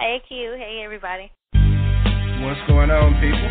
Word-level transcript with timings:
Hey, 0.00 0.18
Q. 0.26 0.58
Hey, 0.58 0.82
everybody. 0.82 1.30
What's 2.42 2.58
going 2.66 2.90
on, 2.90 3.14
people? 3.22 3.50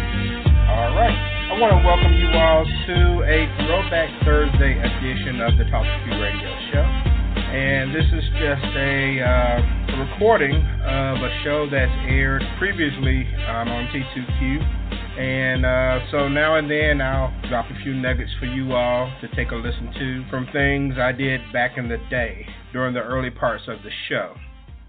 All 0.75 0.91
right. 0.91 1.15
I 1.47 1.55
want 1.55 1.71
to 1.71 1.79
welcome 1.87 2.11
you 2.19 2.27
all 2.35 2.67
to 2.67 2.97
a 3.23 3.47
Throwback 3.63 4.11
Thursday 4.27 4.75
edition 4.75 5.39
of 5.39 5.55
the 5.55 5.63
Talk 5.71 5.87
to 5.87 5.97
Q 6.03 6.19
radio 6.19 6.51
show. 6.67 6.83
And 6.83 7.95
this 7.95 8.03
is 8.11 8.27
just 8.43 8.67
a, 8.75 9.23
uh, 9.23 10.03
recording 10.03 10.59
of 10.83 11.23
a 11.23 11.31
show 11.47 11.63
that's 11.71 11.95
aired 12.11 12.43
previously 12.59 13.23
um, 13.47 13.71
on 13.71 13.87
T2Q. 13.95 14.43
And 15.15 15.63
uh, 15.63 16.11
so 16.11 16.27
now 16.27 16.59
and 16.59 16.69
then 16.69 16.99
I'll 16.99 17.31
drop 17.47 17.71
a 17.71 17.83
few 17.83 17.95
nuggets 17.95 18.31
for 18.37 18.47
you 18.51 18.73
all 18.75 19.07
to 19.21 19.31
take 19.33 19.51
a 19.51 19.55
listen 19.55 19.95
to 19.95 20.29
from 20.29 20.51
things 20.51 20.95
I 20.99 21.13
did 21.13 21.39
back 21.53 21.77
in 21.77 21.87
the 21.87 22.03
day 22.09 22.45
during 22.73 22.93
the 22.93 22.99
early 23.01 23.31
parts 23.31 23.63
of 23.69 23.79
the 23.79 23.91
show 24.09 24.35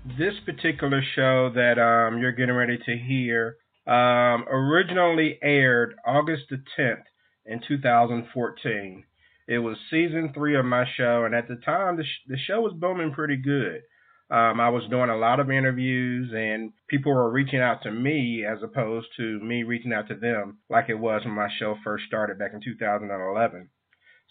this 0.04 0.34
particular 0.44 1.02
show 1.14 1.50
that 1.54 1.78
um, 1.78 2.18
you're 2.20 2.32
getting 2.32 2.54
ready 2.54 2.76
to 2.76 2.96
hear 2.96 3.56
um, 3.86 4.44
originally 4.48 5.38
aired 5.42 5.94
August 6.06 6.44
the 6.50 6.62
10th 6.78 7.04
in 7.46 7.60
2014. 7.66 9.04
It 9.46 9.58
was 9.58 9.76
season 9.90 10.32
three 10.34 10.56
of 10.56 10.64
my 10.64 10.84
show, 10.96 11.24
and 11.24 11.34
at 11.34 11.48
the 11.48 11.56
time, 11.56 11.96
the, 11.96 12.04
sh- 12.04 12.28
the 12.28 12.36
show 12.36 12.60
was 12.60 12.72
booming 12.74 13.12
pretty 13.12 13.36
good. 13.36 13.82
Um, 14.30 14.58
I 14.58 14.70
was 14.70 14.88
doing 14.88 15.10
a 15.10 15.16
lot 15.16 15.40
of 15.40 15.50
interviews, 15.50 16.32
and 16.34 16.72
people 16.88 17.12
were 17.12 17.30
reaching 17.30 17.60
out 17.60 17.82
to 17.82 17.90
me 17.90 18.44
as 18.44 18.58
opposed 18.62 19.08
to 19.18 19.38
me 19.40 19.62
reaching 19.62 19.92
out 19.92 20.08
to 20.08 20.14
them, 20.14 20.58
like 20.70 20.88
it 20.88 20.98
was 20.98 21.22
when 21.24 21.34
my 21.34 21.48
show 21.58 21.76
first 21.84 22.04
started 22.06 22.38
back 22.38 22.52
in 22.54 22.60
2011. 22.62 23.68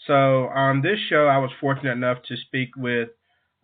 So 0.07 0.47
on 0.47 0.81
this 0.81 0.97
show, 1.09 1.27
I 1.27 1.37
was 1.37 1.51
fortunate 1.61 1.91
enough 1.91 2.17
to 2.27 2.35
speak 2.37 2.69
with 2.75 3.09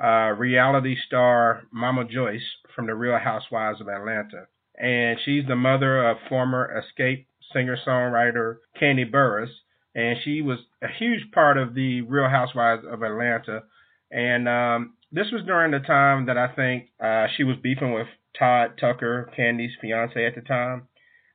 uh, 0.03 0.33
reality 0.37 0.95
star 1.05 1.63
Mama 1.71 2.05
Joyce 2.05 2.45
from 2.75 2.87
The 2.87 2.95
Real 2.95 3.17
Housewives 3.17 3.81
of 3.81 3.87
Atlanta. 3.87 4.47
And 4.77 5.19
she's 5.23 5.45
the 5.45 5.55
mother 5.55 6.07
of 6.09 6.17
former 6.29 6.83
Xscape 6.99 7.25
singer 7.53 7.77
songwriter 7.85 8.57
Kandi 8.81 9.09
Burruss. 9.09 9.49
And 9.93 10.17
she 10.23 10.41
was 10.41 10.59
a 10.81 10.87
huge 10.87 11.31
part 11.33 11.57
of 11.57 11.73
the 11.73 12.01
Real 12.01 12.29
Housewives 12.29 12.83
of 12.89 13.03
Atlanta. 13.03 13.63
And 14.11 14.47
um, 14.47 14.93
this 15.11 15.27
was 15.31 15.43
during 15.45 15.71
the 15.71 15.79
time 15.79 16.27
that 16.27 16.37
I 16.37 16.47
think 16.55 16.89
uh, 17.03 17.27
she 17.35 17.43
was 17.43 17.57
beefing 17.61 17.93
with 17.93 18.07
Todd 18.37 18.77
Tucker, 18.79 19.31
Kandi's 19.37 19.75
fiance 19.81 20.25
at 20.25 20.35
the 20.35 20.41
time. 20.41 20.87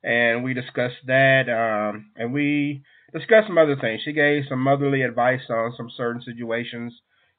And 0.02 0.42
we 0.42 0.54
discussed 0.54 1.06
that. 1.06 1.48
Um, 1.50 2.12
and 2.16 2.32
we 2.32 2.82
discussed 3.12 3.48
some 3.48 3.58
other 3.58 3.76
things. 3.76 4.00
She 4.04 4.12
gave 4.12 4.44
some 4.48 4.60
motherly 4.60 5.02
advice 5.02 5.42
on 5.50 5.74
some 5.76 5.90
certain 5.94 6.22
situations 6.22 6.94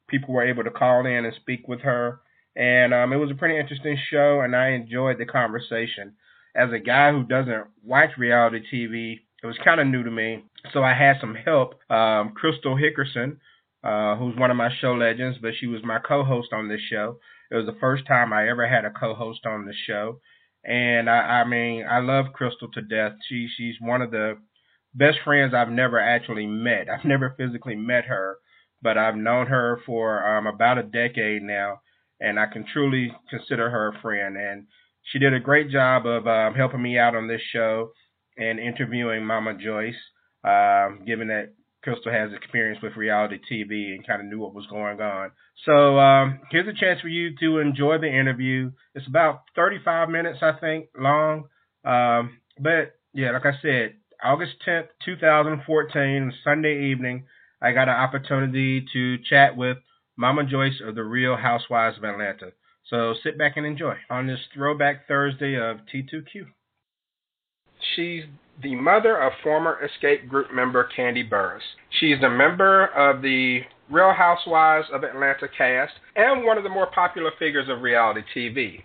people 0.08 0.34
were 0.34 0.46
able 0.46 0.64
to 0.64 0.70
call 0.70 1.06
in 1.06 1.24
and 1.24 1.34
speak 1.34 1.68
with 1.68 1.80
her. 1.80 2.20
And 2.54 2.94
um, 2.94 3.12
it 3.12 3.16
was 3.16 3.30
a 3.30 3.34
pretty 3.34 3.58
interesting 3.58 3.98
show, 4.10 4.40
and 4.40 4.56
I 4.56 4.70
enjoyed 4.70 5.18
the 5.18 5.26
conversation. 5.26 6.14
As 6.56 6.70
a 6.72 6.78
guy 6.78 7.12
who 7.12 7.22
doesn't 7.22 7.66
watch 7.84 8.10
reality 8.16 8.60
TV, 8.72 9.20
it 9.42 9.46
was 9.46 9.58
kind 9.62 9.80
of 9.80 9.86
new 9.86 10.02
to 10.02 10.10
me. 10.10 10.44
So 10.72 10.82
I 10.82 10.94
had 10.94 11.16
some 11.20 11.34
help. 11.34 11.74
Um, 11.90 12.32
Crystal 12.34 12.76
Hickerson, 12.76 13.36
uh, 13.84 14.16
who's 14.16 14.36
one 14.36 14.50
of 14.50 14.56
my 14.56 14.70
show 14.80 14.94
legends, 14.94 15.38
but 15.40 15.52
she 15.58 15.66
was 15.66 15.82
my 15.84 15.98
co 15.98 16.24
host 16.24 16.48
on 16.52 16.68
this 16.68 16.80
show. 16.90 17.18
It 17.50 17.56
was 17.56 17.66
the 17.66 17.76
first 17.78 18.06
time 18.06 18.32
I 18.32 18.48
ever 18.48 18.66
had 18.66 18.84
a 18.84 18.90
co 18.90 19.14
host 19.14 19.44
on 19.46 19.66
the 19.66 19.74
show. 19.86 20.20
And 20.64 21.08
I, 21.08 21.42
I 21.42 21.44
mean, 21.44 21.84
I 21.88 22.00
love 22.00 22.32
Crystal 22.32 22.68
to 22.72 22.82
death. 22.82 23.12
She 23.28 23.48
she's 23.56 23.76
one 23.80 24.02
of 24.02 24.10
the 24.10 24.38
best 24.94 25.18
friends 25.24 25.54
I've 25.54 25.70
never 25.70 26.00
actually 26.00 26.46
met. 26.46 26.88
I've 26.88 27.04
never 27.04 27.34
physically 27.36 27.76
met 27.76 28.06
her, 28.06 28.38
but 28.86 28.96
I've 28.96 29.16
known 29.16 29.48
her 29.48 29.80
for 29.84 30.24
um, 30.24 30.46
about 30.46 30.78
a 30.78 30.84
decade 30.84 31.42
now, 31.42 31.80
and 32.20 32.38
I 32.38 32.46
can 32.46 32.64
truly 32.72 33.12
consider 33.28 33.68
her 33.68 33.88
a 33.88 34.00
friend. 34.00 34.36
And 34.36 34.68
she 35.10 35.18
did 35.18 35.34
a 35.34 35.40
great 35.40 35.72
job 35.72 36.06
of 36.06 36.28
um, 36.28 36.54
helping 36.54 36.82
me 36.82 36.96
out 36.96 37.16
on 37.16 37.26
this 37.26 37.40
show 37.52 37.90
and 38.36 38.60
interviewing 38.60 39.26
Mama 39.26 39.54
Joyce, 39.54 39.96
um, 40.44 41.00
given 41.04 41.26
that 41.26 41.54
Crystal 41.82 42.12
has 42.12 42.30
experience 42.32 42.78
with 42.80 42.94
reality 42.94 43.40
TV 43.50 43.92
and 43.92 44.06
kind 44.06 44.20
of 44.20 44.28
knew 44.28 44.38
what 44.38 44.54
was 44.54 44.68
going 44.70 45.00
on. 45.00 45.32
So 45.64 45.98
um, 45.98 46.38
here's 46.52 46.68
a 46.68 46.80
chance 46.80 47.00
for 47.00 47.08
you 47.08 47.34
to 47.40 47.58
enjoy 47.58 47.98
the 47.98 48.06
interview. 48.06 48.70
It's 48.94 49.08
about 49.08 49.40
35 49.56 50.10
minutes, 50.10 50.38
I 50.42 50.52
think, 50.60 50.90
long. 50.96 51.46
Um, 51.84 52.38
but 52.60 52.94
yeah, 53.12 53.32
like 53.32 53.46
I 53.46 53.60
said, 53.60 53.96
August 54.22 54.52
10th, 54.64 54.90
2014, 55.04 56.32
Sunday 56.44 56.92
evening. 56.92 57.24
I 57.66 57.72
got 57.72 57.88
an 57.88 57.96
opportunity 57.96 58.86
to 58.92 59.18
chat 59.28 59.56
with 59.56 59.78
Mama 60.16 60.44
Joyce 60.44 60.80
of 60.86 60.94
the 60.94 61.02
Real 61.02 61.36
Housewives 61.36 61.98
of 61.98 62.04
Atlanta. 62.04 62.52
So 62.88 63.14
sit 63.24 63.36
back 63.36 63.56
and 63.56 63.66
enjoy 63.66 63.96
on 64.08 64.28
this 64.28 64.38
Throwback 64.54 65.08
Thursday 65.08 65.56
of 65.56 65.78
T2Q. 65.92 66.46
She's 67.96 68.22
the 68.62 68.76
mother 68.76 69.20
of 69.20 69.32
former 69.42 69.80
Xscape 69.82 70.28
Group 70.28 70.54
member 70.54 70.88
Kandi 70.96 71.28
Burruss. 71.28 71.58
She's 71.98 72.22
a 72.22 72.30
member 72.30 72.86
of 72.86 73.20
the 73.20 73.62
Real 73.90 74.12
Housewives 74.12 74.86
of 74.92 75.02
Atlanta 75.02 75.48
cast 75.58 75.94
and 76.14 76.44
one 76.44 76.58
of 76.58 76.62
the 76.62 76.70
more 76.70 76.86
popular 76.94 77.32
figures 77.36 77.68
of 77.68 77.82
reality 77.82 78.20
TV. 78.32 78.84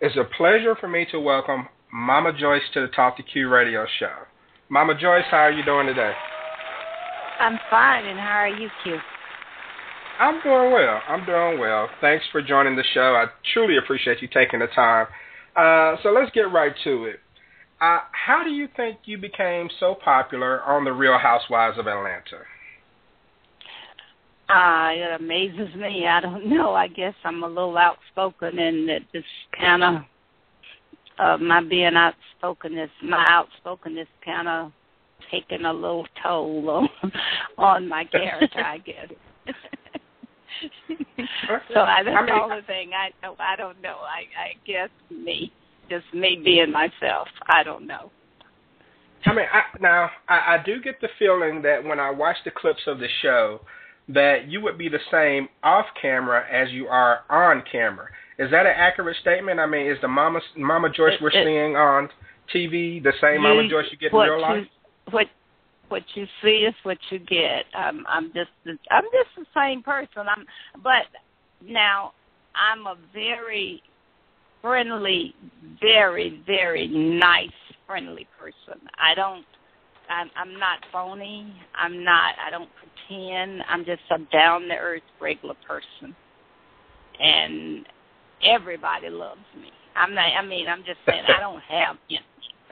It's 0.00 0.16
a 0.16 0.24
pleasure 0.38 0.74
for 0.80 0.88
me 0.88 1.06
to 1.10 1.20
welcome 1.20 1.68
Mama 1.92 2.32
Joyce 2.32 2.62
to 2.72 2.80
the 2.80 2.88
Talk 2.88 3.18
to 3.18 3.22
Q 3.22 3.50
radio 3.50 3.84
show. 3.98 4.14
Mama 4.70 4.94
Joyce, 4.94 5.26
how 5.30 5.36
are 5.36 5.52
you 5.52 5.66
doing 5.66 5.86
today? 5.86 6.14
I'm 7.40 7.58
fine, 7.70 8.06
and 8.06 8.18
how 8.18 8.38
are 8.38 8.48
you, 8.48 8.68
Q? 8.82 8.98
I'm 10.18 10.40
doing 10.42 10.72
well. 10.72 11.00
I'm 11.08 11.24
doing 11.24 11.58
well. 11.58 11.88
Thanks 12.00 12.24
for 12.30 12.42
joining 12.42 12.76
the 12.76 12.84
show. 12.94 13.14
I 13.14 13.26
truly 13.52 13.76
appreciate 13.78 14.22
you 14.22 14.28
taking 14.28 14.60
the 14.60 14.68
time. 14.68 15.06
Uh, 15.56 15.96
so 16.02 16.10
let's 16.10 16.30
get 16.32 16.52
right 16.52 16.72
to 16.84 17.04
it. 17.06 17.20
Uh, 17.80 18.00
how 18.12 18.42
do 18.44 18.50
you 18.50 18.68
think 18.76 18.98
you 19.04 19.18
became 19.18 19.68
so 19.80 19.96
popular 20.04 20.62
on 20.62 20.84
The 20.84 20.92
Real 20.92 21.18
Housewives 21.18 21.78
of 21.78 21.88
Atlanta? 21.88 22.44
Uh, 24.48 24.90
it 24.92 25.20
amazes 25.20 25.74
me. 25.74 26.06
I 26.06 26.20
don't 26.20 26.46
know. 26.50 26.74
I 26.74 26.88
guess 26.88 27.14
I'm 27.24 27.42
a 27.42 27.48
little 27.48 27.76
outspoken, 27.76 28.58
and 28.58 28.88
it 28.88 29.02
just 29.12 29.26
kind 29.58 29.82
of 29.82 30.02
uh, 31.18 31.38
my 31.38 31.62
being 31.62 31.96
outspokenness, 31.96 32.90
my 33.02 33.26
outspokenness 33.28 34.08
kind 34.24 34.48
of 34.48 34.72
taken 35.30 35.64
a 35.64 35.72
little 35.72 36.06
toll 36.22 36.68
on 36.70 37.12
on 37.58 37.88
my 37.88 38.04
character, 38.04 38.60
I 38.60 38.78
guess. 38.78 39.08
so 41.74 41.80
I, 41.80 42.02
that's 42.04 42.30
mean, 42.30 42.48
the 42.48 42.62
thing 42.66 42.90
I 42.94 43.10
know. 43.22 43.36
I 43.38 43.56
don't 43.56 43.80
know. 43.82 43.98
I 44.00 44.24
I 44.38 44.54
guess 44.66 44.90
me, 45.10 45.52
just 45.88 46.04
me 46.14 46.40
being 46.42 46.72
myself. 46.72 47.28
I 47.46 47.62
don't 47.62 47.86
know. 47.86 48.10
I 49.24 49.34
mean, 49.34 49.46
I, 49.52 49.62
now 49.80 50.10
I, 50.28 50.56
I 50.56 50.62
do 50.64 50.80
get 50.80 51.00
the 51.00 51.08
feeling 51.18 51.62
that 51.62 51.84
when 51.84 52.00
I 52.00 52.10
watch 52.10 52.36
the 52.44 52.50
clips 52.50 52.82
of 52.86 52.98
the 52.98 53.08
show, 53.22 53.60
that 54.08 54.48
you 54.48 54.60
would 54.60 54.76
be 54.76 54.88
the 54.88 54.98
same 55.10 55.48
off 55.62 55.86
camera 56.00 56.44
as 56.50 56.72
you 56.72 56.86
are 56.88 57.20
on 57.30 57.62
camera. 57.70 58.08
Is 58.38 58.50
that 58.50 58.66
an 58.66 58.72
accurate 58.76 59.16
statement? 59.20 59.60
I 59.60 59.66
mean, 59.66 59.90
is 59.90 59.98
the 60.00 60.08
Mama 60.08 60.40
Mama 60.56 60.88
Joyce 60.88 61.14
we're 61.20 61.28
it, 61.28 61.44
seeing 61.44 61.76
on 61.76 62.08
TV 62.54 63.02
the 63.02 63.12
same 63.20 63.34
you, 63.34 63.40
Mama 63.40 63.68
Joyce 63.68 63.86
you 63.90 63.98
get 63.98 64.12
in 64.12 64.18
real 64.18 64.40
life? 64.40 64.66
What 65.10 65.26
what 65.88 66.02
you 66.14 66.26
see 66.42 66.64
is 66.66 66.74
what 66.84 66.98
you 67.10 67.18
get. 67.18 67.64
Um, 67.76 68.04
I'm 68.08 68.32
just 68.32 68.50
I'm 68.90 69.04
just 69.04 69.30
the 69.36 69.46
same 69.54 69.82
person. 69.82 70.26
I'm 70.28 70.46
but 70.82 71.06
now 71.66 72.12
I'm 72.54 72.86
a 72.86 72.96
very 73.12 73.82
friendly, 74.60 75.34
very 75.80 76.42
very 76.46 76.88
nice 76.88 77.50
friendly 77.86 78.26
person. 78.38 78.80
I 78.98 79.14
don't 79.14 79.44
I'm, 80.08 80.30
I'm 80.36 80.58
not 80.58 80.78
phony. 80.92 81.52
I'm 81.74 82.04
not. 82.04 82.34
I 82.44 82.50
don't 82.50 82.68
pretend. 82.76 83.62
I'm 83.68 83.84
just 83.84 84.02
a 84.10 84.18
down 84.32 84.62
to 84.62 84.74
earth 84.74 85.02
regular 85.20 85.54
person, 85.66 86.14
and 87.20 87.86
everybody 88.44 89.08
loves 89.08 89.40
me. 89.60 89.70
I'm 89.96 90.14
not. 90.14 90.24
I 90.38 90.44
mean, 90.44 90.66
I'm 90.68 90.84
just 90.84 90.98
saying. 91.06 91.24
I 91.28 91.40
don't 91.40 91.62
have. 91.62 91.96
You 92.08 92.18
know, 92.18 92.24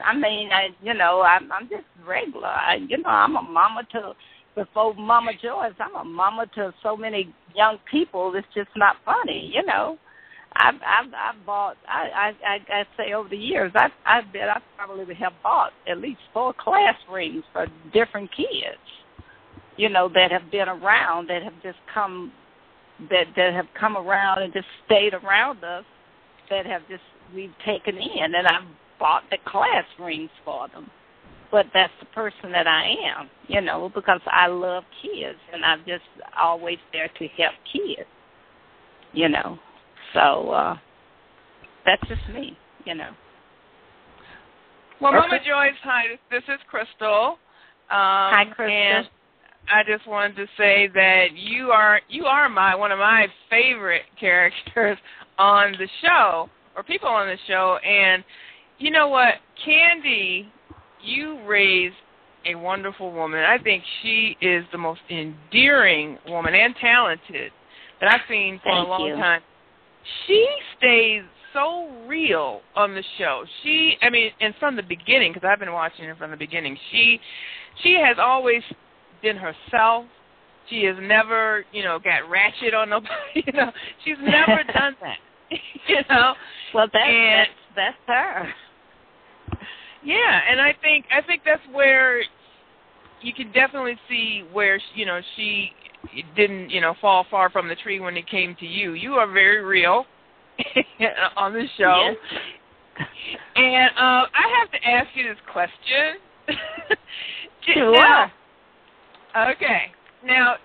I 0.05 0.15
mean, 0.15 0.51
I 0.51 0.69
you 0.81 0.93
know, 0.93 1.21
I'm 1.21 1.51
I'm 1.51 1.69
just 1.69 1.85
regular. 2.05 2.47
I, 2.47 2.75
you 2.87 2.97
know, 2.97 3.09
I'm 3.09 3.35
a 3.35 3.41
mama 3.41 3.83
to 3.93 4.13
before 4.55 4.93
Mama 4.95 5.31
Joyce. 5.41 5.73
I'm 5.79 5.95
a 5.95 6.03
mama 6.03 6.45
to 6.55 6.73
so 6.83 6.97
many 6.97 7.33
young 7.55 7.77
people. 7.89 8.33
It's 8.35 8.47
just 8.53 8.69
not 8.75 8.97
funny, 9.05 9.51
you 9.53 9.65
know. 9.65 9.97
I've 10.53 10.75
I've 10.75 11.13
I've 11.13 11.45
bought 11.45 11.77
I 11.87 12.33
I 12.45 12.59
I 12.69 12.83
say 12.97 13.13
over 13.13 13.29
the 13.29 13.37
years 13.37 13.71
I 13.75 13.89
I 14.05 14.21
bet 14.21 14.49
I 14.49 14.59
probably 14.77 15.15
have 15.15 15.33
bought 15.43 15.71
at 15.87 15.99
least 15.99 16.19
four 16.33 16.53
class 16.53 16.95
rings 17.09 17.43
for 17.53 17.67
different 17.93 18.29
kids, 18.35 18.81
you 19.77 19.89
know, 19.89 20.09
that 20.13 20.31
have 20.31 20.51
been 20.51 20.67
around 20.67 21.29
that 21.29 21.43
have 21.43 21.61
just 21.63 21.77
come 21.93 22.33
that 23.09 23.27
that 23.35 23.53
have 23.53 23.67
come 23.79 23.95
around 23.97 24.43
and 24.43 24.53
just 24.53 24.67
stayed 24.85 25.13
around 25.13 25.63
us 25.63 25.85
that 26.49 26.65
have 26.65 26.81
just 26.89 27.03
we've 27.33 27.53
taken 27.65 27.95
in 27.97 28.35
and 28.35 28.45
I've 28.47 28.67
bought 29.01 29.23
the 29.29 29.37
class 29.45 29.83
rings 29.99 30.29
for 30.45 30.69
them. 30.69 30.89
But 31.51 31.65
that's 31.73 31.91
the 31.99 32.05
person 32.07 32.53
that 32.53 32.65
I 32.67 32.85
am, 33.17 33.29
you 33.47 33.59
know, 33.59 33.91
because 33.93 34.21
I 34.27 34.47
love 34.47 34.83
kids 35.01 35.37
and 35.51 35.65
I'm 35.65 35.79
just 35.79 36.03
always 36.39 36.77
there 36.93 37.09
to 37.19 37.27
help 37.37 37.53
kids, 37.73 38.07
you 39.11 39.27
know. 39.27 39.59
So 40.13 40.51
uh 40.51 40.77
that's 41.85 42.07
just 42.07 42.21
me. 42.33 42.57
you 42.85 42.95
know. 42.95 43.09
Well, 45.01 45.13
Mama 45.13 45.39
Joyce, 45.39 45.73
hi. 45.83 46.03
This 46.29 46.43
is 46.43 46.59
Crystal. 46.69 47.37
Um, 47.89 48.29
Hi, 48.29 48.45
Crystal. 48.45 48.69
And 48.69 49.07
I 49.69 49.83
just 49.83 50.07
wanted 50.07 50.35
to 50.35 50.45
say 50.57 50.89
that 50.93 51.27
you 51.35 51.71
are 51.71 52.01
you 52.07 52.25
are 52.25 52.47
my 52.49 52.75
one 52.75 52.91
of 52.91 52.99
my 52.99 53.27
favorite 53.49 54.03
characters 54.19 54.97
on 55.39 55.73
the 55.73 55.87
show, 56.03 56.49
or 56.75 56.83
people 56.83 57.09
on 57.09 57.27
the 57.27 57.37
show. 57.47 57.77
And 57.83 58.23
you 58.81 58.91
know 58.91 59.07
what, 59.07 59.35
Kandi, 59.65 60.47
you 61.03 61.45
raised 61.47 61.95
a 62.45 62.55
wonderful 62.55 63.11
woman. 63.11 63.39
I 63.43 63.57
think 63.61 63.83
she 64.01 64.35
is 64.41 64.65
the 64.71 64.77
most 64.77 65.01
endearing 65.09 66.17
woman 66.27 66.53
and 66.55 66.75
talented 66.81 67.51
that 67.99 68.11
I've 68.11 68.21
seen 68.27 68.59
for 68.63 68.71
Thank 68.71 68.87
a 68.87 68.89
long 68.89 69.07
you. 69.07 69.15
time. 69.15 69.41
She 70.25 70.47
stays 70.77 71.21
so 71.53 71.87
real 72.07 72.61
on 72.75 72.95
the 72.95 73.03
show. 73.17 73.43
She, 73.61 73.95
I 74.01 74.09
mean, 74.09 74.31
and 74.39 74.53
from 74.59 74.75
the 74.75 74.81
beginning, 74.83 75.33
because 75.33 75.47
I've 75.47 75.59
been 75.59 75.73
watching 75.73 76.05
her 76.05 76.15
from 76.15 76.31
the 76.31 76.37
beginning, 76.37 76.77
she, 76.91 77.19
she 77.83 77.99
has 78.03 78.17
always 78.19 78.63
been 79.21 79.37
herself. 79.37 80.05
She 80.69 80.83
has 80.85 80.95
never, 81.01 81.63
you 81.71 81.83
know, 81.83 81.99
got 81.99 82.29
ratchet 82.29 82.73
on 82.73 82.89
nobody. 82.89 83.11
You 83.35 83.53
know, 83.53 83.71
she's 84.03 84.17
never 84.21 84.63
done 84.73 84.95
that. 85.01 85.17
you 85.87 85.97
know, 86.09 86.33
Well, 86.73 86.87
that's 86.91 87.05
And- 87.07 87.47
that's, 87.75 87.95
that's 88.07 88.07
her. 88.07 88.53
Yeah, 90.03 90.41
and 90.49 90.59
I 90.61 90.73
think 90.81 91.05
I 91.11 91.21
think 91.21 91.43
that's 91.45 91.61
where 91.71 92.21
you 93.21 93.33
can 93.33 93.51
definitely 93.51 93.97
see 94.09 94.43
where 94.51 94.79
you 94.93 95.05
know 95.05 95.21
she 95.35 95.71
didn't 96.35 96.69
you 96.69 96.81
know 96.81 96.95
fall 96.99 97.25
far 97.29 97.49
from 97.49 97.67
the 97.67 97.75
tree 97.75 97.99
when 97.99 98.17
it 98.17 98.27
came 98.29 98.55
to 98.59 98.65
you. 98.65 98.93
You 98.93 99.13
are 99.13 99.31
very 99.31 99.63
real 99.63 100.05
on 101.37 101.53
the 101.53 101.65
show, 101.77 102.11
Yes. 102.99 103.07
and 103.55 103.89
uh, 103.97 104.25
I 104.33 104.59
have 104.59 104.71
to 104.71 104.87
ask 104.87 105.07
you 105.15 105.23
this 105.29 105.39
question. 105.51 106.17
Sure. 107.73 107.91
Now, 107.91 108.31
okay, 109.51 109.91
now, 110.25 110.55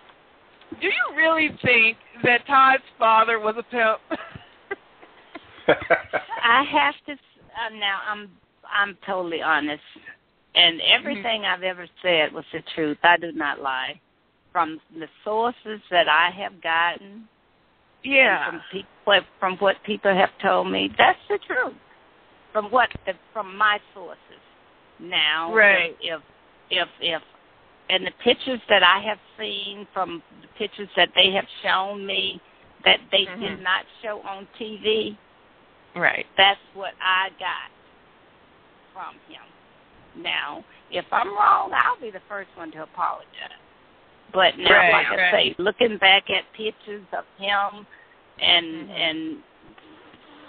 do 0.80 0.86
you 0.86 1.16
really 1.16 1.50
think 1.62 1.98
that 2.24 2.46
Todd's 2.46 2.82
father 2.98 3.38
was 3.38 3.54
a 3.58 3.62
pimp? 3.62 4.00
I 6.42 6.64
have 6.64 6.94
to. 7.06 7.12
Uh, 7.12 7.78
now, 7.78 8.00
I'm 8.10 8.30
I'm 8.72 8.96
totally 9.06 9.42
honest, 9.42 9.82
and 10.54 10.80
everything 10.80 11.44
I've 11.44 11.62
ever 11.62 11.86
said 12.02 12.32
was 12.32 12.44
the 12.52 12.62
truth. 12.74 12.98
I 13.02 13.16
do 13.16 13.32
not 13.32 13.60
lie. 13.60 14.00
From 14.52 14.80
the 14.98 15.06
sources 15.22 15.80
that 15.90 16.08
I 16.08 16.30
have 16.30 16.62
gotten, 16.62 17.28
yeah. 18.02 18.50
from 18.50 18.62
people, 18.72 19.20
from 19.38 19.56
what 19.58 19.76
people 19.84 20.14
have 20.14 20.30
told 20.42 20.70
me, 20.70 20.90
that's 20.96 21.18
the 21.28 21.38
truth. 21.46 21.74
From 22.52 22.66
what 22.70 22.88
from 23.34 23.56
my 23.56 23.78
sources. 23.92 24.18
Now, 24.98 25.52
Right. 25.52 25.94
if 26.00 26.22
if 26.70 26.88
if 27.00 27.22
and 27.90 28.06
the 28.06 28.12
pictures 28.24 28.60
that 28.68 28.82
I 28.82 28.98
have 29.00 29.18
seen 29.38 29.86
from 29.92 30.22
the 30.40 30.48
pictures 30.58 30.88
that 30.96 31.10
they 31.14 31.30
have 31.32 31.46
shown 31.62 32.04
me 32.04 32.40
that 32.84 33.00
they 33.10 33.26
Mhm. 33.26 33.40
did 33.40 33.60
not 33.62 33.84
show 34.02 34.22
on 34.22 34.46
TV, 34.58 35.16
Right. 35.94 36.26
that's 36.36 36.60
what 36.74 36.94
I 37.00 37.30
got 37.38 37.70
from 38.96 39.12
him. 39.28 39.44
Now, 40.16 40.64
if 40.90 41.04
I'm 41.12 41.28
wrong, 41.37 41.70
I'll 41.76 42.00
be 42.00 42.10
the 42.10 42.25
first 42.28 42.48
one 42.56 42.72
to 42.72 42.82
apologize. 42.82 43.60
But 44.32 44.56
now, 44.56 44.72
Right, 44.72 44.93
like 44.93 45.19
I 45.19 45.31
say, 45.31 45.54
looking 45.58 45.98
back 45.98 46.25
at 46.31 46.50
pictures 46.56 47.04
of 47.12 47.25
him 47.37 47.87
and 48.40 48.88
Mhm. 48.88 48.90
and 48.90 49.43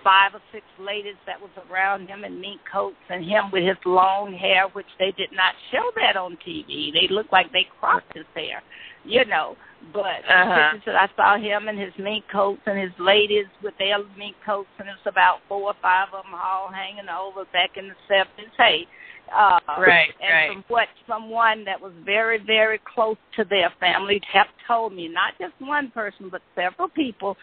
five 0.03 0.33
or 0.33 0.41
six 0.53 0.63
ladies 0.79 1.17
that 1.25 1.41
was 1.41 1.51
around 1.69 2.07
him 2.07 2.23
in 2.23 2.39
mink 2.39 2.61
coats 2.71 2.95
and 3.09 3.25
him 3.25 3.51
with 3.51 3.63
his 3.63 3.77
long 3.85 4.31
hair, 4.33 4.67
which 4.69 4.87
they 4.99 5.11
did 5.11 5.31
not 5.33 5.53
show 5.69 5.91
that 5.97 6.15
on 6.15 6.37
TV. 6.37 6.91
They 6.91 7.07
looked 7.09 7.33
like 7.33 7.51
they 7.51 7.65
cropped 7.79 8.13
his 8.15 8.25
hair, 8.33 8.61
you 9.07 9.25
know. 9.25 9.55
But 9.93 10.25
Uh-huh. 10.27 10.71
pictures 10.71 10.85
that 10.85 10.95
I 10.95 11.15
saw 11.15 11.37
him 11.37 11.67
and 11.67 11.79
his 11.79 11.93
mink 11.97 12.25
coats 12.31 12.61
and 12.65 12.77
his 12.77 12.91
ladies 12.99 13.45
with 13.63 13.77
their 13.77 13.99
mink 14.17 14.35
coats, 14.45 14.69
and 14.79 14.89
it's 14.89 15.05
about 15.05 15.39
four 15.47 15.69
or 15.69 15.75
five 15.81 16.07
of 16.13 16.23
them 16.23 16.33
all 16.33 16.69
hanging 16.69 17.09
over 17.09 17.45
back 17.45 17.77
in 17.77 17.87
the 17.87 17.95
seventies. 18.07 18.51
Hey, 18.57 18.87
uh, 19.35 19.59
Right, 19.77 20.13
and 20.21 20.33
right. 20.33 20.51
from 20.51 20.63
what 20.67 20.87
someone 21.05 21.63
that 21.65 21.79
was 21.79 21.93
very, 22.03 22.37
very 22.39 22.79
close 22.79 23.17
to 23.35 23.43
their 23.43 23.69
family 23.79 24.21
have 24.31 24.47
told 24.67 24.93
me, 24.93 25.07
not 25.07 25.33
just 25.39 25.53
one 25.59 25.91
person, 25.91 26.29
but 26.29 26.41
several 26.55 26.89
people 26.89 27.37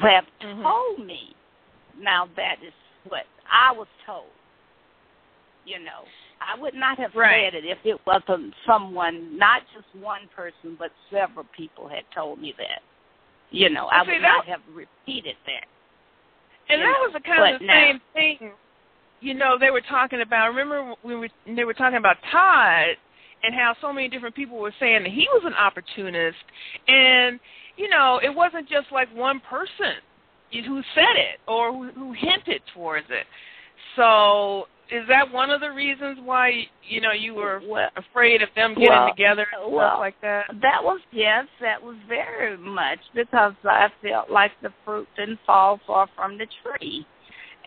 have 0.00 0.26
Mhm. 0.40 0.62
told 0.62 1.06
me. 1.06 1.34
Now 1.98 2.26
that 2.36 2.62
is 2.62 2.72
what 3.04 3.26
I 3.50 3.72
was 3.72 3.88
told. 4.06 4.30
You 5.64 5.78
know, 5.80 6.04
I 6.40 6.58
would 6.58 6.74
not 6.74 6.98
have 6.98 7.14
Right. 7.14 7.52
said 7.52 7.54
it 7.54 7.64
if 7.66 7.78
it 7.84 8.00
wasn't 8.06 8.54
someone, 8.66 9.36
not 9.36 9.62
just 9.74 9.86
one 9.94 10.26
person, 10.28 10.74
but 10.78 10.90
several 11.10 11.44
people 11.56 11.86
had 11.88 12.04
told 12.14 12.40
me 12.40 12.52
that. 12.58 12.82
You 13.50 13.68
know, 13.68 13.88
I 13.90 14.04
See, 14.04 14.12
would 14.12 14.22
that- 14.22 14.36
not 14.36 14.46
have 14.46 14.62
repeated 14.72 15.36
that. 15.46 15.66
And 16.68 16.80
that 16.82 16.86
know, 16.86 17.00
was 17.02 17.12
the 17.12 17.20
kind 17.20 17.54
of 17.54 17.60
the 17.60 17.66
now- 17.66 17.74
same 17.74 18.00
thing. 18.14 18.52
You 19.20 19.34
know, 19.34 19.58
they 19.58 19.70
were 19.70 19.82
talking 19.82 20.22
about. 20.22 20.48
Remember, 20.54 20.94
we 21.02 21.14
were 21.14 21.28
they 21.46 21.64
were 21.64 21.74
talking 21.74 21.98
about 21.98 22.16
Todd 22.22 22.96
and 23.42 23.54
how 23.54 23.74
so 23.80 23.92
many 23.92 24.08
different 24.08 24.34
people 24.34 24.56
were 24.58 24.72
saying 24.80 25.02
that 25.02 25.12
he 25.12 25.28
was 25.32 25.44
an 25.44 25.54
opportunist, 25.54 26.38
and 26.88 27.38
you 27.76 27.88
know, 27.88 28.18
it 28.22 28.30
wasn't 28.34 28.66
just 28.68 28.90
like 28.92 29.08
one 29.14 29.40
person 29.40 29.96
who 30.52 30.82
said 30.94 31.16
it 31.16 31.40
or 31.46 31.72
who, 31.72 31.90
who 31.90 32.12
hinted 32.12 32.62
towards 32.72 33.06
it. 33.10 33.26
So, 33.96 34.68
is 34.92 35.06
that 35.08 35.30
one 35.32 35.50
of 35.50 35.60
the 35.60 35.70
reasons 35.70 36.18
why 36.24 36.66
you 36.88 37.00
know 37.00 37.12
you 37.12 37.34
were 37.34 37.60
Well, 37.66 37.88
afraid 37.96 38.42
of 38.42 38.48
them 38.56 38.74
getting 38.74 38.88
Well, 38.88 39.08
together 39.08 39.46
and 39.52 39.72
well, 39.72 39.90
stuff 39.90 40.00
like 40.00 40.20
that? 40.22 40.46
That 40.60 40.82
was 40.82 41.00
yes, 41.12 41.46
that 41.60 41.82
was 41.82 41.96
very 42.08 42.56
much 42.56 42.98
because 43.14 43.54
I 43.64 43.88
felt 44.02 44.30
like 44.30 44.52
the 44.62 44.72
fruit 44.84 45.08
didn't 45.16 45.38
fall 45.46 45.80
far 45.86 46.08
from 46.16 46.38
the 46.38 46.46
tree, 46.62 47.06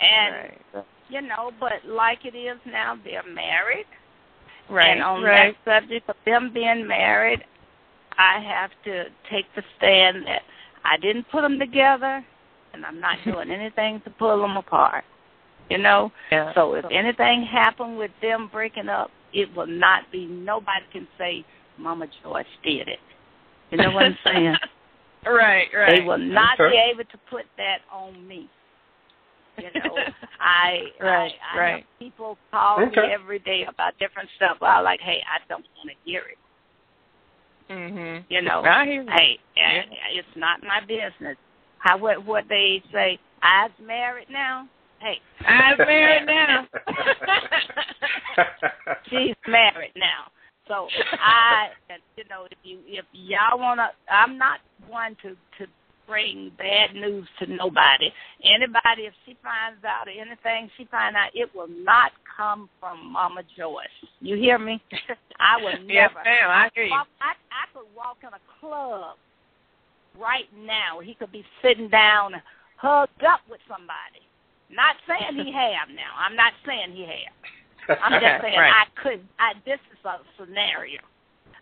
and 0.02 0.52
right, 0.74 0.86
you 1.10 1.22
know, 1.22 1.52
but 1.60 1.74
like 1.88 2.20
it 2.25 2.36
is 2.38 2.58
now, 2.66 2.98
they're 3.04 3.24
married, 3.34 3.86
right, 4.70 4.90
and 4.90 5.04
on 5.04 5.24
right. 5.24 5.56
that 5.66 5.81
subject 5.84 6.10
of 6.10 6.16
them 6.25 6.52
being 6.54 6.86
married, 6.88 7.44
I 8.18 8.40
have 8.42 8.72
to 8.86 9.06
take 9.31 9.46
the 9.56 9.64
stand 9.78 10.25
that 10.25 10.42
I 10.84 10.98
didn't 10.98 11.25
put 11.31 11.42
them 11.42 11.60
together, 11.60 12.24
and 12.74 12.86
I'm 12.86 13.00
not 13.00 13.18
doing 13.25 13.52
anything 13.52 14.02
to 14.04 14.10
pull 14.12 14.42
them 14.42 14.58
apart. 14.58 15.04
You 15.69 15.77
know, 15.77 16.12
yeah. 16.31 16.54
so 16.54 16.74
if 16.75 16.86
anything 16.92 17.44
happened 17.44 17.98
with 17.98 18.12
them 18.22 18.50
breaking 18.51 18.89
up, 18.89 19.10
it 19.34 19.48
will 19.55 19.67
not 19.67 20.03
be. 20.12 20.25
Nobody 20.25 20.86
can 20.91 21.08
say 21.17 21.46
Mama 21.77 22.08
Joyce 22.22 22.46
did 22.63 22.88
it. 22.88 23.00
You 23.72 23.77
know 23.77 23.91
what 23.91 24.05
I'm 24.05 24.17
saying? 24.24 24.55
right, 25.25 25.67
right. 25.74 26.00
They 26.00 26.05
will 26.05 26.17
not 26.20 26.60
Okay. 26.60 26.75
be 26.75 26.91
able 26.91 27.10
to 27.10 27.17
put 27.29 27.46
that 27.58 27.79
on 27.91 28.27
me. 28.27 28.48
You 29.58 29.70
know, 29.79 29.98
I 30.39 30.84
Right, 31.00 31.32
I, 31.53 31.55
I 31.55 31.60
right. 31.60 31.72
have 31.77 31.84
people 32.00 32.38
call 32.51 32.86
me 32.86 32.96
every 33.12 33.39
day 33.39 33.65
about 33.67 33.98
different 34.00 34.29
stuff. 34.36 34.58
I 34.62 34.79
like, 34.82 35.00
hey, 35.01 35.22
I 35.25 35.39
don't 35.48 35.65
want 35.77 35.89
to 35.89 35.96
hear 36.10 36.22
it. 36.22 36.38
Mhm. 37.72 38.25
You 38.29 38.41
know, 38.41 38.62
I 38.63 38.86
hear 38.86 39.01
you. 39.03 39.10
hey, 39.10 39.39
Yeah. 39.55 39.84
uh, 39.89 39.96
it's 40.20 40.36
not 40.36 40.62
my 40.63 40.82
business. 40.82 41.38
How 41.79 41.98
what 41.98 42.24
what 42.25 42.43
they 42.50 42.82
say? 42.91 43.17
I's 43.41 43.72
married 43.82 44.29
now. 44.29 44.67
Hey, 45.03 45.19
I'm 45.45 45.77
married 45.79 46.25
now. 46.27 46.65
she's 49.10 49.36
married 49.45 49.91
now. 49.98 50.31
So 50.65 50.88
I, 51.19 51.72
you 52.15 52.24
know, 52.29 52.45
if 52.50 52.57
you 52.63 52.79
if 52.88 53.03
y'all 53.12 53.60
wanna, 53.60 53.89
I'm 54.10 54.38
not 54.38 54.62
one 54.88 55.17
to 55.24 55.31
to 55.31 55.69
bring 56.07 56.53
bad 56.57 56.95
news 56.95 57.27
to 57.39 57.48
nobody. 57.48 58.13
Anybody, 58.45 59.03
if 59.03 59.13
she 59.25 59.36
finds 59.43 59.83
out 59.83 60.07
anything 60.07 60.69
she 60.77 60.86
finds 60.86 61.17
out, 61.17 61.31
it 61.33 61.53
will 61.53 61.67
not 61.67 62.13
come 62.38 62.69
from 62.79 63.12
Mama 63.12 63.41
Joyce. 63.57 63.88
You 64.22 64.38
hear 64.38 64.57
me? 64.57 64.81
I 65.38 65.57
will 65.57 65.86
never. 65.86 65.91
Yes, 65.91 66.12
ma'am, 66.24 66.50
I 66.50 66.69
hear 66.74 66.86
you. 66.86 66.91
Walk, 66.91 67.07
I, 67.19 67.33
I 67.51 67.67
could 67.74 67.93
walk 67.93 68.19
in 68.22 68.29
a 68.29 68.39
club 68.62 69.17
right 70.17 70.48
now. 70.57 71.01
He 71.03 71.13
could 71.13 71.33
be 71.33 71.43
sitting 71.62 71.89
down, 71.89 72.41
hugged 72.77 73.25
up 73.25 73.41
with 73.50 73.60
somebody. 73.67 74.24
Not 74.70 74.96
saying 75.08 75.36
he 75.46 75.51
have 75.51 75.89
now. 75.89 76.13
I'm 76.17 76.36
not 76.36 76.53
saying 76.65 76.93
he 76.93 77.03
have. 77.03 77.98
I'm 78.03 78.13
just 78.22 78.41
saying 78.41 78.58
Right. 78.60 78.74
I 78.74 79.01
could. 79.01 79.22
I 79.39 79.53
this 79.65 79.79
is 79.91 80.05
a 80.05 80.20
scenario. 80.39 81.00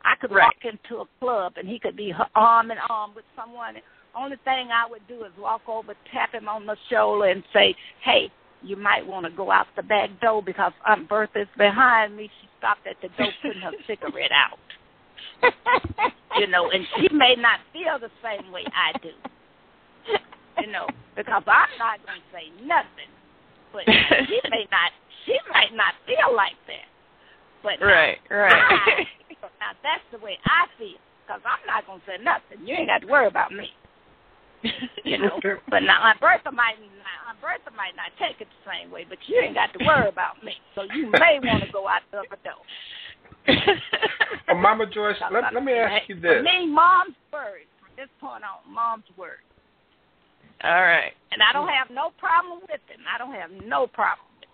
I 0.04 0.16
could 0.16 0.32
Right. 0.32 0.46
walk 0.46 0.66
into 0.66 1.02
a 1.02 1.06
club 1.20 1.54
and 1.58 1.68
he 1.68 1.80
could 1.80 1.96
be 1.96 2.14
arm 2.36 2.72
in 2.72 2.78
arm 2.90 3.14
with 3.16 3.26
someone. 3.36 3.76
Only 4.16 4.38
thing 4.44 4.70
I 4.72 4.86
would 4.90 5.08
do 5.08 5.24
is 5.24 5.32
walk 5.38 5.62
over, 5.68 5.94
tap 6.12 6.34
him 6.34 6.50
on 6.50 6.66
the 6.66 6.76
shoulder, 6.90 7.28
and 7.28 7.44
say, 7.54 7.76
"Hey, 8.02 8.30
you 8.62 8.76
might 8.76 9.06
want 9.06 9.26
to 9.26 9.32
go 9.32 9.52
out 9.52 9.68
the 9.76 9.84
back 9.84 10.10
door 10.22 10.44
because 10.44 10.74
um, 10.86 11.00
Aunt 11.00 11.10
Bertha's 11.10 11.48
behind 11.58 12.18
me. 12.18 12.30
She 12.42 12.48
stopped 12.58 12.86
at 12.88 12.98
the 13.02 13.10
door 13.18 13.32
putting 13.42 13.62
her 13.62 13.72
cigarette 13.88 14.32
out." 14.32 14.60
you 16.38 16.48
know, 16.48 16.70
and 16.72 16.86
she 16.98 17.08
may 17.14 17.36
not 17.36 17.60
feel 17.74 17.98
the 18.00 18.12
same 18.22 18.52
way 18.52 18.64
I 18.76 18.98
do. 19.00 19.12
You 20.62 20.72
know, 20.72 20.86
because 21.18 21.44
I'm 21.48 21.74
not 21.82 21.98
going 22.06 22.22
to 22.22 22.30
say 22.30 22.54
nothing. 22.62 23.10
but 23.74 23.84
she 24.30 24.38
may 24.54 24.70
not. 24.70 24.94
She 25.26 25.38
might 25.50 25.74
not 25.74 25.94
feel 26.06 26.36
like 26.36 26.58
that. 26.70 26.88
But 27.62 27.78
right, 27.84 28.18
now, 28.30 28.38
right. 28.38 28.54
I, 28.54 29.06
now 29.62 29.74
that's 29.86 30.06
the 30.12 30.18
way 30.18 30.38
I 30.46 30.66
feel. 30.78 30.98
Cause 31.30 31.42
I'm 31.46 31.62
not 31.70 31.86
gonna 31.86 32.02
say 32.10 32.18
nothing. 32.22 32.66
You 32.66 32.76
ain't 32.76 32.90
got 32.90 33.06
to 33.06 33.08
worry 33.08 33.28
about 33.28 33.54
me. 33.54 33.70
you 35.06 35.18
know. 35.18 35.40
but 35.70 35.82
now 35.82 36.02
my 36.02 36.14
Bertha 36.20 36.52
might 36.52 36.76
not, 36.82 37.40
Bertha 37.42 37.72
might 37.78 37.96
not 37.96 38.12
take 38.18 38.42
it 38.42 38.50
the 38.50 38.62
same 38.66 38.92
way, 38.92 39.06
but 39.08 39.18
you 39.28 39.40
ain't 39.40 39.56
got 39.56 39.74
to 39.78 39.80
worry 39.86 40.10
about 40.10 40.44
me. 40.44 40.54
So 40.76 40.84
you 40.94 41.10
may 41.10 41.40
want 41.44 41.64
to 41.64 41.72
go 41.72 41.88
out 41.88 42.02
the 42.12 42.26
other 42.26 42.42
door. 42.44 42.62
well, 44.48 44.58
Mama 44.58 44.86
Joyce, 44.86 45.18
let, 45.32 45.54
let 45.54 45.64
me 45.64 45.74
ask 45.74 46.10
you 46.10 46.16
this. 46.20 46.42
For 46.42 46.44
me, 46.44 46.68
mom's 46.68 47.18
word. 47.34 47.66
From 47.80 47.90
this 47.98 48.10
point 48.20 48.44
on, 48.44 48.62
mom's 48.72 49.08
word. 49.18 49.42
All 50.64 50.82
right. 50.82 51.14
And 51.32 51.42
I 51.42 51.54
don't 51.54 51.68
have 51.70 51.90
no 51.90 52.12
problem 52.18 52.60
with 52.62 52.82
him. 52.88 53.02
I 53.14 53.18
don't 53.18 53.34
have 53.34 53.52
no 53.66 53.88
problem 53.88 54.28
with. 54.40 54.50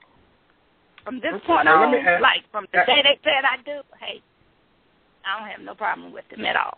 From 1.04 1.16
this 1.20 1.34
Okay, 1.34 1.46
point 1.48 1.68
on, 1.68 1.92
me 1.92 2.00
ask- 2.00 2.22
like 2.22 2.44
from 2.52 2.66
the 2.72 2.80
uh, 2.80 2.86
day 2.86 3.02
they 3.04 3.20
said 3.24 3.44
I 3.46 3.58
do, 3.64 3.82
hey, 4.00 4.22
I 5.26 5.40
don't 5.40 5.50
have 5.50 5.62
no 5.62 5.74
problem 5.76 6.12
with 6.14 6.26
him 6.32 6.46
at 6.46 6.56
all. 6.56 6.78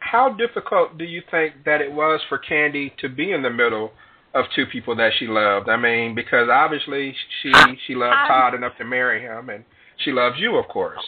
How 0.00 0.32
difficult 0.32 0.96
do 0.98 1.04
you 1.04 1.22
think 1.30 1.64
that 1.64 1.80
it 1.80 1.90
was 1.92 2.20
for 2.28 2.38
Kandi 2.38 2.96
to 2.98 3.08
be 3.08 3.32
in 3.32 3.42
the 3.42 3.50
middle 3.50 3.92
of 4.34 4.44
two 4.54 4.64
people 4.66 4.94
that 4.96 5.12
she 5.18 5.26
loved? 5.26 5.68
I 5.68 5.76
mean, 5.76 6.14
because 6.14 6.48
obviously 6.50 7.14
she 7.42 7.52
she 7.86 7.94
loved 7.94 8.14
I- 8.16 8.28
Todd 8.28 8.54
enough 8.54 8.76
to 8.78 8.84
marry 8.84 9.20
him, 9.22 9.50
and 9.50 9.64
she 9.98 10.12
loves 10.12 10.38
you, 10.38 10.56
of 10.56 10.68
course. 10.68 11.04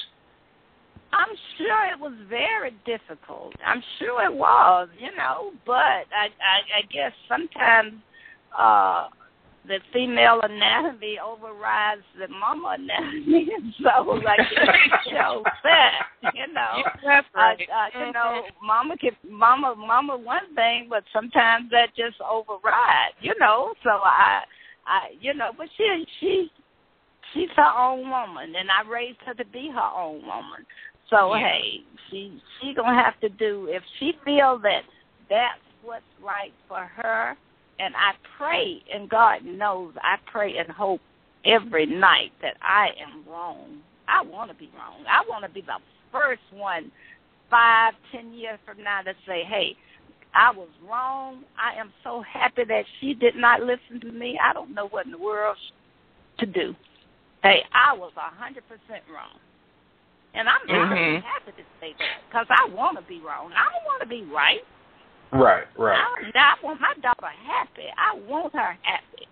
I'm 1.13 1.35
sure 1.59 1.85
it 1.93 1.99
was 2.01 2.15
very 2.29 2.73
difficult. 2.87 3.55
I'm 3.67 3.83
sure 3.99 4.25
it 4.25 4.33
was, 4.33 4.89
you 4.99 5.15
know, 5.17 5.53
but 5.67 6.07
I 6.15 6.29
I, 6.41 6.79
I 6.79 6.83
guess 6.93 7.13
sometimes 7.29 7.95
uh 8.57 9.09
the 9.67 9.79
female 9.93 10.41
anatomy 10.43 11.19
overrides 11.23 12.01
the 12.19 12.27
mama 12.29 12.77
anatomy, 12.79 13.49
and 13.57 13.75
so 13.83 14.13
like 14.25 14.41
you 15.07 15.15
know 15.15 15.43
that, 15.65 16.01
you 16.35 16.47
know. 16.55 16.83
That's 17.05 17.27
Uh, 17.35 17.39
right. 17.39 17.69
uh, 17.69 18.07
you 18.07 18.13
know, 18.13 18.43
mama 18.63 18.97
can 18.97 19.13
mama 19.29 19.75
mama 19.77 20.17
one 20.17 20.55
thing, 20.55 20.87
but 20.89 21.05
sometimes 21.13 21.71
that 21.71 21.89
just 21.95 22.17
override, 22.23 23.13
you 23.21 23.35
know. 23.39 23.75
So 23.85 23.91
I, 23.91 24.43
I, 24.87 25.01
you 25.21 25.35
know, 25.35 25.51
but 25.57 25.67
she 25.77 26.05
she 26.21 26.51
she's 27.35 27.51
her 27.57 27.73
own 27.79 28.09
woman, 28.09 28.55
and 28.57 28.71
I 28.71 28.89
raised 28.89 29.21
her 29.27 29.35
to 29.35 29.45
be 29.45 29.71
her 29.75 29.91
own 29.95 30.23
woman. 30.25 30.65
So 31.11 31.35
Yeah. 31.35 31.49
hey, 31.49 31.85
she 32.11 32.41
she 32.61 32.75
gonna 32.75 32.95
have 32.95 33.19
to 33.21 33.29
do 33.29 33.67
if 33.67 33.83
she 33.99 34.13
feels 34.25 34.63
that 34.63 34.85
that's 35.29 35.61
what's 35.83 36.05
right 36.23 36.53
for 36.69 36.85
her. 36.85 37.37
And 37.79 37.95
I 37.97 38.13
pray, 38.37 38.83
and 38.93 39.09
God 39.09 39.45
knows, 39.45 39.95
I 40.03 40.17
pray 40.31 40.59
and 40.59 40.69
hope 40.69 41.01
every 41.45 41.87
night 41.87 42.33
that 42.43 42.57
I 42.63 42.89
am 43.01 43.25
wrong. 43.27 43.81
I 44.07 44.23
want 44.23 44.51
to 44.51 44.57
be 44.57 44.71
wrong. 44.77 45.05
I 45.09 45.23
want 45.29 45.45
to 45.45 45.51
be 45.51 45.63
the 45.63 45.79
first 46.13 46.43
one 46.53 46.93
five, 47.51 47.95
ten 48.13 48.33
years 48.33 48.59
from 48.65 48.83
now 48.83 49.03
to 49.03 49.13
say, 49.27 49.43
hey, 49.45 49.77
I 50.35 50.53
was 50.53 50.69
wrong. 50.89 51.43
I 51.59 51.79
am 51.79 51.93
so 52.05 52.23
happy 52.23 52.65
that 52.65 52.85
she 53.01 53.15
did 53.15 53.35
not 53.35 53.63
listen 53.63 54.01
to 54.03 54.13
me. 54.13 54.39
I 54.43 54.53
don't 54.53 54.75
know 54.75 54.89
what 54.89 55.07
in 55.07 55.13
the 55.13 55.19
world 55.19 55.57
to 56.39 56.47
do. 56.47 56.75
Hey, 57.43 57.63
I 57.75 57.97
was 57.97 58.13
a 58.17 58.35
hundred 58.37 58.65
percent 58.69 59.03
wrong. 59.13 59.39
And 60.35 60.49
I'm 60.49 60.61
Mhm. 60.69 61.23
happy 61.23 61.53
to 61.53 61.65
say 61.81 61.93
that 61.99 62.23
because 62.29 62.47
I 62.51 62.67
want 62.67 62.97
to 62.99 63.03
be 63.03 63.21
wrong. 63.21 63.53
I 63.53 63.65
don't 63.65 63.85
want 63.85 64.01
to 64.03 64.07
be 64.07 64.23
right. 64.25 64.65
Right, 65.33 65.67
right. 65.77 65.99
I, 65.99 66.31
I 66.35 66.55
want 66.63 66.81
my 66.81 66.95
daughter 66.95 67.33
happy. 67.47 67.87
I 67.97 68.15
want 68.15 68.53
her 68.55 68.77
happy. 68.83 69.27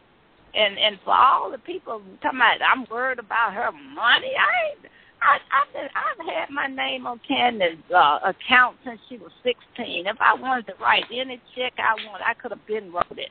And 0.55 0.79
and 0.79 0.99
for 1.05 1.15
all 1.15 1.51
the 1.51 1.59
people 1.59 2.03
talking 2.23 2.39
about 2.39 2.63
I'm 2.63 2.85
worried 2.91 3.19
about 3.19 3.55
her 3.55 3.71
money, 3.73 4.33
I 4.37 4.71
ain't. 4.71 4.87
I 5.21 5.39
I've 5.51 5.73
been, 5.73 5.89
I've 5.95 6.35
had 6.35 6.51
my 6.51 6.67
name 6.67 7.07
on 7.07 7.21
Candace's 7.27 7.79
uh, 7.95 8.19
account 8.25 8.77
since 8.85 9.01
she 9.09 9.19
was 9.19 9.33
16. 9.43 10.07
If 10.07 10.17
I 10.21 10.35
wanted 10.35 10.67
to 10.69 10.75
write 10.81 11.05
any 11.13 11.41
check 11.55 11.75
I 11.79 11.95
want, 12.07 12.23
I 12.23 12.35
could 12.35 12.53
have 12.53 12.67
been 12.67 12.93
wrote 12.93 13.19
it. 13.19 13.31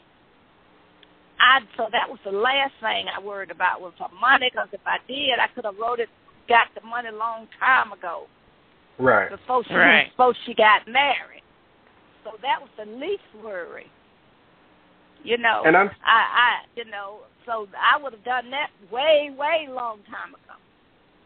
I 1.39 1.61
so 1.75 1.87
that 1.91 2.09
was 2.09 2.19
the 2.25 2.31
last 2.31 2.73
thing 2.81 3.07
I 3.07 3.21
worried 3.21 3.51
about 3.51 3.81
was 3.81 3.93
her 3.99 4.07
money. 4.19 4.49
Because 4.51 4.69
if 4.73 4.81
I 4.85 4.97
did, 5.07 5.39
I 5.39 5.47
could 5.53 5.65
have 5.65 5.77
wrote 5.79 5.99
it, 5.99 6.09
got 6.47 6.67
the 6.75 6.81
money 6.87 7.09
a 7.09 7.15
long 7.15 7.47
time 7.59 7.91
ago 7.91 8.27
Right. 8.99 9.29
before 9.29 9.63
she 9.65 9.73
Right. 9.75 10.09
before 10.09 10.33
she 10.45 10.53
got 10.53 10.87
married. 10.87 11.43
So 12.23 12.31
that 12.41 12.59
was 12.61 12.69
the 12.77 12.85
least 12.85 13.23
worry. 13.43 13.89
You 15.23 15.37
know, 15.37 15.63
And 15.65 15.75
I'm 15.75 15.89
I, 16.03 16.19
I, 16.33 16.65
you 16.75 16.85
know, 16.85 17.19
so 17.45 17.67
I 17.79 17.97
would 18.01 18.13
have 18.13 18.23
done 18.23 18.49
that 18.51 18.69
way, 18.91 19.31
way 19.37 19.67
long 19.69 19.99
time 20.03 20.33
ago. 20.33 20.55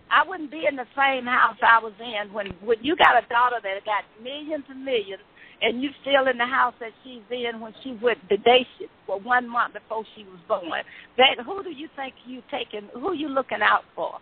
I 0.10 0.28
wouldn't 0.28 0.52
be 0.52 0.66
in 0.68 0.76
the 0.76 0.88
same 0.96 1.26
house 1.26 1.56
I 1.62 1.80
was 1.80 1.94
in 2.00 2.34
when 2.34 2.48
when 2.66 2.78
you 2.82 2.96
got 2.96 3.16
a 3.24 3.28
daughter 3.28 3.58
that 3.64 3.86
got 3.86 4.04
millions 4.22 4.66
and 4.70 4.84
millions, 4.84 5.22
and 5.62 5.82
you 5.82 5.90
still 6.02 6.28
in 6.28 6.38
the 6.38 6.46
house 6.46 6.74
that 6.80 6.92
she's 7.04 7.24
in 7.32 7.60
when 7.60 7.74
she 7.84 7.98
went 8.02 8.20
the 8.30 8.38
day 8.38 8.68
she, 8.78 8.88
for 9.08 9.20
one 9.20 9.48
month 9.48 9.74
before 9.74 10.04
she 10.16 10.24
was 10.26 10.40
born. 10.48 10.84
That 11.18 11.40
who 11.46 11.64
do 11.64 11.72
you 11.72 11.88
think 11.96 12.14
you 12.26 12.42
taking? 12.52 12.90
Who 12.94 13.14
you 13.14 13.30
looking 13.30 13.62
out 13.62 13.84
for? 13.96 14.20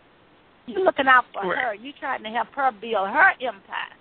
You 0.70 0.84
looking 0.86 1.08
out 1.08 1.26
for 1.34 1.44
Right. 1.50 1.58
her. 1.58 1.74
You 1.74 1.92
trying 2.00 2.24
to 2.24 2.30
help 2.30 2.50
her 2.54 2.72
build 2.72 3.10
her 3.10 3.32
empire. 3.42 3.96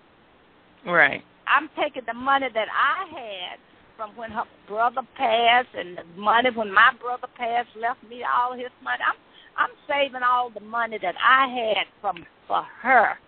Right. 0.85 1.25
I'm 1.47 1.69
taking 1.81 2.05
the 2.07 2.15
money 2.15 2.49
that 2.53 2.69
I 2.69 3.07
had 3.09 3.59
from 3.97 4.15
when 4.17 4.31
her 4.31 4.45
brother 4.67 5.01
passed 5.17 5.75
and 5.75 5.97
the 5.97 6.05
money 6.21 6.51
when 6.51 6.73
my 6.73 6.93
brother 7.01 7.27
passed 7.37 7.75
left 7.75 8.03
me 8.05 8.23
all 8.23 8.53
his 8.53 8.71
money. 8.83 9.03
I'm 9.07 9.17
I'm 9.57 9.71
saving 9.89 10.23
all 10.23 10.51
the 10.51 10.61
money 10.61 10.99
that 11.03 11.17
I 11.19 11.49
had 11.49 11.87
from 12.01 12.25
for 12.47 12.63
her. 12.83 13.19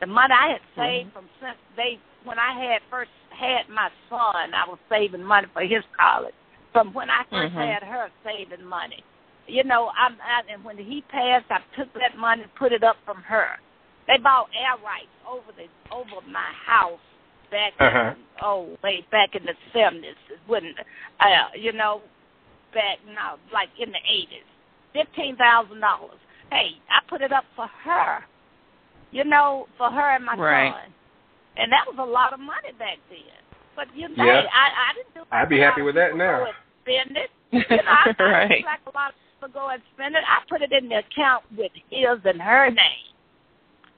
The 0.00 0.06
money 0.06 0.34
I 0.34 0.48
had 0.48 0.60
saved 0.76 1.12
from 1.14 1.30
since 1.40 1.56
they 1.76 1.98
when 2.24 2.38
I 2.38 2.52
had 2.52 2.82
first 2.90 3.10
had 3.30 3.68
my 3.70 3.88
son, 4.10 4.52
I 4.52 4.68
was 4.68 4.78
saving 4.90 5.22
money 5.22 5.46
for 5.54 5.62
his 5.62 5.84
college. 5.98 6.34
From 6.72 6.92
when 6.92 7.08
I 7.08 7.22
1st 7.30 7.54
Mhm. 7.54 7.72
had 7.74 7.82
her 7.84 8.10
saving 8.22 8.64
money. 8.66 9.02
You 9.48 9.64
know, 9.64 9.90
I'm 9.98 10.12
I, 10.20 10.52
and 10.52 10.62
when 10.64 10.76
he 10.78 11.02
passed 11.10 11.46
I 11.50 11.58
took 11.76 11.92
that 11.94 12.16
money 12.18 12.42
and 12.42 12.54
put 12.54 12.72
it 12.72 12.84
up 12.84 12.96
from 13.04 13.16
her. 13.22 13.48
They 14.06 14.18
bought 14.18 14.48
air 14.56 14.76
rights 14.84 15.08
over 15.28 15.50
the 15.56 15.66
over 15.94 16.20
my 16.30 16.50
house 16.66 17.00
back 17.50 17.72
Uh-huh. 17.80 18.12
in 18.16 18.16
oh 18.42 18.76
way 18.84 19.04
back 19.10 19.34
in 19.34 19.44
the 19.44 19.54
seventies. 19.72 20.14
When 20.46 20.74
uh 21.20 21.48
you 21.58 21.72
know 21.72 22.02
back 22.74 22.98
now 23.06 23.38
like 23.52 23.68
in 23.80 23.90
the 23.90 23.98
eighties. 24.08 24.44
Fifteen 24.92 25.36
thousand 25.36 25.80
dollars. 25.80 26.18
Hey, 26.50 26.72
I 26.90 27.00
put 27.08 27.20
it 27.22 27.32
up 27.32 27.44
for 27.56 27.66
her. 27.84 28.24
You 29.10 29.24
know, 29.24 29.66
for 29.78 29.90
her 29.90 30.16
and 30.16 30.24
my 30.24 30.36
Right. 30.36 30.72
son. 30.72 30.92
And 31.56 31.72
that 31.72 31.84
was 31.86 31.96
a 31.98 32.04
lot 32.04 32.32
of 32.34 32.40
money 32.40 32.72
back 32.78 32.98
then. 33.08 33.20
But 33.76 33.88
you 33.96 34.08
know, 34.08 34.24
Yeah. 34.24 34.42
I 34.52 34.90
I 34.90 34.94
didn't 34.94 35.14
do 35.14 35.22
I'd 35.32 35.48
be 35.48 35.58
happy 35.60 35.82
with 35.82 35.94
that 35.94 36.16
now. 36.16 36.46
Spend 36.82 37.16
it. 37.16 37.30
You 37.52 37.76
know, 37.76 37.82
I, 37.88 38.12
I 38.18 38.22
right. 38.22 38.48
didn't 38.48 38.64
like 38.66 38.80
a 38.86 38.92
lot 38.96 39.10
of 39.10 39.14
people 39.16 39.27
go 39.46 39.68
and 39.68 39.80
spend 39.94 40.16
it. 40.16 40.22
I 40.26 40.42
put 40.50 40.62
it 40.62 40.72
in 40.72 40.88
the 40.88 40.96
account 41.06 41.44
with 41.56 41.70
his 41.90 42.18
and 42.24 42.42
her 42.42 42.70
name. 42.70 43.06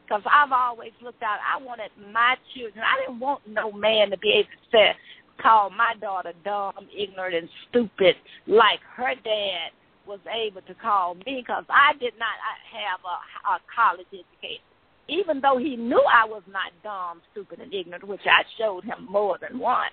Because 0.04 0.22
I've 0.26 0.52
always 0.52 0.92
looked 1.00 1.22
out. 1.22 1.38
I 1.40 1.62
wanted 1.62 1.90
my 2.12 2.36
children. 2.52 2.84
I 2.84 3.00
didn't 3.00 3.20
want 3.20 3.40
no 3.48 3.72
man 3.72 4.10
to 4.10 4.18
be 4.18 4.44
able 4.44 4.50
to 4.50 4.70
say, 4.70 4.92
call 5.40 5.70
my 5.70 5.94
daughter 6.00 6.32
dumb, 6.44 6.74
ignorant, 6.92 7.34
and 7.34 7.48
stupid 7.70 8.16
like 8.46 8.80
her 8.96 9.14
dad 9.24 9.70
was 10.06 10.20
able 10.26 10.60
to 10.62 10.74
call 10.74 11.14
me 11.14 11.42
because 11.46 11.64
I 11.70 11.92
did 12.00 12.14
not 12.18 12.34
have 12.74 13.00
a, 13.06 13.54
a 13.54 13.58
college 13.74 14.06
education. 14.08 14.64
Even 15.08 15.40
though 15.40 15.58
he 15.58 15.76
knew 15.76 16.02
I 16.12 16.24
was 16.24 16.42
not 16.50 16.72
dumb, 16.82 17.22
stupid, 17.32 17.60
and 17.60 17.72
ignorant, 17.72 18.06
which 18.06 18.20
I 18.26 18.42
showed 18.58 18.84
him 18.84 19.06
more 19.10 19.38
than 19.40 19.58
once, 19.58 19.92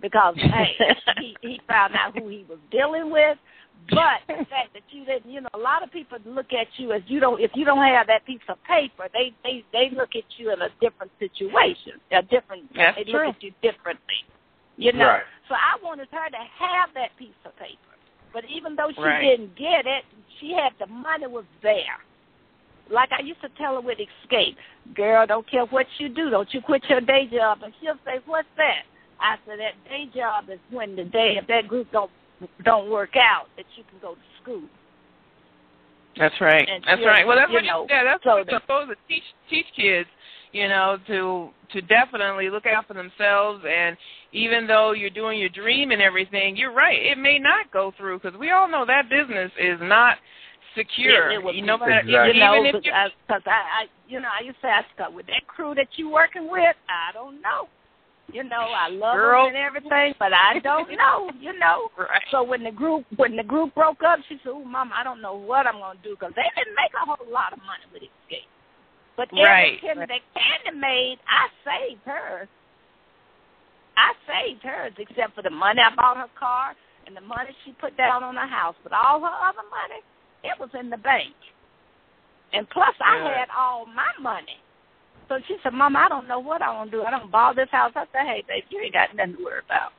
because 0.00 0.34
hey, 0.36 0.76
he 1.20 1.36
he 1.40 1.60
found 1.68 1.94
out 1.94 2.16
who 2.16 2.28
he 2.28 2.44
was 2.48 2.58
dealing 2.70 3.10
with. 3.10 3.38
But 3.90 4.26
the 4.26 4.44
fact 4.46 4.74
that 4.74 4.82
you 4.90 5.04
didn't, 5.04 5.30
you 5.30 5.40
know, 5.40 5.48
a 5.54 5.58
lot 5.58 5.82
of 5.82 5.92
people 5.92 6.18
look 6.26 6.52
at 6.52 6.66
you 6.76 6.92
as 6.92 7.02
you 7.06 7.20
don't. 7.20 7.40
If 7.40 7.52
you 7.54 7.64
don't 7.64 7.84
have 7.84 8.08
that 8.08 8.26
piece 8.26 8.42
of 8.48 8.58
paper, 8.64 9.08
they 9.12 9.32
they 9.44 9.64
they 9.72 9.90
look 9.94 10.10
at 10.16 10.24
you 10.38 10.52
in 10.52 10.60
a 10.60 10.68
different 10.80 11.12
situation, 11.18 12.00
a 12.10 12.22
different. 12.22 12.66
That's 12.74 12.96
they 12.96 13.04
true. 13.04 13.26
look 13.28 13.36
at 13.36 13.42
you 13.42 13.52
differently. 13.62 14.26
You 14.76 14.92
know. 14.92 15.06
Right. 15.06 15.22
So 15.48 15.54
I 15.54 15.78
wanted 15.84 16.08
her 16.10 16.28
to 16.30 16.42
have 16.58 16.90
that 16.94 17.16
piece 17.16 17.38
of 17.44 17.56
paper. 17.56 17.78
But 18.32 18.44
even 18.50 18.74
though 18.76 18.90
she 18.94 19.00
Right. 19.00 19.22
didn't 19.22 19.56
get 19.56 19.86
it, 19.86 20.04
she 20.40 20.52
had 20.52 20.72
the 20.78 20.86
money 20.92 21.26
was 21.26 21.44
there. 21.62 21.98
Like 22.90 23.10
I 23.12 23.22
used 23.22 23.40
to 23.42 23.48
tell 23.56 23.74
her 23.74 23.80
with 23.80 23.98
Xscape, 23.98 24.56
girl, 24.94 25.26
don't 25.26 25.48
care 25.50 25.64
what 25.66 25.86
you 25.98 26.08
do, 26.08 26.28
don't 26.30 26.52
you 26.52 26.60
quit 26.60 26.82
your 26.88 27.00
day 27.00 27.26
job. 27.32 27.62
And 27.62 27.72
she'll 27.80 27.98
say, 28.04 28.18
what's 28.26 28.48
that? 28.56 28.82
I 29.20 29.36
said, 29.46 29.58
that 29.58 29.72
day 29.88 30.06
job 30.14 30.50
is 30.50 30.58
when 30.70 30.94
the 30.94 31.04
day, 31.04 31.36
if 31.40 31.46
that 31.46 31.66
group 31.66 31.90
don't 31.92 32.10
don't 32.64 32.90
work 32.90 33.16
out, 33.16 33.46
that 33.56 33.64
you 33.76 33.84
can 33.90 33.98
go 34.00 34.14
to 34.14 34.20
school. 34.42 34.62
That's 36.18 36.34
right. 36.40 36.66
And 36.68 36.82
That's 36.86 37.02
right. 37.04 37.26
Well, 37.26 37.36
that's 37.36 37.50
you 37.50 37.54
what 37.56 37.64
know, 37.64 37.82
you, 37.82 37.88
yeah, 37.90 38.04
that's 38.04 38.24
so 38.24 38.38
what 38.38 38.50
you're 38.50 38.60
supposed 38.60 38.90
to 38.90 38.96
teach 39.06 39.24
teach 39.50 39.66
kids. 39.76 40.08
you 40.52 40.68
know, 40.68 40.96
to 41.06 41.50
to 41.72 41.82
definitely 41.82 42.48
look 42.48 42.64
out 42.66 42.86
for 42.86 42.94
themselves. 42.94 43.64
And 43.68 43.96
even 44.32 44.66
though 44.66 44.92
you're 44.92 45.10
doing 45.10 45.38
your 45.38 45.50
dream 45.50 45.90
and 45.90 46.00
everything, 46.00 46.56
you're 46.56 46.72
right. 46.72 46.98
It 47.00 47.18
may 47.18 47.38
not 47.38 47.70
go 47.72 47.92
through 47.98 48.20
because 48.20 48.38
we 48.38 48.50
all 48.50 48.68
know 48.68 48.84
that 48.86 49.10
business 49.10 49.50
is 49.60 49.78
not 49.82 50.16
secure. 50.76 51.30
It, 51.32 51.44
it 51.44 51.54
you 51.56 51.64
know, 51.64 51.74
exactly. 51.74 52.12
you 52.12 52.20
even 52.20 52.38
know, 52.38 52.64
if 52.64 52.74
because 52.82 53.42
I, 53.46 53.50
I, 53.50 53.86
you 54.08 54.20
know, 54.20 54.28
I 54.28 54.44
used 54.44 54.60
to 54.62 54.68
ask 54.68 54.86
her, 54.98 55.10
with 55.10 55.26
that 55.26 55.46
crew 55.46 55.74
that 55.74 55.88
you 55.96 56.08
working 56.08 56.50
with, 56.50 56.76
I 56.88 57.12
don't 57.12 57.40
know. 57.42 57.68
You 58.32 58.42
know, 58.42 58.68
I 58.74 58.88
love 58.88 59.14
Girl. 59.16 59.46
them 59.46 59.54
and 59.54 59.64
everything, 59.64 60.14
but 60.18 60.32
I 60.32 60.58
don't 60.58 60.90
know. 60.98 61.30
You 61.40 61.56
know. 61.58 61.90
right. 61.98 62.22
So 62.30 62.42
when 62.42 62.64
the 62.64 62.72
group 62.72 63.04
when 63.16 63.36
the 63.36 63.42
group 63.44 63.74
broke 63.74 64.02
up, 64.02 64.18
she 64.28 64.36
said, 64.42 64.50
"Oh, 64.52 64.64
Mama, 64.64 64.92
I 64.96 65.04
don't 65.04 65.22
know 65.22 65.34
what 65.36 65.66
I'm 65.66 65.78
gonna 65.78 65.98
do 66.02 66.16
because 66.18 66.32
they 66.34 66.42
didn't 66.56 66.74
make 66.74 66.90
a 67.00 67.04
whole 67.06 67.32
lot 67.32 67.52
of 67.52 67.58
money 67.60 67.84
with 67.92 68.02
Xscape. 68.02 68.46
But 69.16 69.28
Right. 69.32 69.78
every 69.84 70.06
penny 70.06 70.06
that 70.06 70.20
Kandi 70.36 70.76
made, 70.78 71.18
I 71.28 71.48
saved 71.64 72.02
hers. 72.04 72.48
I 73.96 74.12
saved 74.26 74.62
hers, 74.62 74.92
except 74.98 75.34
for 75.34 75.42
the 75.42 75.50
money 75.50 75.80
I 75.80 75.94
bought 75.94 76.18
her 76.18 76.28
car 76.38 76.74
and 77.06 77.16
the 77.16 77.20
money 77.22 77.50
she 77.64 77.72
put 77.72 77.96
down 77.96 78.22
on 78.22 78.34
her 78.36 78.46
house. 78.46 78.74
But 78.82 78.92
all 78.92 79.20
her 79.20 79.26
other 79.48 79.64
money, 79.70 80.02
it 80.44 80.58
was 80.60 80.68
in 80.78 80.90
the 80.90 80.98
bank. 80.98 81.32
And 82.52 82.68
plus, 82.70 82.94
I 83.00 83.18
had 83.38 83.48
all 83.56 83.86
my 83.86 84.10
money. 84.20 84.58
So 85.28 85.38
she 85.48 85.56
said, 85.62 85.72
Mom, 85.72 85.96
I 85.96 86.08
don't 86.08 86.28
know 86.28 86.38
what 86.38 86.62
I'm 86.62 86.74
going 86.76 86.90
to 86.90 86.96
do. 86.98 87.02
I 87.04 87.10
don't 87.10 87.30
borrow 87.30 87.54
this 87.54 87.68
house. 87.70 87.92
I 87.96 88.04
said, 88.12 88.26
hey, 88.26 88.44
babe, 88.46 88.64
you 88.70 88.80
ain't 88.80 88.92
got 88.94 89.14
nothing 89.14 89.36
to 89.36 89.44
worry 89.44 89.60
about. 89.64 89.92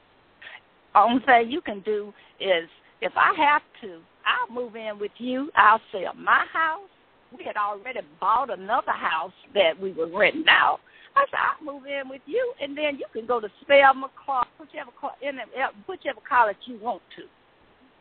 Only 0.95 1.23
thing 1.25 1.51
you 1.51 1.61
can 1.61 1.81
do 1.81 2.13
is, 2.39 2.69
if 3.01 3.11
I 3.15 3.33
have 3.37 3.61
to, 3.81 3.99
I'll 4.25 4.53
move 4.53 4.75
in 4.75 4.97
with 4.99 5.11
you. 5.17 5.51
I'll 5.55 5.81
sell 5.91 6.13
my 6.15 6.45
house. 6.51 6.89
We 7.37 7.43
had 7.43 7.57
already 7.57 7.99
bought 8.19 8.49
another 8.57 8.91
house 8.93 9.33
that 9.53 9.79
we 9.79 9.91
were 9.91 10.07
renting 10.07 10.47
out. 10.47 10.79
I 11.15 11.25
said, 11.29 11.39
I'll 11.39 11.73
move 11.73 11.85
in 11.85 12.09
with 12.09 12.21
you, 12.25 12.53
and 12.61 12.77
then 12.77 12.97
you 12.97 13.05
can 13.11 13.25
go 13.27 13.39
to 13.39 13.49
Spelman, 13.61 14.09
Clark, 14.23 14.47
whichever, 14.59 14.91
co- 14.99 15.17
in 15.21 15.35
the, 15.35 15.61
uh, 15.61 15.67
whichever 15.87 16.19
college 16.27 16.57
you 16.65 16.79
want 16.81 17.01
to. 17.17 17.23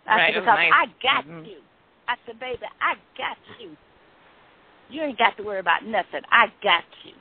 I 0.09 0.17
Right, 0.17 0.35
said, 0.35 0.41
because 0.41 0.57
nice. 0.57 0.73
I 0.73 0.87
got 1.03 1.25
Mhm. 1.27 1.47
you. 1.47 1.59
I 2.09 2.15
said, 2.25 2.39
baby, 2.39 2.67
I 2.81 2.95
got 3.19 3.37
you. 3.59 3.77
You 4.89 5.03
ain't 5.03 5.19
got 5.19 5.37
to 5.37 5.43
worry 5.43 5.59
about 5.61 5.85
nothing. 5.85 6.23
I 6.31 6.47
got 6.63 6.85
you. 7.05 7.13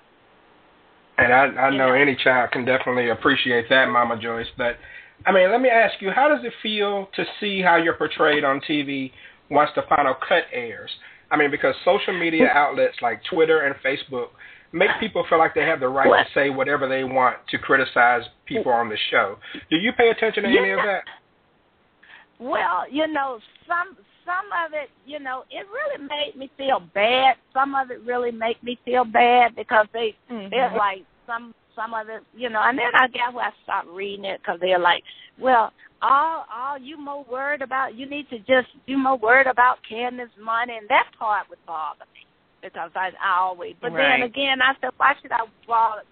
And 1.18 1.34
I, 1.34 1.46
I 1.46 1.70
know 1.76 1.94
Yeah. 1.94 2.02
any 2.02 2.16
child 2.16 2.52
can 2.52 2.66
definitely 2.66 3.10
appreciate 3.10 3.70
that, 3.70 3.88
Mama 3.90 4.18
Joyce. 4.18 4.48
But 4.58 4.78
I 5.26 5.32
mean, 5.32 5.50
let 5.52 5.62
me 5.62 5.70
ask 5.70 6.02
you, 6.02 6.12
how 6.12 6.28
does 6.28 6.44
it 6.44 6.54
feel 6.62 7.08
to 7.16 7.26
see 7.40 7.62
how 7.62 7.78
you're 7.78 7.94
portrayed 7.96 8.44
on 8.44 8.60
TV 8.62 9.12
once 9.50 9.72
the 9.76 9.84
final 9.84 10.14
cut 10.28 10.44
airs? 10.52 10.92
I 11.32 11.38
mean, 11.38 11.50
because 11.52 11.74
social 11.84 12.18
media 12.18 12.48
outlets 12.54 12.98
like 13.02 13.22
Twitter 13.32 13.62
and 13.62 13.76
Facebook 13.84 14.28
make 14.74 14.90
people 15.00 15.26
feel 15.30 15.40
like 15.40 15.56
they 15.56 15.64
have 15.66 15.80
the 15.80 15.88
right 15.88 16.08
What? 16.08 16.18
to 16.18 16.34
say 16.34 16.50
whatever 16.50 16.88
they 16.88 17.04
want 17.04 17.38
to 17.50 17.58
criticize 17.58 18.24
people 18.46 18.72
on 18.72 18.90
the 18.90 18.98
show. 19.10 19.38
Do 19.70 19.78
you 19.78 19.94
pay 19.94 20.10
attention 20.10 20.44
to 20.44 20.50
any 20.50 20.72
of 20.72 20.80
that? 20.80 21.04
Well, 22.40 22.84
you 22.92 23.08
know, 23.08 23.40
some 23.68 23.98
some 24.26 24.46
of 24.66 24.74
it, 24.74 24.90
you 25.06 25.20
know, 25.20 25.44
it 25.50 25.66
really 25.72 26.04
made 26.08 26.34
me 26.36 26.50
feel 26.58 26.82
bad. 26.94 27.36
Some 27.54 27.76
of 27.76 27.92
it 27.92 28.02
really 28.06 28.32
make 28.32 28.62
me 28.64 28.78
feel 28.84 29.06
bad 29.06 29.56
because 29.56 29.88
they 29.94 30.16
Mhm. 30.30 30.50
they're 30.50 30.76
like 30.76 31.04
some 31.26 31.54
some 31.76 31.94
of 31.94 32.10
it, 32.10 32.24
you 32.36 32.50
know. 32.50 32.62
And 32.62 32.78
then 32.78 32.94
I 32.96 33.08
guess 33.08 33.34
I 33.36 33.52
stopped 33.64 33.88
reading 33.88 34.26
it 34.26 34.42
because 34.42 34.60
they're 34.60 34.80
like, 34.80 35.04
well, 35.38 35.72
all 36.02 36.46
all 36.54 36.78
you 36.78 36.98
more 36.98 37.24
worried 37.26 37.62
about, 37.62 37.96
you 37.96 38.06
need 38.06 38.30
to 38.30 38.40
just 38.40 38.70
you 38.86 38.98
more 38.98 39.18
worried 39.18 39.48
about 39.48 39.78
Candace's 39.88 40.36
money, 40.40 40.76
and 40.78 40.88
that 40.90 41.08
part 41.18 41.50
would 41.50 41.64
bother 41.66 42.06
me 42.14 42.26
because 42.62 42.92
I, 42.96 43.12
I 43.24 43.38
always. 43.40 43.76
But 43.82 43.94
Right. 43.94 44.20
then 44.20 44.24
again, 44.24 44.62
I 44.62 44.74
said, 44.82 44.92
why 44.98 45.14
should 45.22 45.32
I 45.32 45.46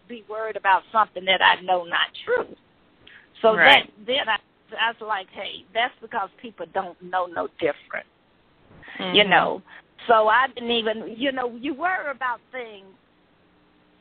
be 0.08 0.24
worried 0.30 0.56
about 0.56 0.84
something 0.92 1.26
that 1.26 1.42
I 1.42 1.62
know 1.62 1.84
not 1.84 2.10
true? 2.24 2.56
So 3.42 3.56
Right. 3.56 3.86
that 3.86 4.06
then 4.06 4.30
I, 4.30 4.38
I 4.80 4.90
was 4.90 5.02
like, 5.02 5.28
hey, 5.34 5.66
that's 5.74 5.94
because 6.02 6.30
people 6.42 6.66
don't 6.74 7.02
know 7.02 7.26
no 7.28 7.48
different 7.60 8.06
you 9.00 9.24
Mhm. 9.24 9.30
know. 9.30 9.62
So 10.08 10.28
I 10.28 10.48
didn't 10.48 10.72
even, 10.72 11.16
you 11.18 11.32
know, 11.32 11.56
you 11.56 11.74
worry 11.74 12.10
about 12.12 12.42
things 12.52 12.86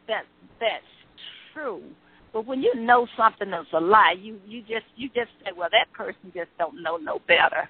that 0.08 0.26
that's 0.60 0.84
true, 1.52 1.82
but 2.32 2.46
when 2.46 2.62
you 2.62 2.74
know 2.74 3.06
something 3.16 3.50
that's 3.50 3.72
a 3.72 3.80
lie, 3.80 4.12
you 4.12 4.40
you 4.46 4.62
just 4.62 4.86
you 4.96 5.08
just 5.10 5.30
say, 5.44 5.52
well, 5.52 5.68
that 5.70 5.92
person 5.92 6.32
just 6.34 6.50
don't 6.58 6.82
know 6.82 6.96
no 6.96 7.20
better, 7.28 7.68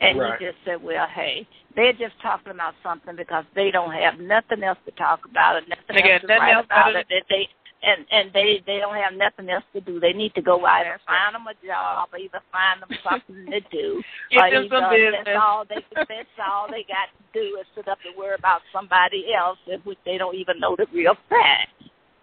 and 0.00 0.18
Right. 0.18 0.40
you 0.40 0.50
just 0.52 0.62
say, 0.64 0.76
well, 0.76 1.06
hey, 1.06 1.46
they're 1.74 1.94
just 1.94 2.20
talking 2.20 2.52
about 2.52 2.74
something 2.82 3.16
because 3.16 3.44
they 3.54 3.70
don't 3.70 3.92
have 3.92 4.18
nothing 4.20 4.62
else 4.62 4.78
to 4.84 4.90
talk 4.92 5.24
about 5.24 5.56
or 5.56 5.60
nothing 5.68 5.96
They 5.96 6.12
else 6.12 6.20
to 6.22 6.26
write 6.26 6.64
about 6.64 6.96
it. 6.96 7.06
That 7.08 7.24
they 7.30 7.48
and 7.82 8.04
and 8.12 8.30
they 8.32 8.60
they 8.66 8.78
don't 8.78 8.96
have 8.96 9.16
nothing 9.16 9.48
else 9.48 9.64
to 9.72 9.80
do. 9.80 10.00
They 10.00 10.12
need 10.12 10.34
to 10.34 10.42
go 10.42 10.66
out 10.66 10.84
and 10.84 11.00
find 11.06 11.34
them 11.34 11.48
a 11.48 11.56
job 11.64 12.08
or 12.12 12.18
either 12.18 12.40
find 12.52 12.82
them 12.82 12.92
something 13.00 13.46
to 13.48 13.60
do. 13.72 14.02
Get 14.30 14.44
or 14.44 14.50
them 14.50 14.68
some 14.68 14.92
business. 14.92 15.24
That's 15.24 15.40
all 15.40 15.64
they 15.64 15.82
that's 15.96 16.36
all 16.40 16.68
they 16.68 16.84
got 16.84 17.08
to 17.08 17.22
do 17.32 17.56
is 17.56 17.66
sit 17.74 17.88
up 17.88 17.98
and 18.04 18.16
worry 18.16 18.36
about 18.38 18.60
somebody 18.72 19.32
else, 19.32 19.58
in 19.66 19.80
which 19.80 19.98
they 20.04 20.18
don't 20.18 20.36
even 20.36 20.60
know 20.60 20.76
the 20.76 20.86
real 20.92 21.16
fact. 21.28 21.72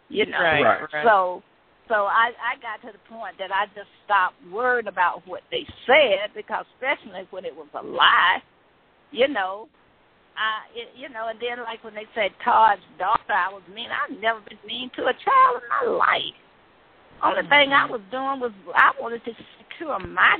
You 0.09 0.25
know. 0.25 0.39
Right. 0.39 0.61
Right. 0.61 0.81
right. 0.93 1.05
So 1.05 1.41
so 1.89 2.05
I 2.05 2.37
I 2.37 2.61
got 2.61 2.85
to 2.85 2.93
the 2.93 3.01
point 3.09 3.37
that 3.39 3.49
I 3.49 3.65
just 3.73 3.89
stopped 4.05 4.37
worrying 4.53 4.87
about 4.87 5.25
what 5.25 5.41
they 5.49 5.65
said 5.89 6.37
because 6.37 6.65
especially 6.77 7.25
when 7.31 7.45
it 7.45 7.55
was 7.55 7.67
a 7.73 7.81
lie, 7.81 8.45
you 9.11 9.27
know. 9.27 9.67
I, 10.37 10.69
it, 10.77 10.89
you 10.95 11.09
know, 11.09 11.27
and 11.29 11.39
then 11.41 11.63
like 11.63 11.83
when 11.83 11.95
they 11.95 12.05
said 12.13 12.31
Todd's 12.45 12.81
daughter, 12.99 13.33
I 13.33 13.51
was 13.51 13.63
mean. 13.73 13.89
I've 13.89 14.19
never 14.21 14.39
been 14.41 14.59
mean 14.65 14.91
to 14.95 15.03
a 15.03 15.13
child 15.13 15.61
in 15.61 15.89
my 15.89 15.97
life. 15.97 16.37
Only 17.23 17.49
thing 17.49 17.73
I 17.73 17.85
was 17.85 18.01
doing 18.11 18.39
was 18.39 18.51
I 18.75 18.91
wanted 19.01 19.25
to 19.25 19.31
secure 19.57 19.97
my 19.99 20.37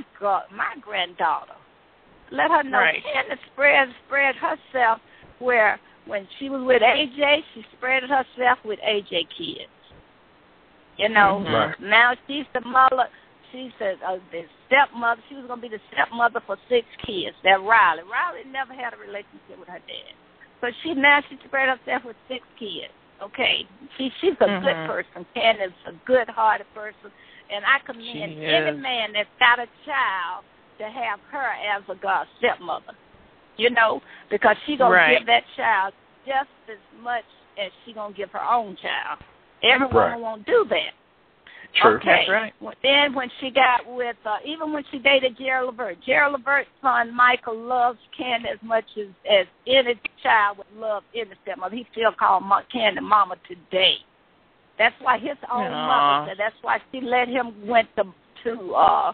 my 0.52 0.76
granddaughter. 0.80 1.58
Let 2.32 2.52
her 2.52 2.64
know 2.64 2.80
Right. 2.80 3.04
Candace 3.04 3.40
spread 3.54 3.90
spread 4.06 4.36
herself 4.36 5.00
where 5.40 5.80
when 6.06 6.28
she 6.38 6.50
was 6.50 6.62
with 6.64 6.82
AJ, 6.82 7.44
she 7.54 7.66
spread 7.78 8.04
herself 8.04 8.60
with 8.64 8.80
AJ 8.80 9.28
kids. 9.36 9.72
You 10.98 11.10
know, 11.10 11.44
Mhm. 11.46 11.80
Now 11.80 12.16
she's 12.28 12.46
the 12.54 12.62
mother. 12.62 13.10
She 13.52 13.72
said 13.80 13.98
uh, 14.06 14.18
the 14.32 14.44
stepmother. 14.68 15.22
She 15.30 15.36
was 15.36 15.46
gonna 15.48 15.62
be 15.62 15.70
the 15.70 15.80
stepmother 15.94 16.42
for 16.46 16.58
six 16.70 16.86
kids. 17.06 17.36
That 17.44 17.62
Riley. 17.64 18.04
Riley 18.04 18.44
never 18.52 18.74
had 18.74 18.94
a 18.94 18.98
relationship 18.98 19.58
with 19.58 19.68
her 19.70 19.80
dad, 19.80 20.14
so 20.62 20.68
she 20.84 20.94
now 20.94 21.22
she 21.30 21.38
spread 21.46 21.70
herself 21.70 22.04
with 22.06 22.16
six 22.28 22.44
kids. 22.60 22.92
Okay, 23.22 23.66
she 23.98 24.12
she's 24.22 24.34
a 24.42 24.46
good 24.62 24.76
Mhm. 24.76 24.86
person. 24.88 25.26
Candace 25.34 25.74
a 25.86 25.94
good-hearted 26.06 26.68
person, 26.74 27.12
and 27.50 27.66
I 27.66 27.80
commend 27.80 28.38
any 28.44 28.78
man 28.78 29.14
that's 29.14 29.30
got 29.40 29.60
a 29.60 29.68
child 29.86 30.44
to 30.80 30.90
have 30.90 31.20
her 31.32 31.52
as 31.76 31.84
a 31.90 31.96
god 31.96 32.28
stepmother. 32.38 32.94
You 33.58 33.72
know, 33.72 34.02
because 34.30 34.56
she 34.66 34.78
gonna 34.78 34.94
Right. 34.94 35.18
give 35.18 35.26
that 35.28 35.44
child 35.56 35.94
just 36.26 36.50
as 36.70 36.78
much 37.02 37.26
as 37.58 37.72
she 37.84 37.94
gonna 37.94 38.14
give 38.14 38.32
her 38.32 38.44
own 38.44 38.76
child. 38.76 39.20
Every 39.64 39.88
woman 39.88 40.12
Right. 40.12 40.22
won't 40.22 40.46
do 40.46 40.66
that. 40.66 40.94
True. 41.82 41.96
Okay. 41.98 42.06
That's 42.06 42.30
right. 42.30 42.54
Well, 42.60 42.74
Then 42.82 43.14
when 43.14 43.30
she 43.40 43.52
got 43.52 43.82
with, 43.88 44.16
uh, 44.26 44.38
even 44.46 44.74
when 44.74 44.84
she 44.92 45.00
dated 45.00 45.38
Gerald 45.38 45.76
Levert, 45.78 45.98
Gerald 46.06 46.34
Levert's 46.34 46.70
son 46.82 47.16
Michael 47.16 47.58
loves 47.58 48.00
Ken 48.18 48.46
as 48.46 48.58
much 48.64 48.86
as 48.98 49.08
as 49.30 49.46
any 49.68 50.00
child 50.24 50.58
would 50.58 50.80
love 50.80 51.04
any 51.16 51.32
stepmother. 51.44 51.76
He 51.76 51.86
still 51.92 52.12
calls 52.18 52.44
Ma- 52.46 52.62
the 52.74 53.02
Mama 53.02 53.36
today. 53.48 53.96
That's 54.78 54.96
why 55.02 55.18
his 55.18 55.38
own 55.52 55.72
Aw. 55.72 55.88
mother 55.88 56.30
said. 56.32 56.38
That's 56.40 56.56
why 56.62 56.80
she 56.92 57.02
let 57.02 57.28
him 57.28 57.68
went 57.68 57.90
to 57.96 58.04
to 58.44 58.74
uh 58.74 59.14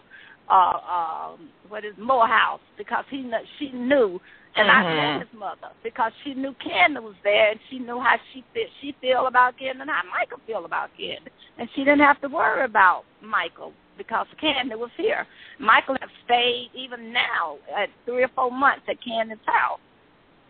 uh 0.50 1.32
um 1.32 1.48
what 1.68 1.84
is 1.84 1.94
Morehouse 1.98 2.60
because 2.76 3.04
he 3.10 3.22
kn- 3.22 3.44
she 3.58 3.70
knew 3.72 4.20
and 4.56 4.70
I 4.70 4.84
Mhm. 4.84 4.96
met 4.96 5.26
his 5.26 5.32
mother 5.38 5.70
because 5.82 6.12
she 6.22 6.34
knew 6.34 6.52
Kandi 6.54 7.00
was 7.02 7.16
there 7.22 7.50
and 7.50 7.60
she 7.68 7.78
knew 7.78 7.98
how 7.98 8.18
she 8.32 8.42
feel 8.52 8.68
she 8.80 8.92
feel 9.00 9.26
about 9.26 9.56
Kandi 9.56 9.80
and 9.80 9.90
how 9.90 10.02
Michael 10.10 10.40
feel 10.46 10.64
about 10.64 10.90
Kandi. 10.96 11.28
And 11.58 11.68
she 11.72 11.84
didn't 11.84 12.00
have 12.00 12.20
to 12.20 12.28
worry 12.28 12.64
about 12.64 13.04
Michael 13.20 13.72
because 13.96 14.26
Kandi 14.40 14.76
was 14.76 14.90
here. 14.96 15.26
Michael 15.58 15.96
have 16.00 16.10
stayed 16.24 16.70
even 16.74 17.12
now 17.12 17.58
at 17.74 17.90
three 18.04 18.22
or 18.22 18.28
four 18.28 18.50
months 18.50 18.88
at 18.88 19.00
Kandi's 19.00 19.38
house. 19.46 19.80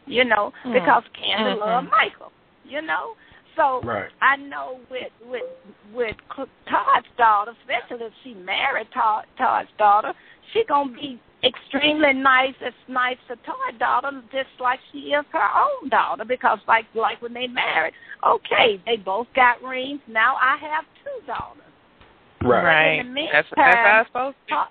You 0.06 0.24
know, 0.24 0.52
Mm. 0.64 0.74
because 0.74 1.04
Kandi 1.14 1.54
Mhm. 1.54 1.60
loved 1.60 1.90
Michael. 1.90 2.32
You 2.64 2.82
know? 2.82 3.16
So 3.56 3.80
Right. 3.82 4.10
I 4.20 4.36
know 4.36 4.80
with 4.90 5.12
with 5.22 5.44
with 5.92 6.16
Todd's 6.66 7.06
daughter, 7.16 7.52
especially 7.52 8.06
if 8.06 8.12
she 8.22 8.34
married 8.34 8.90
Todd, 8.90 9.26
Todd's 9.38 9.70
daughter, 9.78 10.12
she 10.52 10.64
gonna 10.64 10.90
be 10.90 11.18
extremely 11.44 12.12
nice. 12.12 12.54
As 12.64 12.72
nice 12.88 13.16
to 13.28 13.36
Todd's 13.36 13.78
daughter, 13.78 14.22
just 14.32 14.48
like 14.60 14.80
she 14.92 15.12
is 15.12 15.24
her 15.32 15.48
own 15.56 15.88
daughter. 15.88 16.24
Because 16.24 16.58
like 16.66 16.86
like 16.94 17.20
when 17.22 17.34
they 17.34 17.46
married, 17.46 17.94
okay, 18.26 18.80
they 18.86 18.96
both 18.96 19.26
got 19.34 19.62
rings. 19.62 20.00
Now 20.08 20.36
I 20.36 20.56
have 20.56 20.84
two 21.04 21.26
daughters. 21.26 21.62
Right. 22.42 22.64
Right. 22.64 23.00
In 23.00 23.14
the 23.14 23.26
That's 23.32 23.48
that's 23.56 23.76
how 23.76 24.00
it's 24.00 24.08
supposed 24.08 24.36
to 24.36 24.46
be. 24.46 24.54
Uh, 24.54 24.64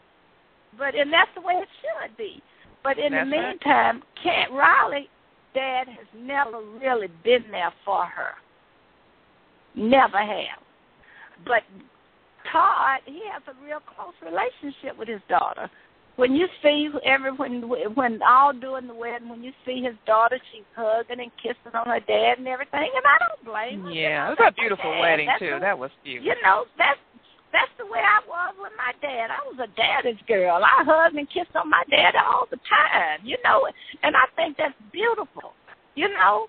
but 0.77 0.95
and 0.95 1.11
that's 1.11 1.31
the 1.35 1.41
way 1.41 1.53
it 1.55 1.69
should 1.81 2.17
be. 2.17 2.41
But 2.83 2.99
in 2.99 3.13
That's 3.13 3.29
the 3.29 3.37
right. 3.37 3.49
meantime, 3.49 4.03
Kent 4.21 4.51
Riley, 4.51 5.09
Dad 5.53 5.87
has 5.87 6.07
never 6.15 6.61
really 6.81 7.07
been 7.23 7.45
there 7.49 7.71
for 7.85 8.05
her. 8.05 8.31
Never 9.75 10.17
have. 10.17 10.59
But 11.45 11.63
Todd, 12.51 12.99
he 13.05 13.21
has 13.31 13.41
a 13.47 13.65
real 13.65 13.79
close 13.79 14.13
relationship 14.21 14.97
with 14.97 15.07
his 15.07 15.21
daughter. 15.29 15.69
When 16.15 16.35
you 16.35 16.47
see 16.61 16.89
every 17.03 17.31
when 17.31 18.21
all 18.21 18.53
during 18.53 18.87
the 18.87 18.93
wedding, 18.93 19.29
when 19.29 19.43
you 19.43 19.51
see 19.65 19.81
his 19.81 19.95
daughter, 20.05 20.37
she's 20.51 20.63
hugging 20.75 21.19
and 21.19 21.31
kissing 21.41 21.73
on 21.73 21.87
her 21.87 21.99
dad 21.99 22.37
and 22.37 22.47
everything, 22.47 22.89
and 22.93 23.05
I 23.05 23.17
don't 23.17 23.45
blame 23.45 23.85
her. 23.85 23.91
Yeah, 23.91 24.27
it 24.27 24.37
was 24.37 24.53
a 24.53 24.53
beautiful 24.53 24.91
wedding 24.99 25.25
that's 25.25 25.39
too. 25.39 25.57
A, 25.57 25.59
that 25.59 25.77
was 25.77 25.89
beautiful. 26.03 26.29
You 26.29 26.35
know, 26.43 26.65
that's 26.77 26.99
that's 27.51 27.71
the 27.77 27.85
way 27.85 28.01
I 28.01 28.21
was 28.29 28.53
with 28.61 28.73
my 28.77 28.93
dad. 29.01 29.33
I 29.33 29.41
was 29.45 29.57
a 29.57 29.69
daddy's 29.73 30.21
girl. 30.27 30.61
I 30.61 30.85
hugged 30.85 31.17
and 31.17 31.29
kissed 31.29 31.55
on 31.55 31.69
my 31.69 31.83
dad 31.89 32.13
all 32.13 32.45
the 32.49 32.57
time, 32.69 33.25
you 33.25 33.37
know, 33.43 33.65
and 34.03 34.15
I 34.15 34.25
think 34.35 34.57
that's 34.57 34.77
beautiful, 34.91 35.53
you 35.95 36.09
know. 36.09 36.45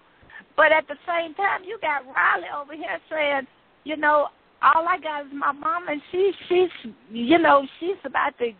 But 0.57 0.72
at 0.72 0.88
the 0.88 0.96
same 1.09 1.35
time, 1.35 1.64
you 1.64 1.79
got 1.81 2.05
Riley 2.05 2.48
over 2.53 2.77
here 2.77 3.00
saying, 3.11 3.46
you 3.85 3.96
know, 3.96 4.29
all 4.62 4.88
I 4.88 4.98
got 5.00 5.27
is 5.27 5.33
my 5.33 5.53
mom, 5.53 5.88
and 5.88 6.00
she 6.11 6.33
she's 6.48 6.92
you 7.11 7.38
know 7.38 7.66
she's 7.81 8.00
about 8.05 8.37
to 8.38 8.53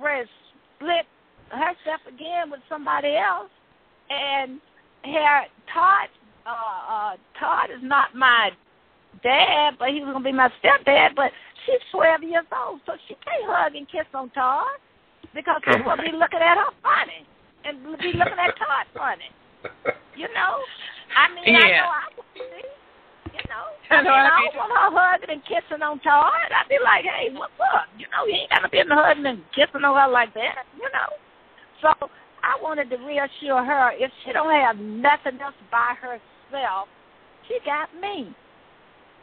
breast 0.00 0.30
split 0.76 1.06
herself 1.50 2.00
again 2.06 2.50
with 2.50 2.60
somebody 2.68 3.16
else, 3.16 3.50
and 4.10 4.60
her 5.04 5.42
Todd 5.72 6.08
uh, 6.46 6.92
uh, 6.92 7.16
Todd 7.38 7.70
is 7.70 7.82
not 7.82 8.14
my 8.14 8.50
dad, 9.22 9.74
but 9.78 9.88
he's 9.90 10.04
gonna 10.04 10.20
be 10.20 10.32
my 10.32 10.50
stepdad. 10.62 11.14
But 11.14 11.32
she's 11.66 11.80
twelve 11.92 12.22
years 12.22 12.46
old, 12.52 12.80
so 12.86 12.92
she 13.06 13.14
can't 13.24 13.44
hug 13.46 13.74
and 13.74 13.88
kiss 13.88 14.06
on 14.14 14.30
Todd 14.30 14.66
because 15.34 15.60
people 15.64 15.90
will 15.90 15.96
be 15.96 16.12
looking 16.16 16.40
at 16.40 16.56
her 16.56 16.72
funny 16.82 17.26
and 17.64 17.82
be 17.98 18.12
looking 18.16 18.38
at 18.38 18.56
Todd 18.56 18.86
funny. 18.94 19.30
You 20.16 20.28
know, 20.34 20.58
I 21.16 21.34
mean, 21.34 21.54
yeah. 21.54 21.58
I 21.58 21.68
know 21.68 21.90
I 21.90 22.06
would 22.16 22.26
see. 22.34 22.68
You 23.38 23.48
know, 23.54 23.64
I, 23.90 24.02
mean, 24.02 24.12
I, 24.12 24.40
don't 24.52 24.56
want 24.56 24.72
her 24.74 24.90
hugging 24.92 25.30
and 25.30 25.42
kissing 25.44 25.82
on 25.82 25.98
Todd. 26.00 26.50
I'd 26.50 26.68
be 26.68 26.78
like, 26.82 27.04
hey, 27.04 27.32
what's 27.32 27.54
up? 27.74 27.88
You 27.96 28.06
know, 28.10 28.26
you 28.26 28.34
ain't 28.34 28.50
gotta 28.50 28.68
be 28.68 28.78
in 28.78 28.88
the 28.88 28.96
hugging 28.96 29.26
and 29.26 29.42
kissing 29.54 29.84
on 29.84 29.96
her 29.96 30.10
like 30.10 30.34
that. 30.34 30.66
You 30.76 30.88
know, 30.92 31.10
so 31.80 32.10
I 32.42 32.60
wanted 32.62 32.90
to 32.90 32.96
reassure 32.96 33.64
her 33.64 33.92
if 33.94 34.10
she 34.24 34.32
don't 34.32 34.50
have 34.50 34.76
nothing 34.76 35.40
else 35.40 35.56
by 35.70 35.94
herself, 36.00 36.88
she 37.46 37.58
got 37.64 37.88
me. 38.00 38.34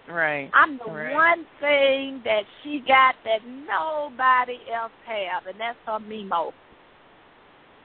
Right. 0.09 0.49
I'm 0.53 0.77
the 0.77 0.91
right. 0.91 1.13
one 1.13 1.45
thing 1.59 2.21
that 2.25 2.43
she 2.61 2.81
got 2.85 3.15
that 3.25 3.41
nobody 3.45 4.61
else 4.69 4.93
have, 5.05 5.47
and 5.47 5.59
that's 5.59 5.77
her 5.85 5.99
Mimo. 5.99 6.53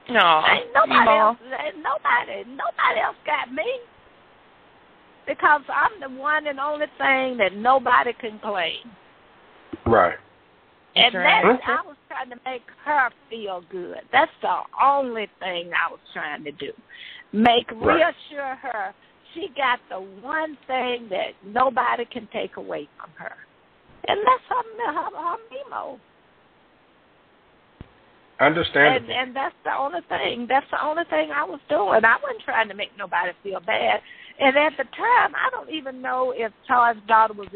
No, 0.09 0.43
ain't 0.45 0.69
nobody 0.73 0.93
Mimo. 0.93 1.19
else. 1.19 1.37
Ain't 1.41 1.77
nobody. 1.81 2.45
Nobody 2.45 2.99
else 3.01 3.17
got 3.25 3.51
me. 3.53 3.65
Because 5.27 5.61
I'm 5.69 5.99
the 6.01 6.19
one 6.19 6.47
and 6.47 6.59
only 6.59 6.87
thing 6.97 7.37
that 7.37 7.55
nobody 7.55 8.13
can 8.19 8.39
claim. 8.39 8.79
Right. 9.85 10.17
And 10.95 11.15
That's 11.15 11.15
right. 11.15 11.43
that's, 11.45 11.63
I 11.67 11.87
was 11.87 11.95
trying 12.09 12.29
to 12.31 12.35
make 12.45 12.63
her 12.83 13.09
feel 13.29 13.63
good. 13.71 14.01
That's 14.11 14.31
the 14.41 14.57
only 14.83 15.27
thing 15.39 15.71
I 15.71 15.89
was 15.89 15.99
trying 16.11 16.43
to 16.43 16.51
do. 16.51 16.71
Make 17.31 17.71
Right. 17.71 18.03
reassure 18.03 18.55
her 18.55 18.93
she 19.33 19.49
got 19.55 19.79
the 19.89 19.99
one 20.21 20.57
thing 20.67 21.07
that 21.09 21.33
nobody 21.45 22.05
can 22.05 22.27
take 22.33 22.57
away 22.57 22.87
from 22.99 23.09
her. 23.17 23.35
And 24.07 24.19
that's 24.25 24.43
her, 24.49 24.91
her, 24.93 25.03
her 25.03 25.37
Mimo. 25.51 25.99
Understandable. 28.39 29.13
And 29.13 29.29
and 29.29 29.35
that's 29.35 29.55
the 29.63 29.75
only 29.77 29.99
thing. 30.09 30.47
That's 30.49 30.65
the 30.71 30.83
only 30.83 31.03
thing 31.09 31.29
I 31.31 31.43
was 31.43 31.59
doing. 31.69 32.03
I 32.03 32.17
wasn't 32.23 32.41
trying 32.43 32.67
to 32.69 32.73
make 32.73 32.89
nobody 32.97 33.31
feel 33.43 33.59
bad. 33.59 34.01
And 34.41 34.57
at 34.57 34.73
the 34.77 34.83
time, 34.83 35.33
I 35.35 35.49
don't 35.51 35.69
even 35.69 36.01
know 36.01 36.33
if 36.35 36.51
Todd's 36.67 36.99
daughter 37.07 37.33
was 37.33 37.47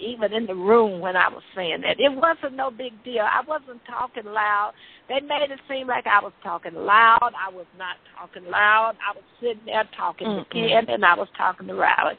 even 0.00 0.32
in 0.32 0.46
the 0.46 0.54
room 0.54 1.00
when 1.00 1.14
I 1.14 1.28
was 1.28 1.42
saying 1.54 1.82
that. 1.82 2.00
It 2.00 2.10
wasn't 2.10 2.56
no 2.56 2.70
big 2.70 2.92
deal. 3.04 3.22
I 3.22 3.42
wasn't 3.46 3.80
talking 3.86 4.24
loud. 4.24 4.72
They 5.08 5.20
made 5.20 5.50
it 5.50 5.60
seem 5.68 5.86
like 5.86 6.06
I 6.06 6.20
was 6.20 6.32
talking 6.42 6.74
loud. 6.74 7.30
I 7.36 7.52
was 7.52 7.66
not 7.78 7.96
talking 8.18 8.50
loud. 8.50 8.96
I 8.98 9.14
was 9.14 9.24
sitting 9.40 9.62
there 9.66 9.88
talking 9.96 10.26
Mm-mm. 10.26 10.48
to 10.48 10.52
Ken 10.52 10.88
and 10.88 11.04
I 11.04 11.14
was 11.14 11.28
talking 11.36 11.68
to 11.68 11.74
Riley. 11.74 12.18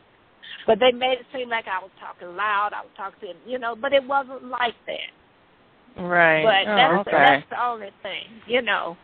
But 0.68 0.80
they 0.80 0.92
made 0.92 1.18
it 1.20 1.26
seem 1.34 1.50
like 1.50 1.66
I 1.68 1.82
was 1.82 1.92
talking 2.00 2.36
loud. 2.36 2.72
I 2.74 2.82
was 2.82 2.92
talking 2.96 3.20
to 3.22 3.28
him, 3.28 3.38
you 3.46 3.60
know, 3.60 3.76
but 3.76 3.94
it 3.94 4.06
wasn't 4.08 4.46
like 4.46 4.76
that. 4.88 6.02
Right. 6.02 6.44
But 6.44 6.72
oh, 6.72 6.76
that's 6.76 7.08
okay. 7.08 7.18
that's 7.18 7.50
the 7.50 7.64
only 7.64 7.90
thing, 8.02 8.24
you 8.48 8.62
know. 8.62 8.96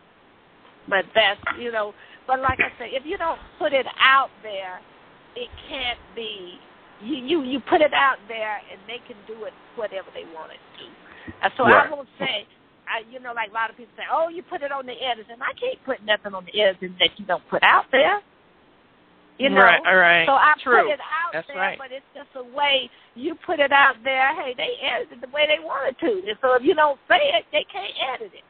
But 0.88 1.04
that's 1.14 1.40
you 1.60 1.70
know. 1.72 1.92
But 2.28 2.40
like 2.44 2.60
I 2.60 2.68
said, 2.78 2.92
if 2.92 3.02
you 3.08 3.16
don't 3.16 3.40
put 3.58 3.72
it 3.72 3.86
out 3.98 4.28
there, 4.44 4.78
it 5.34 5.48
can't 5.68 5.98
be. 6.14 6.60
You 7.02 7.16
you 7.16 7.42
you 7.42 7.58
put 7.60 7.80
it 7.80 7.94
out 7.94 8.18
there, 8.28 8.60
and 8.70 8.78
they 8.86 9.00
can 9.08 9.16
do 9.26 9.44
it 9.48 9.54
whatever 9.76 10.08
they 10.12 10.28
want 10.36 10.52
to 10.52 10.58
do. 10.76 10.86
Uh, 11.42 11.48
so 11.56 11.64
Right. 11.64 11.88
I 11.88 11.90
won't 11.90 12.08
say. 12.20 12.46
I, 12.88 13.04
you 13.12 13.20
know, 13.20 13.32
like 13.36 13.50
a 13.50 13.54
lot 13.54 13.68
of 13.70 13.76
people 13.76 13.92
say, 13.96 14.04
"Oh, 14.10 14.28
you 14.28 14.42
put 14.42 14.62
it 14.62 14.72
on 14.72 14.84
the 14.86 14.92
editing." 14.96 15.40
I 15.40 15.52
can't 15.58 15.82
put 15.84 16.04
nothing 16.04 16.34
on 16.34 16.44
the 16.44 16.56
editing 16.60 16.96
that 17.00 17.10
you 17.18 17.24
don't 17.26 17.46
put 17.48 17.62
out 17.62 17.84
there. 17.92 18.20
You 19.38 19.50
know, 19.50 19.60
Right. 19.62 19.80
Right. 19.84 20.26
so 20.26 20.32
I 20.32 20.54
True. 20.64 20.82
put 20.84 20.92
it 20.92 21.00
out 21.00 21.32
That's 21.32 21.46
there, 21.46 21.56
right. 21.56 21.78
but 21.78 21.92
it's 21.92 22.04
just 22.14 22.28
a 22.34 22.42
way 22.56 22.90
you 23.14 23.36
put 23.46 23.60
it 23.60 23.70
out 23.72 23.94
there. 24.02 24.34
Hey, 24.34 24.52
they 24.56 24.74
edited 24.82 25.20
the 25.20 25.28
way 25.28 25.46
they 25.46 25.62
wanted 25.64 25.96
to. 26.00 26.28
And 26.28 26.36
so 26.42 26.54
if 26.54 26.62
you 26.64 26.74
don't 26.74 26.98
say 27.08 27.20
it, 27.38 27.44
they 27.52 27.64
can't 27.70 27.92
edit 28.14 28.32
it. 28.34 28.42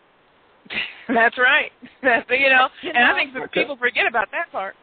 That's 1.09 1.39
right. 1.39 1.73
That's 2.03 2.29
you 2.31 2.49
know, 2.51 2.69
You 2.83 2.91
and 2.95 3.05
I 3.05 3.15
think 3.15 3.35
Okay. 3.37 3.61
people 3.63 3.77
forget 3.77 4.07
about 4.07 4.31
that 4.33 4.51
part. 4.53 4.75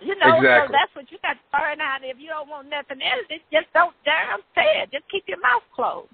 You 0.00 0.16
know, 0.16 0.40
so 0.40 0.72
that's 0.72 0.94
what 0.96 1.10
you 1.12 1.18
got 1.20 1.34
to 1.36 1.40
learn 1.52 1.78
out. 1.82 2.00
If 2.02 2.16
you 2.18 2.28
don't 2.28 2.48
want 2.48 2.70
nothing 2.70 3.02
edited, 3.04 3.42
just 3.52 3.66
don't 3.74 3.94
damn 4.06 4.40
say 4.56 4.80
it. 4.80 4.90
Just 4.90 5.04
keep 5.10 5.24
your 5.28 5.38
mouth 5.42 5.62
closed. 5.76 6.08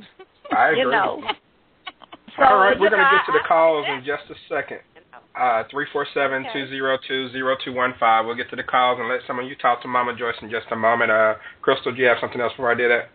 I 0.56 0.68
agree. 0.68 0.80
You 0.80 0.90
know. 0.90 1.20
So, 2.38 2.44
All 2.44 2.56
right, 2.56 2.80
we're 2.80 2.88
going 2.88 3.04
to 3.04 3.10
get 3.12 3.26
to 3.26 3.32
the 3.36 3.44
calls 3.46 3.84
I- 3.86 3.92
in 3.98 4.04
just 4.08 4.22
a 4.30 4.34
second. 4.48 4.78
you. 4.96 5.02
Uh, 5.38 5.64
347-202-0215. 5.68 8.24
We'll 8.26 8.36
get 8.36 8.48
to 8.50 8.56
the 8.56 8.62
calls 8.62 8.98
and 8.98 9.06
let 9.08 9.20
some 9.26 9.38
of 9.38 9.44
you 9.46 9.54
talk 9.56 9.82
to 9.82 9.88
Mama 9.88 10.14
Joyce 10.16 10.36
in 10.40 10.48
just 10.48 10.66
a 10.70 10.76
moment. 10.76 11.10
Uh, 11.10 11.34
Crystal, 11.60 11.92
do 11.92 12.00
you 12.00 12.06
have 12.08 12.16
something 12.22 12.40
else 12.40 12.52
before 12.54 12.70
I 12.72 12.74
do 12.74 12.88
that? 12.88 13.10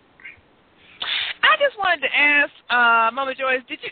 I 1.43 1.55
just 1.57 1.77
wanted 1.79 2.01
to 2.01 2.15
ask, 2.15 2.51
uh, 2.69 3.09
Mama 3.13 3.33
Joyce, 3.33 3.61
did 3.67 3.79
you 3.81 3.89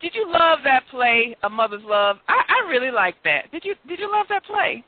did 0.00 0.14
you 0.14 0.30
love 0.30 0.60
that 0.64 0.84
play, 0.90 1.36
A 1.42 1.48
Mother's 1.48 1.82
Love? 1.84 2.18
I, 2.28 2.42
I 2.48 2.68
really 2.68 2.90
liked 2.90 3.24
that. 3.24 3.50
Did 3.52 3.64
you 3.64 3.74
did 3.88 3.98
you 3.98 4.10
love 4.10 4.26
that 4.28 4.44
play? 4.44 4.84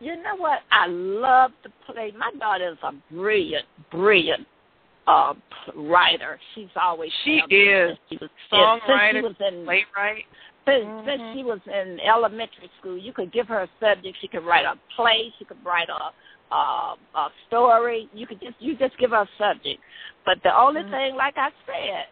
You 0.00 0.16
know 0.22 0.36
what? 0.36 0.60
I 0.70 0.86
love 0.88 1.52
the 1.64 1.70
play. 1.86 2.12
My 2.16 2.30
daughter 2.38 2.72
is 2.72 2.78
a 2.82 2.92
brilliant, 3.14 3.64
brilliant 3.90 4.46
uh, 5.06 5.32
writer. 5.74 6.38
She's 6.54 6.68
always 6.80 7.10
She 7.24 7.40
is. 7.50 7.96
She 8.10 8.18
was, 8.20 8.28
Songwriter, 8.52 8.80
since 8.86 9.16
she 9.16 9.22
was 9.22 9.52
in 9.52 9.64
Playwright. 9.64 10.24
Since, 10.66 10.84
Mhm. 10.84 11.04
since 11.04 11.22
she 11.32 11.44
was 11.44 11.60
in 11.66 12.00
elementary 12.00 12.70
school, 12.78 12.98
you 12.98 13.12
could 13.12 13.32
give 13.32 13.46
her 13.48 13.62
a 13.62 13.68
subject. 13.80 14.18
She 14.20 14.28
could 14.28 14.44
write 14.44 14.66
a 14.66 14.76
play. 14.96 15.32
She 15.38 15.44
could 15.44 15.64
write 15.64 15.88
a 15.88 16.12
a, 16.54 16.94
a 17.14 17.28
story. 17.48 18.08
You 18.12 18.26
could 18.26 18.40
just 18.40 18.54
you 18.60 18.76
just 18.76 18.96
give 18.98 19.10
her 19.10 19.22
a 19.22 19.28
subject. 19.38 19.80
But 20.24 20.42
the 20.42 20.56
only 20.56 20.82
Mhm. 20.82 20.90
thing, 20.90 21.16
like 21.16 21.36
I 21.38 21.50
said, 21.66 22.06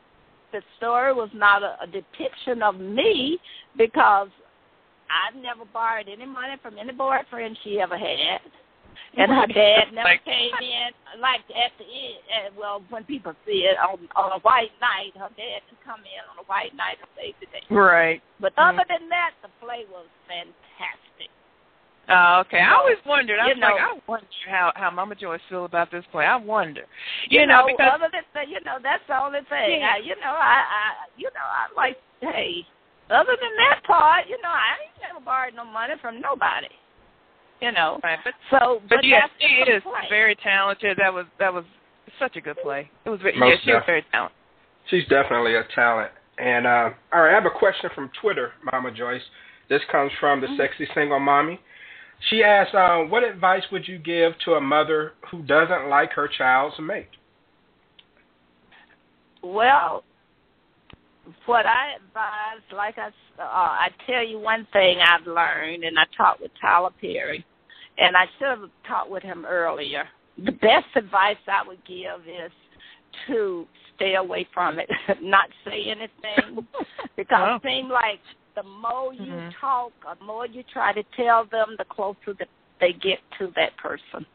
the 0.55 0.63
story 0.79 1.13
was 1.13 1.29
not 1.35 1.63
a, 1.67 1.75
a 1.83 1.87
depiction 1.91 2.63
of 2.63 2.79
me 2.79 3.39
because 3.77 4.31
I've 5.11 5.35
never 5.35 5.67
borrowed 5.75 6.07
any 6.09 6.25
money 6.27 6.55
from 6.63 6.79
any 6.79 6.93
boyfriend 6.95 7.59
she 7.67 7.81
ever 7.83 7.99
had. 7.99 8.39
And 9.19 9.31
her 9.31 9.47
dad 9.51 9.91
never 9.93 10.15
Like- 10.15 10.25
came 10.25 10.55
in 10.63 10.91
like 11.21 11.43
at 11.51 11.75
the 11.79 11.87
end. 11.87 12.23
Uh, 12.31 12.51
well, 12.59 12.83
when 12.91 13.03
people 13.05 13.35
see 13.47 13.67
it 13.67 13.79
on 13.79 13.99
on 14.15 14.33
a 14.33 14.41
white 14.47 14.71
night, 14.81 15.11
her 15.19 15.31
dad 15.35 15.63
can 15.71 15.79
come 15.85 16.01
in 16.07 16.23
on 16.31 16.39
a 16.39 16.47
white 16.47 16.75
night 16.75 16.99
and 17.03 17.11
save 17.19 17.35
the 17.43 17.47
day. 17.47 17.63
Right. 17.71 18.23
But 18.41 18.55
Mhm. 18.55 18.75
other 18.75 18.85
than 18.89 19.09
that, 19.11 19.35
the 19.43 19.51
play 19.61 19.87
was 19.91 20.07
fantastic. 20.27 21.31
Oh, 22.09 22.43
okay. 22.45 22.61
I 22.61 22.75
always 22.75 23.01
wondered. 23.07 23.39
I 23.41 23.49
You 23.49 23.55
was 23.57 23.65
like, 23.65 23.81
I 23.81 23.99
wonder 24.07 24.27
how 24.49 24.73
how 24.77 24.91
Mama 24.91 25.15
Joyce 25.15 25.41
feel 25.49 25.65
about 25.65 25.91
this 25.91 26.05
play. 26.13 26.27
I 26.27 26.37
wonder. 26.37 26.85
You, 27.31 27.47
know, 27.47 27.65
because 27.67 27.93
other 27.95 28.09
than 28.13 28.23
that, 28.35 28.49
you 28.49 28.61
know, 28.65 28.77
that's 28.83 29.03
the 29.09 29.17
only 29.17 29.41
thing. 29.49 29.81
Yeah. 29.81 29.97
I, 29.97 30.05
you 30.05 30.15
know, 30.21 30.35
I, 30.37 30.61
I, 30.61 30.85
you 31.17 31.31
know, 31.33 31.45
I 31.45 31.73
like, 31.75 31.97
hey, 32.21 32.67
other 33.11 33.37
than 33.41 33.53
that 33.57 33.85
part, 33.85 34.29
you 34.29 34.37
know, 34.43 34.53
I 34.53 34.85
ain't 34.85 35.01
never 35.01 35.25
borrowed 35.25 35.55
no 35.55 35.65
money 35.65 35.95
from 36.01 36.21
nobody. 36.21 36.69
You 37.61 37.73
know, 37.73 38.01
Right, 38.05 38.19
but 38.25 38.35
so 38.51 38.83
but, 38.89 38.97
but 38.97 39.05
yes, 39.05 39.31
she 39.41 39.71
is 39.71 39.83
play. 39.83 40.05
very 40.11 40.37
talented. 40.37 40.99
That 40.99 41.13
was 41.13 41.25
that 41.39 41.53
was 41.53 41.65
such 42.19 42.37
a 42.37 42.41
good 42.41 42.57
play. 42.63 42.91
It 43.07 43.09
was 43.11 43.21
very, 43.21 43.39
Most 43.39 43.61
yeah, 43.65 43.65
she 43.65 43.73
was 43.73 43.83
very 43.87 44.05
talented. 44.13 44.37
She's 44.91 45.07
definitely 45.09 45.55
a 45.55 45.65
talent. 45.75 46.11
And 46.37 46.67
uh, 46.67 46.91
all 47.13 47.23
right, 47.23 47.31
I 47.31 47.35
have 47.35 47.47
a 47.47 47.59
question 47.59 47.89
from 47.95 48.11
Twitter, 48.21 48.53
Mama 48.71 48.91
Joyce. 48.91 49.23
This 49.71 49.81
comes 49.91 50.13
from 50.21 50.41
the 50.41 50.49
sexy 50.59 50.87
single 50.95 51.21
mommy. 51.21 51.59
She 52.31 52.43
asks, 52.43 52.75
uh, 52.75 53.01
"What 53.09 53.23
advice 53.23 53.63
would 53.71 53.87
you 53.87 53.99
give 53.99 54.33
to 54.45 54.55
a 54.55 54.61
mother 54.61 55.13
who 55.31 55.43
doesn't 55.43 55.89
like 55.89 56.13
her 56.13 56.29
child's 56.29 56.79
mate?" 56.79 57.09
Well, 59.43 60.05
what 61.47 61.67
I 61.67 61.97
advise, 61.97 62.63
like 62.73 62.97
I, 62.99 63.09
s- 63.09 63.39
uh, 63.39 63.43
I 63.43 63.89
tell 64.07 64.25
you 64.27 64.39
one 64.39 64.67
thing 64.73 64.99
I've 65.01 65.27
learned, 65.27 65.85
and 65.85 65.99
I 65.99 66.05
talked 66.17 66.41
with 66.41 66.51
Tyler 66.61 66.91
Perry, 67.01 67.45
and 67.99 68.17
I 68.17 68.25
should 68.39 68.49
have 68.49 68.71
talked 68.87 69.11
with 69.11 69.23
him 69.23 69.45
earlier. 69.45 70.05
the 70.37 70.53
best 70.53 70.87
advice 70.97 71.37
I 71.47 71.67
would 71.67 71.85
give 71.87 72.27
is 72.27 72.51
to 73.29 73.67
stay 73.95 74.17
away 74.17 74.47
from 74.53 74.79
it, 74.79 74.89
not 75.23 75.49
say 75.65 75.85
anything, 75.87 76.67
because 77.17 77.49
oh. 77.49 77.57
it 77.57 77.63
seems 77.63 77.91
like 77.91 78.21
the 78.55 78.63
more 78.63 79.13
you 79.13 79.33
mm-hmm. 79.33 79.49
talk, 79.61 79.93
the 80.19 80.25
more 80.25 80.47
you 80.47 80.63
try 80.73 80.93
to 80.93 81.03
tell 81.17 81.47
them, 81.51 81.75
the 81.79 81.85
closer 81.85 82.35
that 82.39 82.49
they 82.81 82.93
get 82.93 83.19
to 83.39 83.53
that 83.57 83.77
person. 83.77 84.27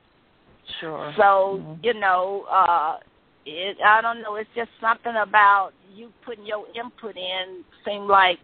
Sure. 0.80 1.14
So 1.18 1.22
mm-hmm. 1.62 1.74
you 1.84 1.94
know, 1.94 2.46
uh, 2.50 2.98
it, 3.46 3.78
I 3.86 4.02
don't 4.02 4.22
know. 4.22 4.36
It's 4.36 4.50
just 4.56 4.70
something 4.82 5.14
about 5.22 5.72
you 5.94 6.12
putting 6.26 6.46
your 6.46 6.66
input 6.76 7.16
in. 7.18 7.64
Seem 7.86 8.08
like 8.08 8.40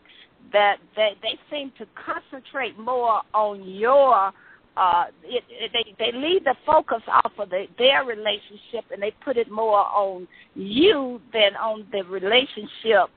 that 0.53 0.77
they 0.95 1.11
they 1.21 1.39
seem 1.51 1.71
to 1.77 1.85
concentrate 2.05 2.77
more 2.79 3.21
on 3.33 3.67
your 3.67 4.31
uh 4.77 5.05
it, 5.23 5.43
it, 5.49 5.71
they 5.73 6.11
they 6.11 6.17
leave 6.17 6.43
the 6.43 6.55
focus 6.65 7.01
off 7.07 7.31
of 7.39 7.49
the, 7.49 7.65
their 7.77 8.03
relationship 8.03 8.85
and 8.91 9.01
they 9.01 9.11
put 9.23 9.37
it 9.37 9.49
more 9.49 9.85
on 9.87 10.27
you 10.53 11.21
than 11.33 11.55
on 11.55 11.85
the 11.91 12.03
relationship 12.03 13.09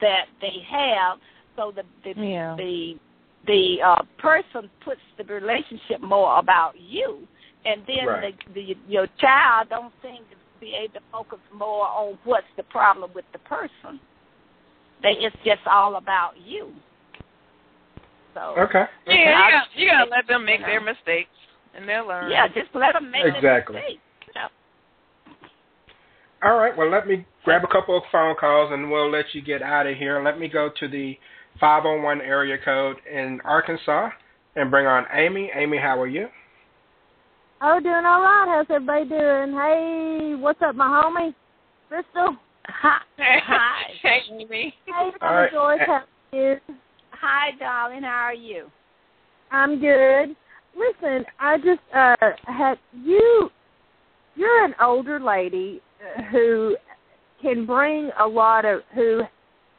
that 0.00 0.26
they 0.40 0.56
have 0.68 1.18
so 1.56 1.72
the 1.74 1.82
the 2.04 2.20
yeah. 2.20 2.54
the 2.56 2.94
the 3.46 3.76
uh 3.84 4.02
person 4.18 4.70
puts 4.84 5.00
the 5.18 5.24
relationship 5.24 6.00
more 6.00 6.38
about 6.38 6.72
you 6.78 7.26
and 7.64 7.82
then 7.86 8.06
right. 8.06 8.34
the, 8.48 8.54
the 8.54 8.74
your 8.88 9.06
child 9.20 9.68
don't 9.70 9.92
seem 10.02 10.22
to 10.30 10.36
be 10.60 10.74
able 10.74 10.94
to 10.94 11.00
focus 11.12 11.38
more 11.54 11.86
on 11.86 12.18
what's 12.24 12.46
the 12.56 12.62
problem 12.64 13.10
with 13.14 13.24
the 13.32 13.38
person 13.40 14.00
they 15.02 15.12
it's 15.20 15.36
just 15.44 15.60
all 15.66 15.96
about 15.96 16.32
you 16.42 16.72
so 18.34 18.54
okay. 18.58 18.84
Yeah, 19.06 19.46
you 19.46 19.52
got 19.52 19.66
you 19.74 19.88
gotta 19.88 20.10
let 20.10 20.28
them 20.28 20.44
make 20.44 20.60
you 20.60 20.66
know. 20.66 20.72
their 20.72 20.80
mistakes 20.82 21.30
and 21.76 21.88
they'll 21.88 22.06
learn. 22.06 22.30
Yeah, 22.30 22.48
just 22.48 22.68
let 22.74 22.92
them 22.92 23.10
make 23.10 23.24
exactly. 23.24 23.76
mistakes. 23.76 24.02
Exactly. 24.28 24.56
All 26.42 26.56
right. 26.56 26.76
Well, 26.76 26.90
let 26.90 27.06
me 27.06 27.26
grab 27.44 27.64
a 27.64 27.66
couple 27.66 27.96
of 27.96 28.02
phone 28.12 28.34
calls 28.38 28.72
and 28.72 28.90
we'll 28.90 29.10
let 29.10 29.26
you 29.32 29.42
get 29.42 29.62
out 29.62 29.86
of 29.86 29.96
here. 29.96 30.22
Let 30.22 30.38
me 30.38 30.48
go 30.48 30.70
to 30.78 30.88
the 30.88 31.16
501 31.60 32.20
area 32.20 32.56
code 32.64 32.96
in 33.10 33.40
Arkansas 33.44 34.10
and 34.56 34.70
bring 34.70 34.86
on 34.86 35.04
Amy. 35.12 35.50
Amy, 35.54 35.78
how 35.78 36.00
are 36.00 36.06
you? 36.06 36.28
Oh, 37.62 37.80
doing 37.80 38.04
all 38.04 38.20
right. 38.20 38.46
How's 38.48 38.66
everybody 38.70 39.08
doing? 39.08 39.52
Hey, 39.54 40.34
what's 40.38 40.60
up, 40.62 40.74
my 40.74 40.86
homie? 40.86 41.34
Crystal? 41.88 42.36
Hi. 42.66 42.98
Hi. 43.18 43.82
Hey, 44.02 44.20
Amy. 44.30 44.74
Hey, 44.86 45.10
right. 45.20 45.50
Joyce. 45.50 45.80
How 45.86 45.92
are 45.92 46.04
you? 46.32 46.56
Hi, 47.12 47.50
darling. 47.58 48.02
How 48.02 48.26
are 48.26 48.34
you? 48.34 48.66
I'm 49.50 49.80
good. 49.80 50.36
Listen, 50.76 51.24
I 51.40 51.56
just 51.56 51.80
uh 51.94 52.16
had 52.44 52.74
you. 52.92 53.50
You're 54.34 54.64
an 54.64 54.74
older 54.82 55.18
lady 55.18 55.80
who 56.30 56.76
can 57.40 57.64
bring 57.64 58.10
a 58.20 58.26
lot 58.26 58.64
of 58.64 58.80
who 58.94 59.22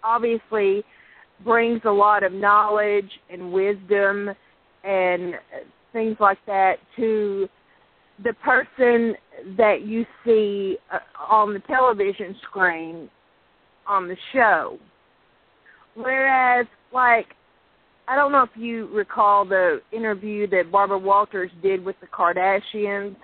obviously 0.04 0.84
brings 1.44 1.82
a 1.86 1.92
lot 1.92 2.24
of 2.24 2.34
knowledge 2.34 3.10
and 3.32 3.52
wisdom 3.52 4.30
and 4.84 5.36
things 5.94 6.18
like 6.20 6.40
that 6.48 6.76
to 6.96 7.48
the 8.24 8.34
person 8.44 9.16
that 9.58 9.84
you 9.86 10.06
see 10.26 10.78
uh, 10.92 11.00
on 11.30 11.54
the 11.54 11.60
television 11.62 12.36
screen 12.44 13.10
on 13.88 14.08
the 14.08 14.18
show. 14.34 14.78
Whereas 15.96 16.66
like 16.92 17.28
I 18.08 18.16
don't 18.16 18.32
know 18.32 18.44
if 18.44 18.50
you 18.56 18.88
recall 18.88 19.46
the 19.46 19.82
interview 19.92 20.48
that 20.48 20.72
Barbara 20.72 20.98
Walters 20.98 21.52
did 21.62 21.84
with 21.84 21.98
the 22.00 22.08
Kardashians, 22.08 23.16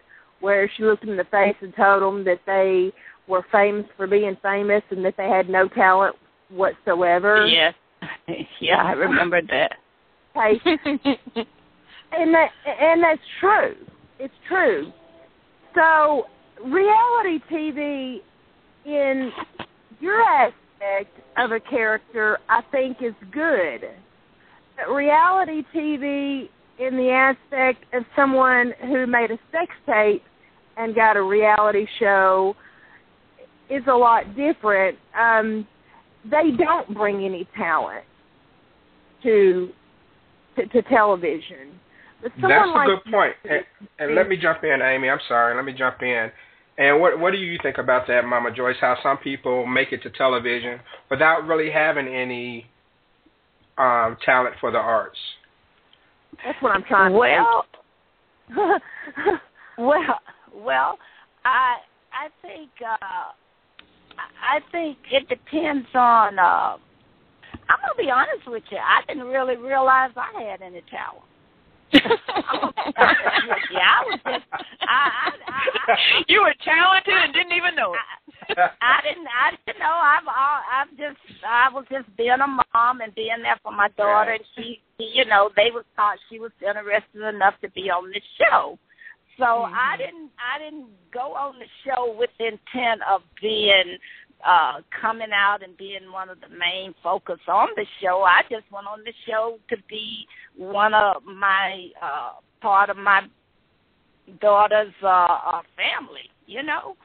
where 0.42 0.70
she 0.76 0.84
looked 0.84 1.02
them 1.02 1.12
in 1.12 1.18
the 1.18 1.24
face 1.26 1.56
and 1.62 1.74
told 1.76 2.04
them 2.04 2.26
that 2.26 2.42
they 2.46 2.92
were 3.28 3.46
famous 3.52 3.86
for 3.96 4.08
being 4.08 4.36
famous 4.42 4.84
and 4.90 5.04
that 5.06 5.16
they 5.16 5.30
had 5.30 5.48
no 5.48 5.70
talent 5.70 6.16
whatsoever. 6.50 7.48
Yes, 7.48 7.74
yeah, 8.62 8.84
I 8.84 8.92
remember 8.92 9.42
that. 9.42 9.74
Okay. 10.36 10.60
and 12.12 12.34
that 12.34 12.50
and 12.66 13.04
that's 13.04 13.22
true. 13.40 13.76
It's 14.20 14.34
true. 14.48 14.92
So 15.76 16.26
reality 16.64 17.40
TV 17.52 18.18
in 18.86 19.32
your 20.00 20.22
aspect 20.22 20.58
aspect 20.84 21.18
of 21.38 21.52
a 21.52 21.60
character 21.60 22.40
I 22.50 22.62
think 22.72 22.98
is 23.02 23.14
good. 23.32 23.82
But 24.78 24.94
reality 24.94 25.64
TV 25.74 26.50
in 26.80 26.98
the 26.98 27.10
aspect 27.10 27.86
of 27.94 28.04
someone 28.16 28.74
who 28.82 29.06
made 29.06 29.32
a 29.32 29.40
sex 29.52 29.72
tape 29.86 30.24
and 30.78 30.96
got 30.96 31.18
a 31.18 31.22
reality 31.22 31.86
show 32.00 32.56
is 33.70 33.84
a 33.88 33.94
lot 33.94 34.36
different. 34.36 34.98
Um, 35.18 35.68
they 36.30 36.52
don't 36.58 36.94
bring 36.94 37.24
any 37.24 37.48
talent 37.58 38.06
to 39.24 39.70
to, 40.56 40.68
to 40.68 40.82
television. 40.84 41.80
That's 42.22 42.36
a 42.42 42.68
like 42.68 42.88
good 42.88 43.12
point. 43.12 43.34
And, 43.44 43.66
and 44.00 44.16
let 44.16 44.30
me 44.30 44.38
jump 44.38 44.64
in, 44.64 44.82
Amy. 44.82 45.10
I'm 45.10 45.20
sorry. 45.28 45.56
Let 45.56 45.66
me 45.66 45.74
jump 45.74 46.02
in. 46.02 46.32
And 46.78 47.00
what 47.00 47.20
what 47.20 47.32
do 47.32 47.38
you 47.38 47.58
think 47.62 47.78
about 47.78 48.08
that, 48.08 48.26
Mama 48.26 48.52
Joyce? 48.52 48.78
How 48.80 48.98
some 49.04 49.18
people 49.18 49.66
make 49.66 49.92
it 49.92 50.02
to 50.04 50.10
television 50.12 50.80
without 51.10 51.46
really 51.46 51.70
having 51.72 52.08
any 52.08 52.66
um, 53.78 54.18
talent 54.26 54.56
for 54.60 54.72
the 54.72 54.78
arts? 54.78 55.18
That's 56.44 56.60
what 56.62 56.72
I'm 56.72 56.84
trying. 56.84 57.12
To. 57.12 57.18
Well, 57.18 57.66
well, 59.78 60.20
well, 60.56 60.98
I 61.46 61.76
I 62.12 62.30
think 62.42 62.70
uh, 62.82 63.34
I 64.18 64.60
think 64.72 64.98
it 65.12 65.28
depends 65.30 65.88
on. 65.94 66.40
Uh, 66.40 66.78
I'm 67.70 67.80
gonna 67.80 67.98
be 67.98 68.12
honest 68.12 68.48
with 68.48 68.64
you. 68.72 68.78
I 68.78 69.02
didn't 69.08 69.28
really 69.28 69.56
realize 69.56 70.12
I 70.16 70.42
had 70.42 70.62
any 70.62 70.82
talent 70.90 71.24
yeah, 71.94 72.02
I 73.86 74.02
was 74.10 74.20
just. 74.26 74.46
I, 74.82 74.90
I, 74.90 75.30
I, 75.48 75.96
you 76.28 76.42
were 76.42 76.56
talented 76.66 77.14
and 77.14 77.34
didn't 77.34 77.54
even 77.54 77.76
know 77.76 77.94
it. 77.94 78.58
I, 78.58 78.70
I 78.82 79.02
didn't. 79.04 79.28
I 79.28 79.52
didn't 79.66 79.80
know. 79.80 79.94
I've. 79.94 80.26
All. 80.26 80.62
I've 80.74 80.90
just. 80.98 81.22
I 81.48 81.70
was 81.70 81.86
just 81.92 82.10
being 82.18 82.32
a 82.32 82.48
mom 82.48 83.02
and 83.02 83.14
being 83.14 83.44
there 83.44 83.60
for 83.62 83.72
my 83.72 83.90
daughter, 83.90 84.32
right. 84.32 84.42
and 84.42 84.50
she, 84.56 84.82
you 84.98 85.26
know, 85.26 85.52
they 85.56 85.70
was 85.72 85.86
thought 85.96 86.18
she 86.32 86.40
was 86.40 86.52
interested 86.66 87.22
enough 87.22 87.54
to 87.62 87.70
be 87.70 87.92
on 87.92 88.10
the 88.10 88.22
show. 88.42 88.80
So 89.38 89.44
mm-hmm. 89.44 89.74
I 89.74 89.98
didn't. 89.98 90.32
I 90.38 90.60
didn't 90.60 90.88
go 91.14 91.34
on 91.34 91.56
the 91.60 91.66
show 91.86 92.16
with 92.18 92.30
the 92.38 92.46
intent 92.48 93.02
of 93.10 93.22
being 93.42 93.98
uh 94.46 94.82
coming 95.02 95.32
out 95.34 95.64
and 95.64 95.76
being 95.78 96.12
one 96.12 96.30
of 96.30 96.40
the 96.42 96.50
main 96.50 96.94
focus 97.02 97.40
on 97.48 97.70
the 97.76 97.86
show. 98.02 98.24
I 98.24 98.42
just 98.44 98.70
went 98.72 98.88
on 98.88 99.00
the 99.04 99.14
show 99.28 99.58
to 99.70 99.78
be 99.90 100.26
one 100.58 100.94
of 100.94 101.24
my 101.24 101.88
uh 102.02 102.34
part 102.62 102.90
of 102.90 102.98
my 102.98 103.22
daughter's 104.42 104.94
uh, 105.02 105.08
uh 105.08 105.62
family, 105.76 106.30
you 106.46 106.64
know. 106.64 106.96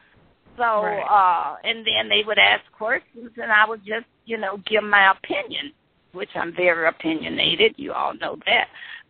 So 0.56 0.64
right. 0.64 1.02
uh 1.02 1.56
and 1.64 1.78
then 1.86 2.08
they 2.08 2.22
would 2.26 2.38
ask 2.38 2.62
questions 2.72 3.30
and 3.36 3.52
I 3.52 3.66
would 3.68 3.80
just, 3.80 4.06
you 4.26 4.36
know, 4.36 4.58
give 4.66 4.82
my 4.82 5.12
opinion, 5.12 5.72
which 6.12 6.30
I'm 6.34 6.54
very 6.54 6.88
opinionated, 6.88 7.74
you 7.76 7.92
all 7.92 8.14
know 8.14 8.36
that. 8.46 8.68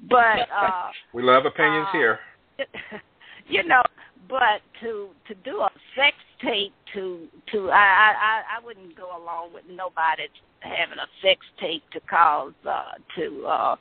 But 0.09 0.49
uh 0.55 0.91
We 1.15 1.23
love 1.23 1.47
opinions 1.47 1.87
uh, 1.89 1.93
here. 1.93 2.19
you 3.49 3.65
know, 3.65 3.83
but 4.29 4.61
to 4.81 5.09
to 5.27 5.35
do 5.45 5.61
a 5.61 5.71
sex 5.97 6.17
tape 6.43 6.73
to 6.95 7.27
to 7.53 7.71
I 7.71 7.77
I 7.77 8.43
I 8.59 8.65
wouldn't 8.65 8.97
go 8.97 9.09
along 9.17 9.53
with 9.55 9.65
nobody 9.69 10.25
having 10.61 10.99
a 10.99 11.09
sex 11.23 11.41
tape 11.61 11.83
to 11.93 12.01
cause 12.01 12.53
uh 12.69 12.93
to 13.17 13.47
uh 13.47 13.77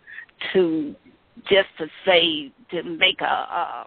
to 0.53 0.95
just 1.49 1.69
to 1.77 1.87
say 2.05 2.51
to 2.71 2.83
make 2.83 3.21
a 3.21 3.25
uh 3.25 3.83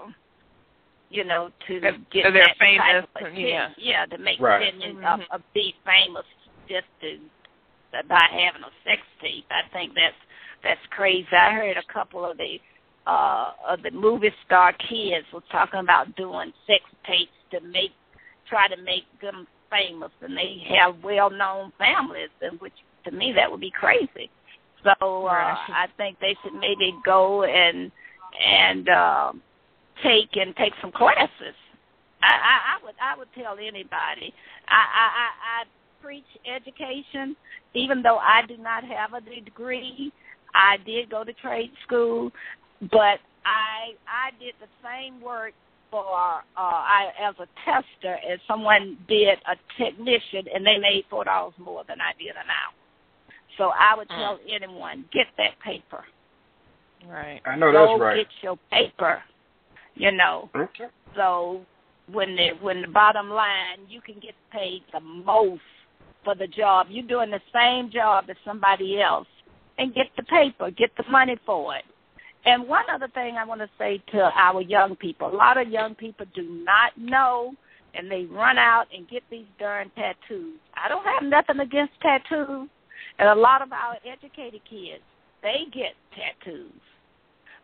you 1.09 1.25
know 1.25 1.51
to 1.67 1.81
get 1.81 2.25
so 2.25 2.31
they're 2.31 2.47
that 2.47 2.57
famous 2.59 3.07
type 3.15 3.33
of 3.33 3.39
yeah 3.39 3.69
yeah 3.79 4.07
to 4.07 4.19
make 4.19 4.41
right. 4.41 4.69
opinion 4.69 4.97
mm-hmm. 4.97 5.21
of, 5.21 5.21
of 5.33 5.41
be 5.55 5.75
famous 5.85 6.25
just 6.69 6.87
to 7.01 7.19
by 8.09 8.27
having 8.31 8.63
a 8.63 8.73
sex 8.85 9.03
tape 9.21 9.47
I 9.51 9.69
think 9.73 9.93
that's 9.95 10.15
that's 10.63 10.81
crazy 10.91 11.27
I 11.33 11.53
heard 11.53 11.77
a 11.77 11.93
couple 11.93 12.25
of 12.25 12.37
the 12.37 12.59
uh 13.11 13.53
of 13.69 13.83
the 13.83 13.91
movie 13.91 14.33
star 14.47 14.73
kids 14.73 15.27
were 15.33 15.43
talking 15.51 15.81
about 15.81 16.15
doing 16.17 16.53
sex 16.67 16.85
tapes 17.07 17.33
to 17.51 17.61
make 17.61 17.91
try 18.49 18.69
to 18.69 18.77
make 18.83 19.05
them 19.21 19.47
famous. 19.71 20.11
And 20.21 20.37
they 20.37 20.63
have 20.77 20.97
well 21.03 21.31
known 21.31 21.73
families 21.79 22.31
and 22.43 22.61
which 22.61 22.73
to 23.05 23.11
me 23.11 23.33
that 23.37 23.51
would 23.51 23.61
be 23.61 23.73
crazy. 23.73 24.31
So 24.85 25.27
uh 25.27 25.55
i 25.69 25.87
think 25.97 26.19
they 26.21 26.37
should 26.43 26.55
maybe 26.55 26.95
go 27.05 27.45
and 27.45 27.91
and 28.47 28.89
uh 28.89 29.33
take 30.03 30.31
and 30.37 30.55
take 30.57 30.73
some 30.81 30.93
classes. 30.93 31.57
I 32.23 32.33
i, 32.33 32.57
I 32.75 32.85
would 32.85 32.95
i 33.03 33.17
would 33.19 33.29
tell 33.35 33.55
anybody. 33.55 34.33
I 34.69 34.83
i 35.03 35.07
i, 35.25 35.29
I 35.63 35.65
preach 36.03 36.31
education. 36.47 37.37
Even 37.75 38.03
though 38.03 38.19
i 38.19 38.43
do 38.47 38.57
not 38.57 38.85
have 38.85 39.15
a 39.15 39.21
degree 39.21 40.13
i 40.55 40.77
did 40.85 41.11
go 41.11 41.23
to 41.25 41.33
trade 41.35 41.71
school 41.87 42.31
but 42.81 43.21
i 43.45 43.95
i 44.09 44.31
did 44.39 44.55
the 44.61 44.69
same 44.83 45.21
work 45.21 45.53
for 45.91 46.05
uh, 46.05 46.41
I 46.57 47.09
as 47.21 47.35
a 47.41 47.47
tester, 47.65 48.15
as 48.33 48.39
someone 48.47 48.97
did 49.09 49.29
a 49.29 49.57
technician, 49.83 50.47
and 50.55 50.65
they 50.65 50.79
made 50.79 51.05
four 51.11 51.25
dollars 51.25 51.55
more 51.59 51.83
than 51.89 51.99
I 52.01 52.13
did 52.19 52.31
an 52.31 52.49
hour. 52.49 52.75
So 53.59 53.71
I 53.77 53.97
would 53.97 54.09
tell 54.09 54.39
mm. 54.39 54.63
anyone, 54.63 55.05
get 55.13 55.27
that 55.37 55.59
paper. 55.65 56.05
Right. 57.09 57.41
I 57.45 57.57
know 57.57 57.73
Go 57.73 57.87
that's 57.87 58.01
right. 58.01 58.17
Get 58.17 58.27
your 58.43 58.59
paper. 58.71 59.23
You 59.95 60.13
know. 60.13 60.49
Okay. 60.55 60.87
So 61.17 61.63
when 62.11 62.37
the 62.37 62.51
when 62.61 62.83
the 62.83 62.89
bottom 62.89 63.29
line, 63.29 63.81
you 63.89 64.01
can 64.01 64.15
get 64.15 64.35
paid 64.53 64.83
the 64.93 65.01
most 65.01 65.63
for 66.25 66.35
the 66.35 66.47
job. 66.47 66.87
You're 66.91 67.07
doing 67.07 67.31
the 67.31 67.41
same 67.53 67.91
job 67.91 68.25
as 68.31 68.37
somebody 68.45 69.01
else, 69.01 69.29
and 69.79 69.95
get 69.95 70.07
the 70.17 70.23
paper, 70.25 70.71
get 70.71 70.91
the 70.97 71.05
money 71.11 71.37
for 71.45 71.77
it. 71.77 71.85
And 72.47 72.67
one 72.67 72.85
other 72.93 73.09
thing 73.09 73.37
I 73.37 73.45
want 73.45 73.61
to 73.61 73.69
say 73.79 74.03
to 74.13 74.31
our 74.35 74.61
young 74.63 74.97
people: 74.97 75.33
a 75.33 75.37
lot 75.37 75.59
of 75.59 75.69
young 75.69 75.95
people 75.95 76.27
do 76.35 76.63
not 76.65 76.93
know, 76.97 77.55
and 77.95 78.11
they 78.11 78.25
run 78.25 78.59
out 78.59 78.87
and 78.95 79.09
get 79.09 79.23
these 79.31 79.47
darn 79.59 79.91
tattoos. 79.97 80.59
I 80.75 80.89
don't 80.89 81.05
have 81.05 81.23
nothing 81.23 81.61
against 81.61 81.93
tattoos, 82.01 82.69
and 83.19 83.29
a 83.29 83.35
lot 83.35 83.63
of 83.63 83.73
our 83.73 83.97
educated 84.05 84.63
kids 84.69 85.03
they 85.43 85.65
get 85.73 85.95
tattoos. 86.15 86.73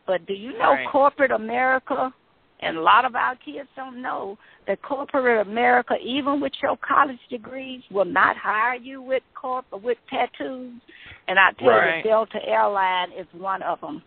But 0.07 0.27
do 0.27 0.35
you 0.35 0.57
know 0.59 0.73
right. 0.73 0.89
corporate 0.91 1.33
America 1.33 2.13
and 2.61 2.79
a 2.79 2.81
lot 2.81 3.05
of 3.05 3.15
our 3.15 3.37
kids 3.37 3.69
don't 3.77 4.01
know 4.01 4.39
that 4.67 4.81
corporate 4.83 5.47
America, 5.47 5.95
even 6.03 6.41
with 6.41 6.53
your 6.63 6.77
college 6.77 7.19
degrees, 7.29 7.83
will 7.91 8.07
not 8.07 8.37
hire 8.37 8.77
you 8.77 9.03
with 9.03 9.23
corp 9.35 9.67
with 9.73 9.99
tattoos. 10.09 10.73
And 11.29 11.39
I 11.39 11.53
tell 11.59 11.69
right. 11.69 11.99
you, 11.99 12.11
Delta 12.11 12.39
Airline 12.47 13.13
is 13.13 13.27
one 13.33 13.63
of 13.63 13.81
them. 13.81 14.03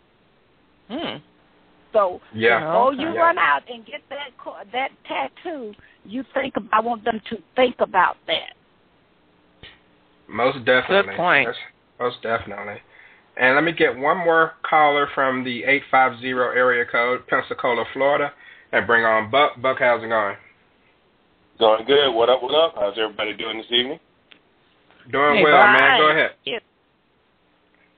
Hmm. 0.89 1.17
So, 1.93 2.21
yeah. 2.35 2.71
oh, 2.75 2.89
okay. 2.89 3.01
you 3.01 3.07
run 3.07 3.37
out 3.37 3.61
and 3.67 3.85
get 3.85 4.01
that 4.09 4.29
that 4.71 4.89
tattoo. 5.07 5.73
You 6.05 6.23
think 6.33 6.53
I 6.71 6.79
want 6.79 7.03
them 7.03 7.19
to 7.29 7.37
think 7.55 7.75
about 7.79 8.17
that. 8.27 8.53
Most 10.27 10.65
definitely. 10.65 11.13
Good 11.13 11.17
point. 11.17 11.47
That's, 11.47 11.57
most 11.99 12.21
definitely. 12.21 12.81
And 13.37 13.55
let 13.55 13.63
me 13.63 13.71
get 13.71 13.97
one 13.97 14.17
more 14.17 14.53
caller 14.69 15.07
from 15.15 15.43
the 15.43 15.63
850 15.63 16.27
area 16.27 16.85
code, 16.85 17.25
Pensacola, 17.27 17.85
Florida, 17.93 18.31
and 18.71 18.85
bring 18.85 19.05
on 19.05 19.31
Buck. 19.31 19.59
Buck, 19.61 19.77
how's 19.79 20.03
it 20.03 20.07
going? 20.07 20.35
Going 21.57 21.85
good. 21.85 22.11
What 22.11 22.29
up, 22.29 22.43
what 22.43 22.53
up? 22.53 22.75
How's 22.75 22.97
everybody 22.97 23.33
doing 23.35 23.57
this 23.57 23.71
evening? 23.71 23.99
Doing 25.11 25.37
hey, 25.37 25.43
well, 25.43 25.53
bye. 25.53 25.77
man. 25.79 25.99
Go 25.99 26.11
ahead. 26.11 26.31
Yeah. 26.45 26.59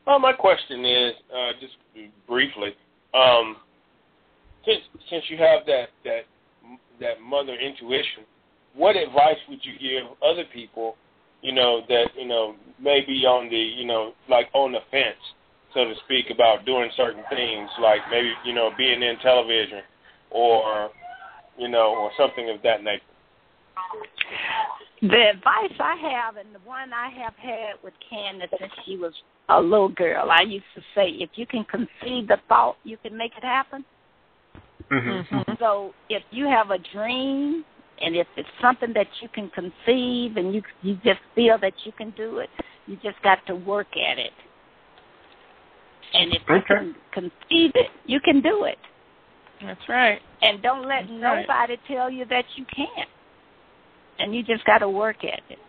Well, 0.05 0.19
my 0.19 0.33
question 0.33 0.85
is, 0.85 1.13
uh, 1.33 1.51
just 1.59 1.73
briefly, 2.27 2.75
um, 3.13 3.57
since 4.65 4.81
since 5.09 5.23
you 5.29 5.37
have 5.37 5.65
that 5.67 5.89
that 6.03 6.21
that 6.99 7.21
mother 7.21 7.55
intuition, 7.55 8.23
what 8.75 8.95
advice 8.95 9.37
would 9.49 9.59
you 9.63 9.73
give 9.79 10.07
other 10.23 10.43
people 10.53 10.95
you 11.41 11.51
know, 11.51 11.81
that, 11.89 12.09
you 12.17 12.27
know, 12.27 12.55
may 12.79 13.01
be 13.05 13.25
on 13.25 13.49
the, 13.49 13.57
you 13.57 13.85
know, 13.85 14.13
like 14.29 14.47
on 14.53 14.71
the 14.71 14.79
fence, 14.91 15.17
so 15.73 15.85
to 15.85 15.93
speak, 16.05 16.27
about 16.29 16.65
doing 16.65 16.89
certain 16.95 17.23
things, 17.29 17.69
like 17.81 17.99
maybe, 18.09 18.31
you 18.45 18.53
know, 18.53 18.69
being 18.77 19.01
in 19.01 19.17
television 19.19 19.81
or, 20.29 20.89
you 21.57 21.67
know, 21.67 21.95
or 21.95 22.11
something 22.17 22.49
of 22.49 22.61
that 22.63 22.83
nature? 22.83 23.01
The 25.01 25.31
advice 25.31 25.75
I 25.79 25.95
have, 25.95 26.37
and 26.37 26.53
the 26.53 26.59
one 26.59 26.93
I 26.93 27.09
have 27.09 27.33
had 27.35 27.73
with 27.83 27.93
Candace 28.07 28.51
since 28.59 28.71
she 28.85 28.97
was 28.97 29.13
a 29.57 29.61
little 29.61 29.89
girl, 29.89 30.29
I 30.31 30.41
used 30.41 30.65
to 30.75 30.81
say, 30.95 31.09
if 31.19 31.29
you 31.35 31.45
can 31.45 31.65
conceive 31.65 32.27
the 32.27 32.37
thought, 32.47 32.77
you 32.83 32.97
can 32.97 33.17
make 33.17 33.31
it 33.37 33.43
happen. 33.43 33.83
Mm-hmm. 34.91 35.35
Mhm. 35.37 35.59
So 35.59 35.93
if 36.09 36.23
you 36.31 36.47
have 36.47 36.71
a 36.71 36.77
dream 36.77 37.63
and 38.01 38.15
if 38.15 38.27
it's 38.35 38.49
something 38.61 38.93
that 38.93 39.07
you 39.21 39.29
can 39.29 39.49
conceive 39.49 40.37
and 40.37 40.53
you 40.53 40.61
you 40.81 40.95
just 41.03 41.19
feel 41.35 41.57
that 41.59 41.73
you 41.85 41.91
can 41.93 42.11
do 42.11 42.39
it, 42.39 42.49
you 42.87 42.97
just 42.97 43.21
got 43.21 43.45
to 43.47 43.55
work 43.55 43.87
at 43.95 44.17
it. 44.17 44.33
And 46.13 46.33
if 46.33 46.41
you 46.49 46.61
can 46.67 46.95
conceive 47.13 47.71
it, 47.75 47.89
you 48.05 48.19
can 48.19 48.41
do 48.41 48.65
it. 48.65 48.77
That's 49.61 49.87
right. 49.87 50.19
And 50.41 50.61
don't 50.61 50.81
let 50.87 51.03
That's 51.07 51.11
right. 51.21 51.45
nobody 51.47 51.77
tell 51.87 52.09
you 52.09 52.25
that 52.25 52.45
you 52.55 52.65
can't. 52.75 53.09
And 54.19 54.35
you 54.35 54.43
just 54.43 54.65
got 54.65 54.79
to 54.79 54.89
work 54.89 55.23
at 55.23 55.39
it. 55.49 55.59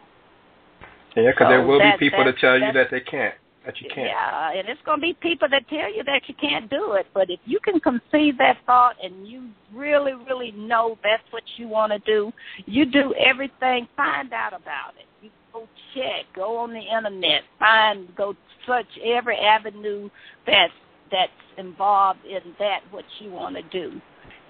Yeah, 1.14 1.30
because 1.30 1.44
So 1.44 1.48
there 1.50 1.66
will 1.66 1.78
that- 1.78 1.98
be 1.98 2.06
people 2.08 2.24
that- 2.24 2.32
that 2.34 2.40
tell 2.40 2.54
you 2.58 2.72
that- 2.72 2.74
that 2.74 2.90
they 2.90 3.00
can't, 3.00 3.34
that 3.64 3.80
you 3.80 3.88
can't. 3.94 4.08
Yeah, 4.08 4.52
and 4.52 4.68
it's 4.68 4.80
going 4.84 4.98
to 4.98 5.02
be 5.02 5.14
people 5.14 5.48
that 5.50 5.68
tell 5.68 5.92
you 5.92 6.02
that 6.04 6.22
you 6.26 6.34
can't 6.40 6.68
do 6.68 6.92
it. 6.92 7.06
But 7.14 7.30
if 7.30 7.40
you 7.44 7.58
can 7.60 7.80
conceive 7.80 8.38
that 8.38 8.58
thought 8.66 8.96
and 9.02 9.26
you 9.26 9.48
really, 9.74 10.12
really 10.12 10.52
know 10.52 10.98
that's 11.02 11.22
what 11.30 11.42
you 11.56 11.68
want 11.68 11.92
to 11.92 11.98
do, 12.00 12.32
you 12.66 12.84
do 12.86 13.14
everything. 13.14 13.88
Find 13.96 14.32
out 14.32 14.52
about 14.52 14.94
it. 14.98 15.06
You 15.22 15.30
go 15.52 15.68
check, 15.94 16.26
go 16.34 16.58
on 16.58 16.72
the 16.72 16.80
internet, 16.80 17.42
find, 17.58 18.14
go 18.16 18.34
search 18.66 18.86
every 19.04 19.36
avenue 19.36 20.08
that's 20.46 20.72
that's 21.10 21.30
involved 21.58 22.20
in 22.24 22.40
that 22.58 22.80
what 22.90 23.04
you 23.20 23.30
want 23.30 23.54
to 23.54 23.62
do, 23.64 24.00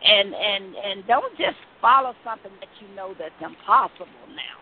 and 0.05 0.33
and 0.33 0.77
and 0.77 1.07
don't 1.09 1.37
just 1.37 1.57
follow 1.81 2.14
something 2.25 2.53
that 2.61 2.68
you 2.81 2.94
know 2.94 3.14
that's 3.18 3.35
impossible 3.42 4.07
now 4.29 4.62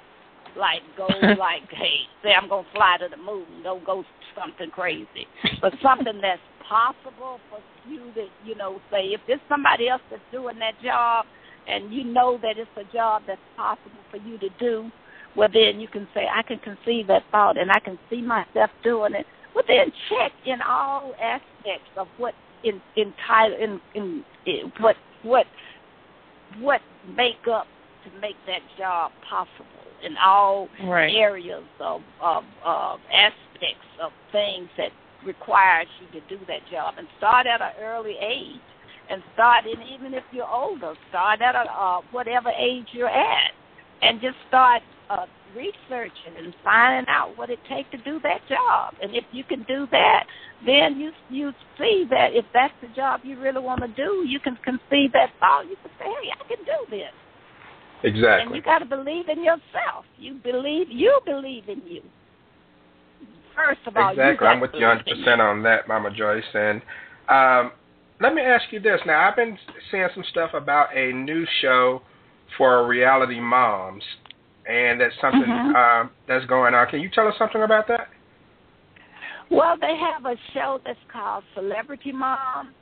like 0.56 0.82
go 0.96 1.06
like, 1.38 1.68
hey, 1.70 2.06
say 2.22 2.30
I'm 2.34 2.48
gonna 2.48 2.66
fly 2.72 2.96
to 3.00 3.08
the 3.08 3.16
moon. 3.16 3.46
Don't 3.62 3.84
go 3.84 4.04
something 4.34 4.70
crazy, 4.70 5.26
but 5.60 5.72
something 5.82 6.20
that's 6.20 6.40
possible 6.68 7.40
for 7.50 7.58
you 7.88 8.12
to, 8.14 8.26
you 8.44 8.54
know, 8.54 8.80
say 8.90 9.06
if 9.08 9.20
there's 9.26 9.40
somebody 9.48 9.88
else 9.88 10.02
that's 10.10 10.22
doing 10.32 10.58
that 10.58 10.74
job, 10.82 11.26
and 11.66 11.92
you 11.92 12.04
know 12.04 12.38
that 12.42 12.56
it's 12.58 12.70
a 12.76 12.92
job 12.92 13.22
that's 13.26 13.40
possible 13.56 14.02
for 14.10 14.16
you 14.18 14.38
to 14.38 14.48
do, 14.58 14.90
well 15.36 15.48
then 15.52 15.80
you 15.80 15.88
can 15.88 16.08
say 16.14 16.26
I 16.32 16.42
can 16.42 16.58
conceive 16.58 17.06
that 17.08 17.22
thought 17.30 17.58
and 17.58 17.70
I 17.70 17.80
can 17.80 17.98
see 18.08 18.22
myself 18.22 18.70
doing 18.82 19.14
it. 19.14 19.26
Well 19.54 19.64
then 19.66 19.92
check 20.08 20.32
in 20.46 20.60
all 20.62 21.14
aspects 21.20 21.90
of 21.96 22.08
what 22.18 22.34
in 22.64 22.80
in, 22.96 23.12
in, 23.60 23.80
in, 23.94 24.24
in 24.46 24.72
what 24.80 24.96
what 25.22 25.46
what 26.58 26.80
make 27.16 27.46
up 27.50 27.66
to 28.04 28.20
make 28.20 28.36
that 28.46 28.60
job 28.78 29.12
possible 29.28 29.66
in 30.02 30.16
all 30.16 30.68
Right. 30.84 31.14
areas 31.14 31.64
of, 31.80 32.00
of, 32.22 32.44
of 32.64 33.00
aspects 33.12 33.86
of 34.02 34.12
things 34.32 34.68
that 34.78 34.90
requires 35.24 35.86
you 36.00 36.20
to 36.20 36.26
do 36.28 36.38
that 36.46 36.60
job 36.70 36.94
and 36.98 37.06
start 37.18 37.46
at 37.46 37.60
an 37.60 37.72
early 37.82 38.16
age 38.20 38.60
and 39.10 39.22
start 39.34 39.64
in 39.66 39.82
even 39.82 40.14
if 40.14 40.24
you're 40.32 40.48
older 40.48 40.94
start 41.10 41.42
at 41.42 41.54
a 41.54 41.70
uh, 41.70 42.00
whatever 42.12 42.50
age 42.58 42.86
you're 42.92 43.08
at 43.08 43.50
and 44.02 44.20
just 44.20 44.36
start 44.48 44.82
uh, 45.10 45.26
researching 45.54 46.36
and 46.38 46.54
finding 46.64 47.04
out 47.08 47.36
what 47.36 47.50
it 47.50 47.58
takes 47.68 47.90
to 47.90 47.98
do 47.98 48.18
that 48.22 48.40
job 48.48 48.94
and 49.02 49.14
if 49.14 49.24
you 49.32 49.44
can 49.44 49.62
do 49.64 49.86
that 49.90 50.24
then 50.64 50.98
you 50.98 51.10
you 51.28 51.52
see 51.78 52.04
that 52.08 52.32
if 52.32 52.44
that's 52.54 52.72
the 52.80 52.88
job 52.94 53.20
you 53.24 53.38
really 53.38 53.60
want 53.60 53.80
to 53.82 53.88
do 53.88 54.24
you 54.26 54.40
can 54.40 54.56
conceive 54.64 55.12
that 55.12 55.28
thought 55.38 55.66
you 55.68 55.76
can 55.82 55.90
say 55.98 56.04
hey 56.06 56.30
I 56.32 56.48
can 56.48 56.64
do 56.64 56.90
this 56.90 57.12
and 58.02 58.54
you 58.54 58.62
got 58.62 58.78
to 58.78 58.84
believe 58.84 59.28
in 59.28 59.42
yourself. 59.42 60.04
You 60.18 60.34
believe 60.42 60.88
you 60.90 61.20
believe 61.24 61.68
in 61.68 61.82
you. 61.86 62.02
First 63.54 63.80
of 63.86 63.96
all, 63.96 64.10
Exactly. 64.10 64.46
I'm 64.46 64.60
with 64.60 64.70
you 64.74 64.86
100 64.86 65.04
percent 65.04 65.40
on 65.40 65.62
that, 65.64 65.86
Mama 65.88 66.10
Joyce. 66.10 66.42
And 66.54 66.80
um, 67.28 67.72
let 68.20 68.34
me 68.34 68.42
ask 68.42 68.64
you 68.70 68.80
this. 68.80 69.00
Now, 69.06 69.28
I've 69.28 69.36
been 69.36 69.58
seeing 69.90 70.08
some 70.14 70.24
stuff 70.30 70.50
about 70.54 70.96
a 70.96 71.12
new 71.12 71.44
show 71.60 72.02
for 72.56 72.86
reality 72.86 73.40
moms, 73.40 74.02
and 74.68 75.00
that's 75.00 75.14
something 75.20 75.42
Mhm. 75.42 75.74
um, 75.74 76.10
that's 76.26 76.44
going 76.46 76.74
on. 76.74 76.86
Can 76.88 77.00
you 77.00 77.08
tell 77.10 77.26
us 77.28 77.34
something 77.38 77.62
about 77.62 77.86
that? 77.88 78.08
Well, 79.50 79.76
they 79.80 79.96
have 79.96 80.24
a 80.26 80.36
show 80.52 80.80
that's 80.84 80.98
called 81.12 81.42
Celebrity 81.54 82.12
Mom, 82.12 82.72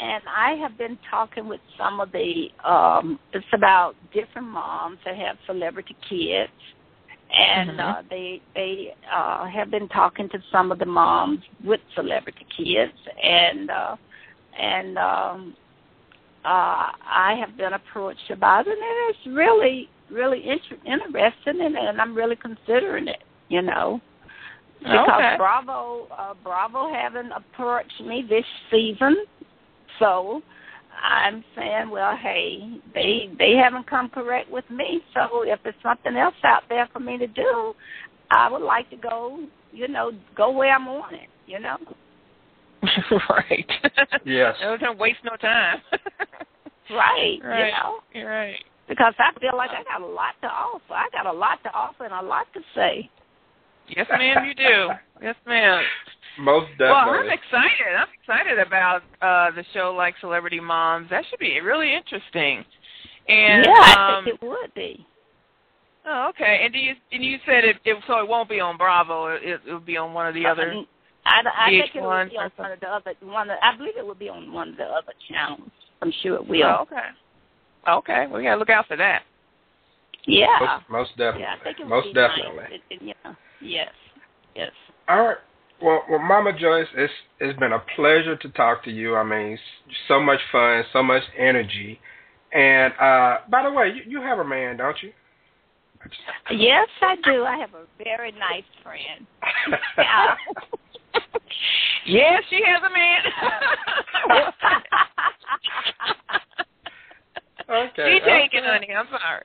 and 0.00 0.22
I 0.28 0.52
have 0.54 0.78
been 0.78 0.98
talking 1.10 1.48
with 1.48 1.60
some 1.76 2.00
of 2.00 2.12
the. 2.12 2.48
Um, 2.64 3.18
it's 3.32 3.46
about 3.52 3.94
different 4.12 4.48
moms 4.48 4.98
that 5.04 5.16
have 5.16 5.36
celebrity 5.46 5.96
kids, 6.08 6.52
and 7.32 7.70
Mhm. 7.70 7.80
uh, 7.80 8.02
they 8.08 8.40
they 8.54 8.94
uh, 9.12 9.46
have 9.46 9.70
been 9.70 9.88
talking 9.88 10.28
to 10.30 10.42
some 10.50 10.72
of 10.72 10.78
the 10.78 10.86
moms 10.86 11.40
with 11.64 11.80
celebrity 11.94 12.46
kids, 12.56 12.92
and 13.22 13.70
uh, 13.70 13.96
and 14.58 14.98
um, 14.98 15.56
uh, 16.44 16.92
I 17.04 17.34
have 17.40 17.56
been 17.56 17.72
approached 17.72 18.30
about 18.30 18.66
it, 18.66 18.78
and 18.78 19.14
it's 19.14 19.26
really 19.26 19.88
really 20.10 20.48
inter- 20.48 20.78
interesting, 20.86 21.60
and, 21.60 21.76
and 21.76 22.00
I'm 22.00 22.14
really 22.14 22.36
considering 22.36 23.08
it. 23.08 23.22
You 23.48 23.62
know 23.62 24.00
because 24.80 25.08
Okay. 25.14 25.34
Bravo 25.36 26.06
uh, 26.16 26.34
Bravo 26.42 26.92
haven't 26.92 27.32
approached 27.32 28.00
me 28.00 28.24
this 28.28 28.44
season, 28.70 29.16
so 29.98 30.42
I'm 31.02 31.44
saying, 31.56 31.90
well, 31.90 32.16
hey, 32.16 32.80
they 32.94 33.30
they 33.38 33.52
haven't 33.52 33.88
come 33.88 34.08
correct 34.08 34.50
with 34.50 34.68
me. 34.70 35.00
So 35.14 35.42
if 35.42 35.60
there's 35.62 35.74
something 35.82 36.16
else 36.16 36.34
out 36.44 36.62
there 36.68 36.88
for 36.92 37.00
me 37.00 37.18
to 37.18 37.26
do, 37.26 37.74
I 38.30 38.50
would 38.50 38.62
like 38.62 38.90
to 38.90 38.96
go, 38.96 39.46
you 39.72 39.88
know, 39.88 40.12
go 40.36 40.50
where 40.50 40.74
I'm 40.74 40.86
wanted, 40.86 41.28
you 41.46 41.60
know. 41.60 41.76
right. 43.30 43.66
Yes. 44.24 44.54
No, 44.60 44.76
don't 44.80 44.98
waste 44.98 45.18
no 45.24 45.36
time. 45.36 45.78
right, 46.90 47.38
Right. 47.44 47.66
you 47.66 47.72
know, 47.72 47.98
You're 48.14 48.30
right. 48.30 48.56
because 48.88 49.14
I 49.18 49.38
feel 49.40 49.56
like 49.56 49.70
I 49.70 49.82
got 49.84 50.02
a 50.06 50.12
lot 50.12 50.34
to 50.42 50.48
offer. 50.48 50.94
I 50.94 51.08
got 51.12 51.26
a 51.26 51.36
lot 51.36 51.62
to 51.64 51.70
offer 51.72 52.04
and 52.04 52.14
a 52.14 52.22
lot 52.22 52.46
to 52.54 52.60
say. 52.74 53.10
Yes, 53.96 54.06
ma'am, 54.10 54.44
you 54.44 54.54
do. 54.54 54.90
Yes, 55.20 55.34
ma'am. 55.48 55.82
Most 56.38 56.70
definitely. 56.78 56.90
Well, 56.90 57.10
I'm 57.10 57.28
excited. 57.28 57.90
I'm 57.98 58.06
excited 58.22 58.58
about 58.60 59.02
uh 59.20 59.50
the 59.50 59.64
show 59.74 59.92
like 59.96 60.14
Celebrity 60.20 60.60
Moms. 60.60 61.10
That 61.10 61.24
should 61.28 61.40
be 61.40 61.58
really 61.60 61.92
interesting. 61.92 62.64
And 63.26 63.66
yeah, 63.66 63.72
I 63.74 64.18
um, 64.18 64.24
think 64.24 64.38
it 64.40 64.46
would 64.46 64.72
be. 64.74 65.04
oh, 66.06 66.30
okay. 66.30 66.60
And 66.62 66.72
do 66.72 66.78
you 66.78 66.94
and 67.10 67.24
you 67.24 67.38
said 67.44 67.64
it, 67.64 67.78
it 67.84 67.96
so 68.06 68.20
it 68.20 68.28
won't 68.28 68.48
be 68.48 68.60
on 68.60 68.76
Bravo. 68.76 69.26
It 69.26 69.60
it 69.66 69.72
will 69.72 69.80
be 69.80 69.96
on 69.96 70.14
one 70.14 70.28
of 70.28 70.34
the 70.34 70.46
other. 70.46 70.72
I, 71.26 71.42
I 71.66 71.70
think 71.70 71.90
it 71.96 71.98
VH1 71.98 72.24
would 72.24 72.30
be 72.30 72.36
on 72.36 72.50
one 72.56 72.72
of 72.72 72.80
the 72.80 72.86
other 72.86 73.14
one. 73.22 73.50
Of, 73.50 73.58
I 73.60 73.76
believe 73.76 73.96
it 73.98 74.06
would 74.06 74.20
be 74.20 74.28
on 74.28 74.52
one 74.52 74.68
of 74.68 74.76
the 74.76 74.84
other 74.84 75.12
channels. 75.28 75.68
I'm 76.00 76.12
sure 76.22 76.36
it 76.36 76.46
will. 76.46 76.62
Oh, 76.62 76.82
okay. 76.82 77.08
Okay. 77.88 78.26
We 78.32 78.44
gotta 78.44 78.60
look 78.60 78.70
out 78.70 78.86
for 78.86 78.96
that. 78.96 79.22
Yeah. 80.26 80.46
Most, 80.60 80.90
most 80.90 81.10
definitely. 81.18 81.40
Yeah, 81.42 81.54
I 81.60 81.64
think 81.64 81.80
it 81.80 81.82
would 81.82 81.90
most 81.90 82.04
be 82.04 82.12
definitely. 82.14 82.56
Nice. 82.56 82.80
It, 82.90 82.94
it, 82.94 83.16
yeah. 83.24 83.34
Yes. 83.60 83.90
Yes. 84.54 84.72
All 85.08 85.22
right. 85.22 85.36
Well, 85.80 86.02
well, 86.10 86.18
Mama 86.18 86.52
Joyce, 86.58 86.88
it's 86.96 87.12
it's 87.38 87.58
been 87.58 87.72
a 87.72 87.82
pleasure 87.94 88.36
to 88.36 88.48
talk 88.50 88.82
to 88.84 88.90
you. 88.90 89.14
I 89.14 89.22
mean, 89.22 89.58
so 90.08 90.20
much 90.20 90.40
fun, 90.50 90.82
so 90.92 91.02
much 91.02 91.22
energy. 91.38 92.00
And 92.52 92.92
uh 92.94 93.38
by 93.50 93.62
the 93.62 93.70
way, 93.70 93.92
you, 93.94 94.18
you 94.18 94.22
have 94.22 94.38
a 94.38 94.44
man, 94.44 94.76
don't 94.78 94.96
you? 95.02 95.12
Yes, 96.50 96.88
I 97.00 97.16
do. 97.24 97.44
I 97.44 97.58
have 97.58 97.74
a 97.74 97.84
very 98.02 98.32
nice 98.32 98.64
friend. 98.82 99.26
Yeah. 99.96 100.34
Yes, 102.08 102.42
she 102.48 102.60
has 102.64 102.80
a 102.80 102.88
man. 102.88 103.20
okay. 107.90 108.14
she 108.14 108.20
taking, 108.24 108.60
okay. 108.60 108.68
honey. 108.68 108.88
I'm 108.96 109.06
sorry. 109.10 109.44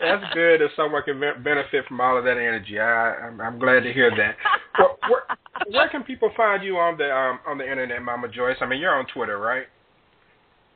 That's 0.00 0.34
good 0.34 0.62
if 0.62 0.70
someone 0.76 1.02
can 1.02 1.20
benefit 1.42 1.86
from 1.86 2.00
all 2.00 2.16
of 2.16 2.24
that 2.24 2.36
energy. 2.36 2.78
I, 2.78 3.14
I'm, 3.26 3.40
I'm 3.40 3.58
glad 3.58 3.80
to 3.80 3.92
hear 3.92 4.10
that. 4.16 4.36
Well, 4.78 4.98
where, 5.08 5.22
where 5.70 5.88
can 5.88 6.02
people 6.02 6.30
find 6.36 6.62
you 6.62 6.76
on 6.78 6.96
the 6.96 7.14
um, 7.14 7.40
on 7.46 7.58
the 7.58 7.70
internet, 7.70 8.02
Mama 8.02 8.28
Joyce? 8.28 8.56
I 8.60 8.66
mean, 8.66 8.80
you're 8.80 8.94
on 8.94 9.06
Twitter, 9.06 9.38
right? 9.38 9.66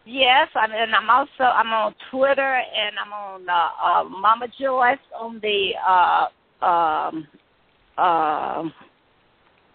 Yes, 0.06 0.48
I 0.54 0.66
mean, 0.66 0.76
and 0.76 0.94
I'm 0.94 1.08
also 1.08 1.44
I'm 1.44 1.72
on 1.72 1.94
Twitter 2.10 2.56
and 2.56 2.96
I'm 2.98 3.12
on 3.12 3.48
uh, 3.48 3.68
uh, 3.82 4.04
Mama 4.04 4.46
Joyce 4.60 4.98
on 5.18 5.40
the 5.40 5.70
uh, 5.86 6.26
um, 6.64 7.26
um, 7.96 8.72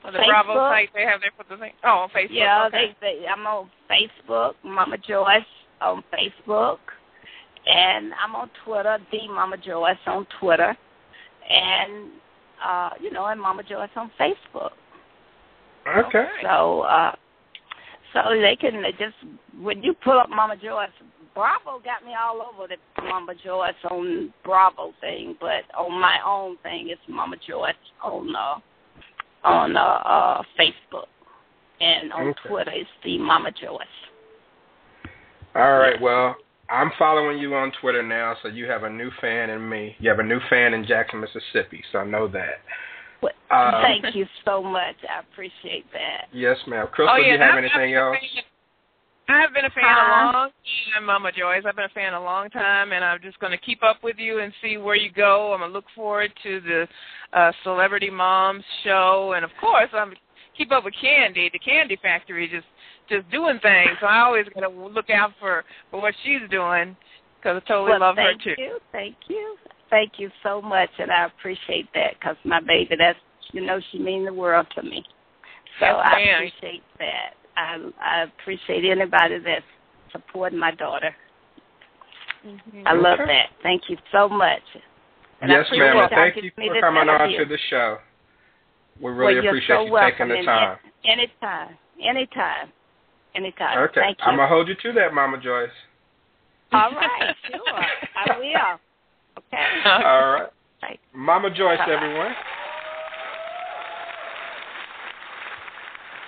On 0.04 0.14
the 0.14 0.20
Bravo 0.28 0.56
site, 0.56 0.90
they 0.94 1.04
have 1.04 1.22
their 1.22 1.32
for 1.36 1.46
the 1.50 1.60
thing. 1.60 1.74
Oh, 1.84 2.06
on 2.06 2.10
Facebook. 2.10 2.28
yeah, 2.32 2.68
okay. 2.68 2.96
they, 3.02 3.20
they 3.22 3.28
I'm 3.28 3.46
on 3.46 3.70
Facebook, 3.90 4.54
Mama 4.64 4.98
Joyce 4.98 5.42
on 5.82 6.04
Facebook, 6.14 6.78
and 7.66 8.14
I'm 8.24 8.36
on 8.36 8.50
Twitter, 8.66 8.98
the 9.12 9.28
Mama 9.28 9.58
Joyce 9.58 9.98
on 10.08 10.26
Twitter, 10.40 10.76
and 11.50 12.12
uh, 12.66 12.90
you 13.02 13.12
know, 13.12 13.26
and 13.28 13.40
Mama 13.40 13.64
Joyce 13.64 13.90
on 13.96 14.12
Facebook. 14.20 14.72
Okay. 15.88 16.26
So, 16.44 16.82
uh, 16.82 17.16
so 18.14 18.22
they 18.30 18.56
can 18.60 18.82
they 18.82 18.92
just 18.92 19.16
when 19.62 19.82
you 19.84 19.94
pull 19.94 20.20
up 20.20 20.30
Mama 20.30 20.56
Joyce, 20.56 20.90
Bravo 21.34 21.80
got 21.84 22.06
me 22.06 22.14
all 22.20 22.42
over 22.42 22.68
the 22.68 23.02
Mama 23.02 23.34
Joyce 23.44 23.74
on 23.90 24.34
Bravo 24.44 24.94
thing, 25.02 25.36
but 25.40 25.64
on 25.78 26.00
my 26.00 26.18
own 26.26 26.58
thing, 26.64 26.90
it's 26.90 27.02
Mama 27.08 27.38
Joyce 27.48 27.74
on 28.04 28.36
uh, 28.36 29.48
on 29.48 29.78
uh, 29.78 29.80
uh, 29.80 30.42
Facebook, 30.60 31.08
and 31.80 32.12
on 32.14 32.28
Okay. 32.30 32.50
Twitter 32.50 32.72
it's 32.74 32.90
the 33.04 33.18
Mama 33.18 33.52
Joyce. 33.52 33.88
All 35.56 35.80
right. 35.80 36.00
Well, 36.00 36.36
I'm 36.72 36.92
following 37.00 37.40
you 37.40 37.56
on 37.56 37.72
Twitter 37.82 38.04
now, 38.04 38.36
so 38.42 38.48
you 38.50 38.66
have 38.66 38.84
a 38.84 38.90
new 38.90 39.10
fan 39.22 39.50
in 39.50 39.68
me. 39.68 39.96
You 40.00 40.10
have 40.10 40.20
a 40.20 40.24
new 40.24 40.40
fan 40.50 40.74
in 40.74 40.86
Jackson, 40.86 41.20
Mississippi, 41.20 41.84
so 41.92 42.00
I 42.00 42.06
know 42.06 42.28
that. 42.28 42.62
Well, 43.22 43.34
Um, 43.52 43.82
Thank 43.82 44.16
you 44.16 44.26
so 44.46 44.62
much. 44.64 44.96
I 45.10 45.20
appreciate 45.20 45.92
that. 45.92 46.28
Yes, 46.32 46.58
ma'am. 46.68 46.88
Crystal, 46.92 47.14
oh, 47.14 47.18
do 47.18 47.24
you 47.24 47.38
have 47.38 47.56
I've- 47.56 47.58
anything 47.58 47.98
I've 47.98 48.04
else? 48.04 48.18
been 48.20 48.30
a 48.30 48.34
fan- 48.36 48.44
I 49.28 49.42
have 49.42 49.54
been 49.54 49.66
a 49.66 49.70
fan 49.70 49.84
Huh? 49.84 50.30
a 50.32 50.32
long 50.34 50.52
time, 50.94 51.06
Mama 51.06 51.32
Joyce. 51.32 51.64
I've 51.66 51.76
been 51.76 51.86
a 51.86 51.90
fan 51.90 52.14
a 52.14 52.24
long 52.24 52.50
time, 52.50 52.94
and 52.94 53.04
I'm 53.06 53.20
just 53.22 53.40
going 53.40 53.52
to 53.52 53.58
keep 53.60 53.84
up 53.84 54.02
with 54.02 54.18
you 54.18 54.40
and 54.40 54.52
see 54.62 54.78
where 54.78 54.96
you 54.96 55.12
go. 55.12 55.54
I'm 55.54 55.60
going 55.60 55.70
to 55.70 55.74
look 55.74 55.90
forward 55.92 56.34
to 56.44 56.60
the 56.62 56.88
uh, 57.34 57.52
Celebrity 57.64 58.10
Moms 58.10 58.64
show, 58.84 59.34
and 59.34 59.44
of 59.46 59.52
course, 59.60 59.90
I'm 59.94 60.16
keep 60.58 60.72
up 60.72 60.84
with 60.84 60.94
Kandi, 60.96 61.52
the 61.52 61.60
Kandi 61.60 62.00
Factory, 62.02 62.48
just 62.48 62.66
just 63.10 63.30
doing 63.32 63.60
things. 63.62 63.90
So 64.00 64.08
I 64.08 64.20
always 64.22 64.46
got 64.54 64.62
to 64.62 64.70
look 64.70 65.10
out 65.10 65.32
for 65.40 65.64
for 65.92 66.02
what 66.02 66.14
she's 66.24 66.42
doing 66.50 66.96
because 67.38 67.62
I 67.64 67.68
totally 67.68 67.92
well, 67.92 68.00
love 68.02 68.16
her 68.18 68.34
too. 68.34 68.54
thank 68.56 68.58
you, 68.60 68.80
thank 68.92 69.16
you, 69.28 69.56
thank 69.90 70.12
you 70.18 70.30
so 70.44 70.62
much, 70.62 70.90
and 71.00 71.12
I 71.12 71.26
appreciate 71.26 71.88
that 71.94 72.14
because 72.20 72.36
my 72.46 72.60
baby, 72.62 72.96
that's 72.98 73.20
you 73.52 73.66
know, 73.66 73.80
she 73.92 74.00
means 74.00 74.28
the 74.28 74.34
world 74.34 74.68
to 74.76 74.84
me. 74.84 75.04
So 75.80 75.86
Yes, 75.86 75.96
I 76.04 76.20
appreciate 76.20 76.84
that. 77.00 77.34
I 77.58 77.78
I 78.02 78.24
appreciate 78.24 78.86
anybody 78.86 79.40
that's 79.40 79.66
supporting 80.12 80.60
my 80.60 80.72
daughter. 80.72 81.16
Mm-hmm. 82.46 82.88
I 82.88 82.94
love 82.94 83.20
that. 83.20 83.48
Thank 83.64 83.84
you 83.90 83.98
so 84.12 84.30
much. 84.30 84.62
And 85.42 85.52
I 85.52 85.56
yes, 85.58 85.66
appreciate 85.68 85.88
ma'am. 85.88 85.98
y'all 85.98 86.10
thank 86.10 86.36
you 86.44 86.52
for 86.56 86.82
coming 86.82 87.10
on 87.10 87.30
to 87.30 87.46
the 87.46 87.58
show. 87.70 87.98
We 89.02 89.12
really 89.12 89.36
you're 89.36 89.48
appreciate 89.48 89.76
so 89.76 89.86
you 89.86 90.00
taking 90.12 90.28
the 90.28 90.36
and 90.36 90.46
time. 90.46 90.78
a- 90.84 90.90
Anytime, 91.10 91.78
anytime, 92.04 92.72
anytime. 93.36 93.78
Okay. 93.80 94.02
Thank 94.02 94.18
you. 94.20 94.26
I'm 94.26 94.36
gonna 94.38 94.48
hold 94.48 94.68
you 94.68 94.76
to 94.76 94.92
that, 94.94 95.14
Mama 95.14 95.38
Joyce. 95.38 95.70
All 96.72 96.92
right, 96.92 97.36
sure. 97.48 97.62
I 98.16 98.38
will. 98.38 98.80
Okay. 99.38 100.06
All 100.06 100.32
right. 100.34 100.50
Mama 101.14 101.50
Joyce, 101.50 101.78
Bye-bye. 101.80 101.94
everyone. 101.94 102.36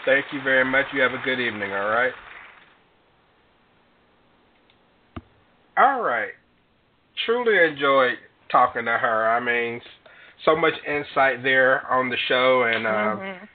Thank 0.06 0.26
you 0.34 0.42
very 0.42 0.66
much. 0.66 0.88
You 0.94 1.02
have 1.02 1.14
a 1.14 1.22
good 1.24 1.40
evening, 1.40 1.72
all 1.72 1.90
right? 1.90 2.12
All 5.78 6.02
right. 6.02 6.32
Truly 7.26 7.58
enjoyed 7.72 8.18
talking 8.52 8.86
to 8.86 8.92
her. 8.98 9.30
I 9.30 9.40
mean, 9.40 9.80
so 10.44 10.56
much 10.56 10.74
insight 10.88 11.44
there 11.44 11.86
on 11.88 12.10
the 12.10 12.18
show, 12.28 12.64
and 12.64 12.88
um, 12.88 13.20
Mhm. 13.20 13.48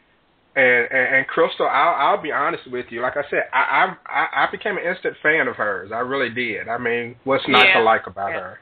And, 0.56 0.88
and 0.90 1.16
and 1.16 1.26
Crystal, 1.26 1.68
I'll 1.68 1.94
I'll 1.94 2.22
be 2.22 2.32
honest 2.32 2.70
with 2.70 2.86
you. 2.90 3.02
Like 3.02 3.16
I 3.16 3.22
said, 3.30 3.44
I 3.52 3.94
I 4.06 4.26
I 4.44 4.50
became 4.50 4.78
an 4.78 4.84
instant 4.84 5.14
fan 5.22 5.46
of 5.48 5.56
hers. 5.56 5.90
I 5.92 5.98
really 5.98 6.30
did. 6.30 6.68
I 6.68 6.78
mean, 6.78 7.14
what's 7.24 7.46
not 7.46 7.66
Yeah. 7.66 7.78
to 7.78 7.84
like 7.84 8.06
about 8.06 8.30
Yeah. 8.30 8.40
her? 8.40 8.58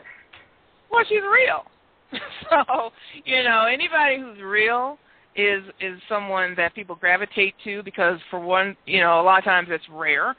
Well, 0.90 1.04
she's 1.08 1.22
real. 1.22 1.64
so, 2.50 2.92
you 3.24 3.42
know, 3.44 3.66
anybody 3.66 4.18
who's 4.18 4.40
real 4.42 4.98
is 5.36 5.62
is 5.80 6.00
someone 6.08 6.54
that 6.56 6.74
people 6.74 6.96
gravitate 6.96 7.54
to 7.64 7.82
because 7.84 8.18
for 8.28 8.40
one, 8.40 8.76
you 8.86 9.00
know, 9.00 9.20
a 9.20 9.22
lot 9.22 9.38
of 9.38 9.44
times 9.44 9.68
it's 9.70 9.88
rare. 9.88 10.34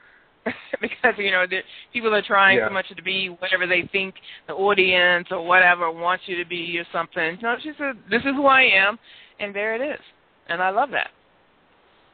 because 0.81 1.15
you 1.17 1.31
know 1.31 1.47
the, 1.49 1.61
people 1.91 2.13
are 2.13 2.21
trying 2.21 2.59
Yeah. 2.59 2.67
so 2.67 2.73
much 2.73 2.87
to 2.95 3.01
be 3.01 3.29
whatever 3.29 3.65
they 3.65 3.89
think 3.91 4.13
the 4.47 4.53
audience 4.53 5.27
or 5.31 5.43
whatever 5.43 5.89
wants 5.89 6.23
you 6.27 6.37
to 6.37 6.47
be 6.47 6.77
or 6.77 6.85
something. 6.91 7.39
No, 7.41 7.55
she 7.63 7.71
said, 7.79 7.95
"This 8.11 8.21
is 8.21 8.35
who 8.35 8.45
I 8.45 8.61
am," 8.61 8.99
and 9.39 9.55
there 9.55 9.73
it 9.73 9.81
is, 9.81 9.99
and 10.47 10.61
I 10.61 10.69
love 10.69 10.91
that. 10.91 11.09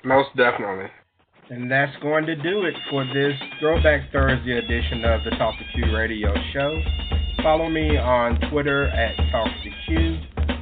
Most 0.03 0.29
definitely. 0.35 0.89
And 1.49 1.69
that's 1.69 1.91
going 2.01 2.25
to 2.25 2.35
do 2.35 2.63
it 2.63 2.73
for 2.89 3.05
this 3.13 3.33
Throwback 3.59 4.11
Thursday 4.11 4.57
edition 4.57 5.03
of 5.05 5.23
the 5.23 5.31
Talk 5.31 5.53
2 5.75 5.83
Q 5.83 5.95
radio 5.95 6.33
show. 6.53 6.81
Follow 7.43 7.69
me 7.69 7.97
on 7.97 8.39
Twitter 8.49 8.87
at 8.87 9.15
Talk 9.31 9.47
2 9.63 9.69
Q, 9.85 9.97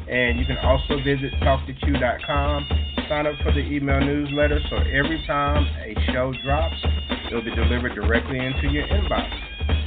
and 0.10 0.40
you 0.40 0.46
can 0.46 0.58
also 0.58 0.98
visit 1.04 1.32
talktoq.com. 1.42 2.68
Sign 3.08 3.28
up 3.28 3.36
for 3.44 3.52
the 3.52 3.60
email 3.60 4.00
newsletter 4.00 4.60
so 4.70 4.78
every 4.78 5.24
time 5.26 5.66
a 5.86 5.96
show 6.12 6.34
drops, 6.44 6.76
it'll 7.28 7.44
be 7.44 7.54
delivered 7.56 7.96
directly 7.96 8.40
into 8.40 8.68
your 8.68 8.88
inbox. 8.88 9.30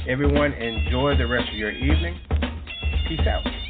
Everyone, 0.07 0.53
enjoy 0.53 1.17
the 1.17 1.27
rest 1.27 1.49
of 1.49 1.55
your 1.55 1.71
evening. 1.71 2.19
Peace 3.07 3.27
out. 3.27 3.62